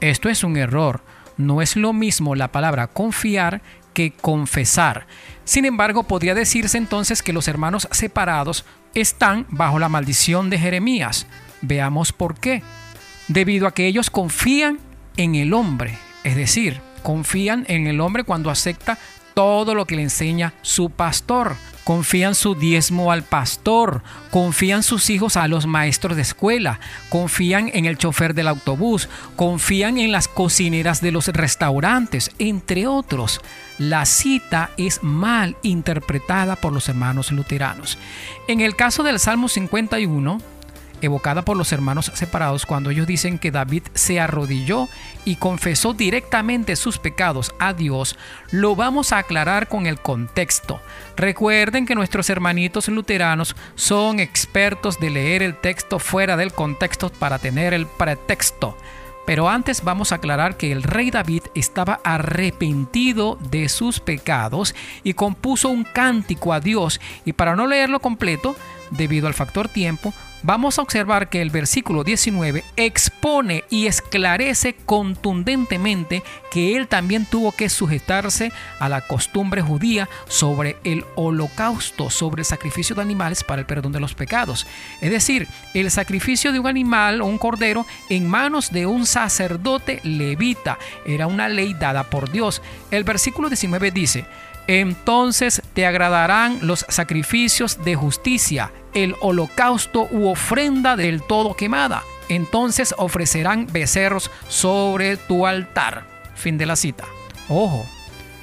Esto 0.00 0.28
es 0.28 0.44
un 0.44 0.56
error. 0.56 1.00
No 1.40 1.62
es 1.62 1.74
lo 1.74 1.92
mismo 1.94 2.34
la 2.34 2.52
palabra 2.52 2.86
confiar 2.86 3.62
que 3.94 4.12
confesar. 4.12 5.06
Sin 5.44 5.64
embargo, 5.64 6.04
podría 6.04 6.34
decirse 6.34 6.76
entonces 6.76 7.22
que 7.22 7.32
los 7.32 7.48
hermanos 7.48 7.88
separados 7.90 8.66
están 8.94 9.46
bajo 9.48 9.78
la 9.78 9.88
maldición 9.88 10.50
de 10.50 10.58
Jeremías. 10.58 11.26
Veamos 11.62 12.12
por 12.12 12.38
qué. 12.38 12.62
Debido 13.28 13.66
a 13.66 13.72
que 13.72 13.86
ellos 13.86 14.10
confían 14.10 14.78
en 15.16 15.34
el 15.34 15.54
hombre, 15.54 15.98
es 16.24 16.36
decir, 16.36 16.80
confían 17.02 17.64
en 17.68 17.86
el 17.86 18.00
hombre 18.00 18.24
cuando 18.24 18.50
acepta 18.50 18.98
todo 19.34 19.74
lo 19.74 19.86
que 19.86 19.96
le 19.96 20.02
enseña 20.02 20.54
su 20.62 20.90
pastor 20.90 21.56
confían 21.90 22.36
su 22.36 22.54
diezmo 22.54 23.10
al 23.10 23.24
pastor, 23.24 24.04
confían 24.30 24.84
sus 24.84 25.10
hijos 25.10 25.36
a 25.36 25.48
los 25.48 25.66
maestros 25.66 26.14
de 26.14 26.22
escuela, 26.22 26.78
confían 27.08 27.68
en 27.74 27.84
el 27.84 27.98
chofer 27.98 28.32
del 28.32 28.46
autobús, 28.46 29.08
confían 29.34 29.98
en 29.98 30.12
las 30.12 30.28
cocineras 30.28 31.00
de 31.00 31.10
los 31.10 31.26
restaurantes, 31.26 32.30
entre 32.38 32.86
otros. 32.86 33.40
La 33.78 34.06
cita 34.06 34.70
es 34.76 35.02
mal 35.02 35.56
interpretada 35.62 36.54
por 36.54 36.72
los 36.72 36.88
hermanos 36.88 37.32
luteranos. 37.32 37.98
En 38.46 38.60
el 38.60 38.76
caso 38.76 39.02
del 39.02 39.18
Salmo 39.18 39.48
51, 39.48 40.40
evocada 41.00 41.42
por 41.42 41.56
los 41.56 41.72
hermanos 41.72 42.10
separados 42.14 42.66
cuando 42.66 42.90
ellos 42.90 43.06
dicen 43.06 43.38
que 43.38 43.50
David 43.50 43.84
se 43.94 44.20
arrodilló 44.20 44.88
y 45.24 45.36
confesó 45.36 45.92
directamente 45.92 46.76
sus 46.76 46.98
pecados 46.98 47.54
a 47.58 47.72
Dios, 47.72 48.16
lo 48.50 48.76
vamos 48.76 49.12
a 49.12 49.18
aclarar 49.18 49.68
con 49.68 49.86
el 49.86 49.98
contexto. 49.98 50.80
Recuerden 51.16 51.86
que 51.86 51.94
nuestros 51.94 52.30
hermanitos 52.30 52.88
luteranos 52.88 53.56
son 53.74 54.20
expertos 54.20 54.98
de 55.00 55.10
leer 55.10 55.42
el 55.42 55.56
texto 55.56 55.98
fuera 55.98 56.36
del 56.36 56.52
contexto 56.52 57.10
para 57.10 57.38
tener 57.38 57.74
el 57.74 57.86
pretexto. 57.86 58.76
Pero 59.26 59.48
antes 59.48 59.84
vamos 59.84 60.10
a 60.10 60.16
aclarar 60.16 60.56
que 60.56 60.72
el 60.72 60.82
rey 60.82 61.10
David 61.10 61.42
estaba 61.54 62.00
arrepentido 62.02 63.38
de 63.40 63.68
sus 63.68 64.00
pecados 64.00 64.74
y 65.04 65.14
compuso 65.14 65.68
un 65.68 65.84
cántico 65.84 66.52
a 66.52 66.60
Dios 66.60 67.00
y 67.24 67.32
para 67.32 67.54
no 67.54 67.66
leerlo 67.66 68.00
completo, 68.00 68.56
debido 68.90 69.28
al 69.28 69.34
factor 69.34 69.68
tiempo, 69.68 70.12
vamos 70.42 70.78
a 70.78 70.82
observar 70.82 71.28
que 71.28 71.42
el 71.42 71.50
versículo 71.50 72.04
19 72.04 72.64
expone 72.76 73.64
y 73.70 73.86
esclarece 73.86 74.74
contundentemente 74.74 76.22
que 76.50 76.76
él 76.76 76.88
también 76.88 77.26
tuvo 77.26 77.52
que 77.52 77.68
sujetarse 77.68 78.52
a 78.78 78.88
la 78.88 79.00
costumbre 79.06 79.62
judía 79.62 80.08
sobre 80.28 80.76
el 80.84 81.04
holocausto, 81.14 82.10
sobre 82.10 82.42
el 82.42 82.46
sacrificio 82.46 82.96
de 82.96 83.02
animales 83.02 83.44
para 83.44 83.60
el 83.60 83.66
perdón 83.66 83.92
de 83.92 84.00
los 84.00 84.14
pecados. 84.14 84.66
Es 85.00 85.10
decir, 85.10 85.46
el 85.74 85.90
sacrificio 85.90 86.52
de 86.52 86.58
un 86.58 86.66
animal 86.66 87.20
o 87.20 87.26
un 87.26 87.38
cordero 87.38 87.86
en 88.08 88.28
manos 88.28 88.70
de 88.70 88.86
un 88.86 89.06
sacerdote 89.06 90.00
levita 90.02 90.78
era 91.06 91.26
una 91.26 91.48
ley 91.48 91.74
dada 91.74 92.04
por 92.04 92.30
Dios. 92.30 92.62
El 92.90 93.04
versículo 93.04 93.48
19 93.48 93.90
dice, 93.90 94.24
entonces 94.78 95.62
te 95.74 95.84
agradarán 95.84 96.60
los 96.62 96.86
sacrificios 96.88 97.82
de 97.82 97.96
justicia, 97.96 98.70
el 98.94 99.16
holocausto 99.20 100.06
u 100.12 100.28
ofrenda 100.28 100.94
del 100.94 101.22
todo 101.22 101.54
quemada. 101.54 102.04
Entonces 102.28 102.94
ofrecerán 102.96 103.66
becerros 103.72 104.30
sobre 104.46 105.16
tu 105.16 105.44
altar. 105.44 106.06
Fin 106.36 106.56
de 106.56 106.66
la 106.66 106.76
cita. 106.76 107.04
Ojo, 107.48 107.84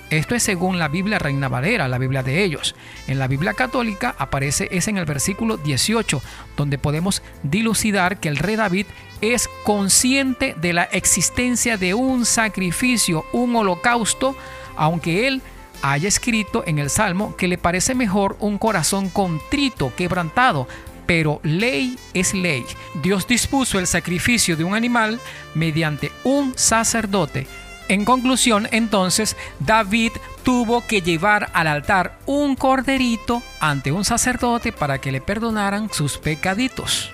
esto 0.10 0.36
es 0.36 0.44
según 0.44 0.80
la 0.80 0.90
Biblia 0.90 1.18
Reina 1.18 1.48
Valera, 1.48 1.88
la 1.88 1.98
Biblia 1.98 2.24
de 2.24 2.44
ellos. 2.44 2.76
En 3.08 3.20
la 3.20 3.28
Biblia 3.28 3.54
católica 3.54 4.14
aparece 4.18 4.68
es 4.70 4.90
en 4.90 4.98
el 4.98 5.06
versículo 5.06 5.56
18, 5.56 6.22
donde 6.58 6.78
podemos 6.78 7.24
dilucidar 7.44 8.20
que 8.20 8.28
el 8.28 8.36
rey 8.36 8.58
David 8.58 8.88
es 9.22 9.50
consciente 9.64 10.56
de 10.60 10.74
la 10.74 10.84
existencia 10.84 11.78
de 11.78 11.94
un 11.94 12.26
sacrificio, 12.26 13.26
un 13.32 13.56
holocausto, 13.56 14.36
aunque 14.76 15.28
él 15.28 15.42
haya 15.82 16.08
escrito 16.08 16.64
en 16.66 16.80
el 16.80 16.90
Salmo 16.90 17.36
que 17.36 17.48
le 17.48 17.58
parece 17.58 17.96
mejor 17.96 18.38
un 18.40 18.58
corazón 18.58 19.10
contrito, 19.10 19.94
quebrantado, 19.96 20.68
pero 21.06 21.40
ley 21.44 21.98
es 22.14 22.34
ley. 22.34 22.66
Dios 23.02 23.28
dispuso 23.28 23.80
el 23.80 23.88
sacrificio 23.88 24.56
de 24.56 24.64
un 24.64 24.76
animal 24.76 25.20
mediante 25.56 26.12
un 26.24 26.54
sacerdote. 26.56 27.48
En 27.90 28.04
conclusión, 28.04 28.68
entonces, 28.72 29.38
David 29.60 30.12
tuvo 30.44 30.86
que 30.86 31.02
llevar 31.02 31.50
al 31.54 31.68
altar 31.68 32.20
un 32.26 32.56
corderito 32.56 33.42
ante 33.62 33.94
un 33.94 34.04
sacerdote 34.04 34.74
para 34.74 35.00
que 35.00 35.12
le 35.12 35.22
perdonaran 35.22 35.90
sus 35.92 36.18
pecaditos. 36.18 37.12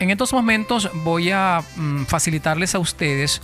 En 0.00 0.10
estos 0.10 0.32
momentos 0.32 0.90
voy 0.92 1.30
a 1.30 1.62
mm, 1.76 2.06
facilitarles 2.06 2.74
a 2.74 2.80
ustedes 2.80 3.40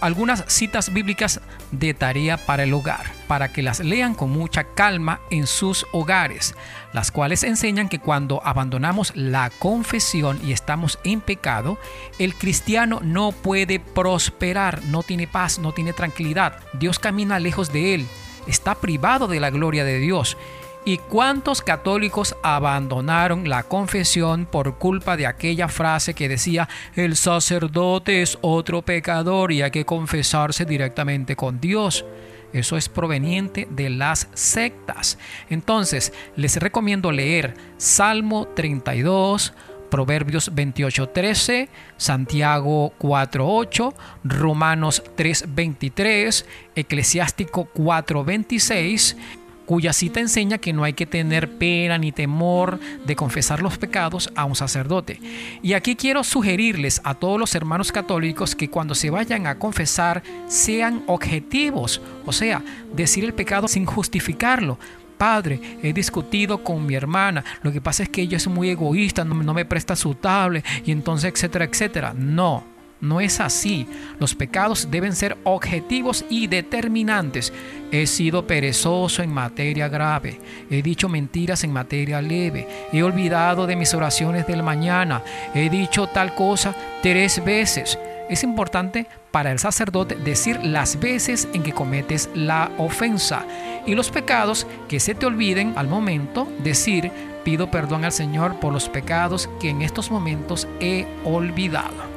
algunas 0.00 0.44
citas 0.46 0.92
bíblicas 0.92 1.40
de 1.70 1.94
tarea 1.94 2.36
para 2.36 2.62
el 2.62 2.72
hogar, 2.72 3.06
para 3.26 3.52
que 3.52 3.62
las 3.62 3.80
lean 3.80 4.14
con 4.14 4.30
mucha 4.30 4.64
calma 4.64 5.20
en 5.30 5.46
sus 5.46 5.86
hogares, 5.92 6.54
las 6.92 7.10
cuales 7.10 7.42
enseñan 7.42 7.88
que 7.88 7.98
cuando 7.98 8.40
abandonamos 8.44 9.12
la 9.16 9.50
confesión 9.58 10.38
y 10.44 10.52
estamos 10.52 10.98
en 11.04 11.20
pecado, 11.20 11.78
el 12.18 12.34
cristiano 12.34 13.00
no 13.02 13.32
puede 13.32 13.80
prosperar, 13.80 14.82
no 14.84 15.02
tiene 15.02 15.26
paz, 15.26 15.58
no 15.58 15.72
tiene 15.72 15.92
tranquilidad, 15.92 16.60
Dios 16.74 16.98
camina 16.98 17.38
lejos 17.38 17.72
de 17.72 17.94
él, 17.94 18.06
está 18.46 18.74
privado 18.74 19.28
de 19.28 19.40
la 19.40 19.50
gloria 19.50 19.84
de 19.84 19.98
Dios 19.98 20.36
¿Y 20.84 20.98
cuántos 20.98 21.62
católicos 21.62 22.34
abandonaron 22.42 23.48
la 23.48 23.62
confesión 23.62 24.46
por 24.46 24.78
culpa 24.78 25.16
de 25.16 25.28
aquella 25.28 25.68
frase 25.68 26.12
que 26.12 26.28
decía 26.28 26.68
el 26.96 27.14
sacerdote 27.14 28.20
es 28.20 28.36
otro 28.40 28.82
pecador 28.82 29.52
y 29.52 29.62
hay 29.62 29.70
que 29.70 29.84
confesarse 29.84 30.64
directamente 30.64 31.36
con 31.36 31.60
Dios? 31.60 32.04
Eso 32.52 32.76
es 32.76 32.88
proveniente 32.88 33.68
de 33.70 33.90
las 33.90 34.28
sectas. 34.34 35.18
Entonces, 35.48 36.12
les 36.34 36.56
recomiendo 36.56 37.12
leer 37.12 37.54
Salmo 37.76 38.48
32, 38.48 39.54
Proverbios 39.88 40.52
28:13, 40.52 41.68
Santiago 41.96 42.92
4:8, 42.98 43.94
Romanos 44.24 45.02
3:23, 45.16 46.44
Eclesiástico 46.74 47.68
4:26 47.72 49.16
cuya 49.66 49.92
cita 49.92 50.20
enseña 50.20 50.58
que 50.58 50.72
no 50.72 50.84
hay 50.84 50.92
que 50.92 51.06
tener 51.06 51.50
pena 51.58 51.98
ni 51.98 52.12
temor 52.12 52.78
de 53.04 53.16
confesar 53.16 53.62
los 53.62 53.78
pecados 53.78 54.30
a 54.34 54.44
un 54.44 54.54
sacerdote. 54.54 55.20
Y 55.62 55.72
aquí 55.74 55.96
quiero 55.96 56.24
sugerirles 56.24 57.00
a 57.04 57.14
todos 57.14 57.38
los 57.38 57.54
hermanos 57.54 57.92
católicos 57.92 58.54
que 58.54 58.70
cuando 58.70 58.94
se 58.94 59.10
vayan 59.10 59.46
a 59.46 59.58
confesar 59.58 60.22
sean 60.46 61.02
objetivos, 61.06 62.00
o 62.26 62.32
sea, 62.32 62.62
decir 62.94 63.24
el 63.24 63.34
pecado 63.34 63.68
sin 63.68 63.86
justificarlo. 63.86 64.78
Padre, 65.16 65.60
he 65.84 65.92
discutido 65.92 66.64
con 66.64 66.84
mi 66.84 66.96
hermana, 66.96 67.44
lo 67.62 67.70
que 67.70 67.80
pasa 67.80 68.02
es 68.02 68.08
que 68.08 68.22
ella 68.22 68.38
es 68.38 68.48
muy 68.48 68.70
egoísta, 68.70 69.24
no, 69.24 69.54
me 69.54 69.64
presta 69.64 69.94
su 69.94 70.16
tablet 70.16 70.64
y 70.84 70.90
entonces, 70.90 71.32
etcétera, 71.32 71.64
etcétera. 71.64 72.12
No, 72.12 72.64
no 73.02 73.20
es 73.20 73.40
así. 73.40 73.86
Los 74.18 74.34
pecados 74.34 74.88
deben 74.90 75.14
ser 75.14 75.36
objetivos 75.44 76.24
y 76.30 76.46
determinantes. 76.46 77.52
He 77.90 78.06
sido 78.06 78.46
perezoso 78.46 79.22
en 79.22 79.34
materia 79.34 79.88
grave. 79.88 80.40
He 80.70 80.82
dicho 80.82 81.08
mentiras 81.08 81.64
en 81.64 81.72
materia 81.72 82.22
leve. 82.22 82.66
He 82.92 83.02
olvidado 83.02 83.66
de 83.66 83.76
mis 83.76 83.92
oraciones 83.92 84.46
del 84.46 84.62
mañana. 84.62 85.22
He 85.54 85.68
dicho 85.68 86.06
tal 86.06 86.34
cosa 86.34 86.74
tres 87.02 87.44
veces. 87.44 87.98
Es 88.30 88.44
importante 88.44 89.06
para 89.32 89.50
el 89.50 89.58
sacerdote 89.58 90.14
decir 90.14 90.64
las 90.64 91.00
veces 91.00 91.48
en 91.52 91.62
que 91.64 91.72
cometes 91.72 92.30
la 92.34 92.70
ofensa 92.78 93.44
y 93.84 93.94
los 93.96 94.10
pecados 94.10 94.66
que 94.88 95.00
se 95.00 95.14
te 95.14 95.26
olviden 95.26 95.72
al 95.76 95.88
momento 95.88 96.46
decir 96.62 97.10
pido 97.44 97.70
perdón 97.70 98.04
al 98.04 98.12
Señor 98.12 98.60
por 98.60 98.72
los 98.72 98.88
pecados 98.88 99.50
que 99.60 99.70
en 99.70 99.82
estos 99.82 100.10
momentos 100.10 100.68
he 100.80 101.06
olvidado. 101.24 102.11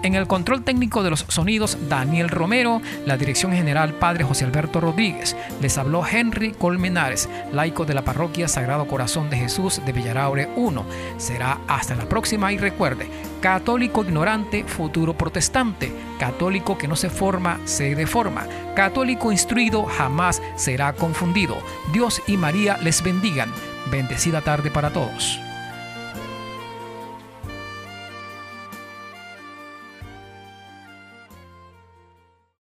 En 0.04 0.16
el 0.16 0.28
control 0.28 0.64
técnico 0.64 1.02
de 1.04 1.10
los 1.10 1.26
sonidos, 1.28 1.78
Daniel 1.90 2.30
Romero, 2.30 2.82
la 3.06 3.18
dirección 3.18 3.52
general, 3.52 3.94
Padre 3.94 4.24
José 4.24 4.46
Alberto 4.46 4.80
Rodríguez. 4.80 5.36
Les 5.62 5.78
habló 5.78 6.06
Henry 6.06 6.52
Colmenares, 6.52 7.28
laico 7.58 7.86
de 7.86 7.94
la 7.94 8.04
parroquia 8.04 8.48
Sagrado 8.48 8.88
Corazón 8.88 9.30
de 9.30 9.38
Jesús 9.38 9.82
de 9.86 9.92
Villaraure 9.92 10.48
1. 10.56 10.86
Será 11.18 11.60
hasta 11.68 11.96
la 11.96 12.08
próxima 12.08 12.54
y 12.54 12.58
recuerde, 12.58 13.10
católico 13.42 14.04
ignorante, 14.04 14.64
futuro 14.64 15.18
protestante, 15.18 15.92
católico 16.20 16.78
que 16.78 16.88
no 16.88 16.96
se 16.96 17.10
forma, 17.10 17.60
se 17.66 17.96
deforma, 17.96 18.48
católico 18.76 19.32
instruido 19.32 19.84
jamás 19.84 20.42
será 20.56 20.94
confundido. 20.94 21.58
Dios 21.92 22.22
y 22.28 22.38
María 22.38 22.78
les 22.78 23.04
bendigan. 23.04 23.52
Bendecida 23.92 24.42
tarde 24.42 24.72
para 24.72 24.92
todos. 24.92 25.47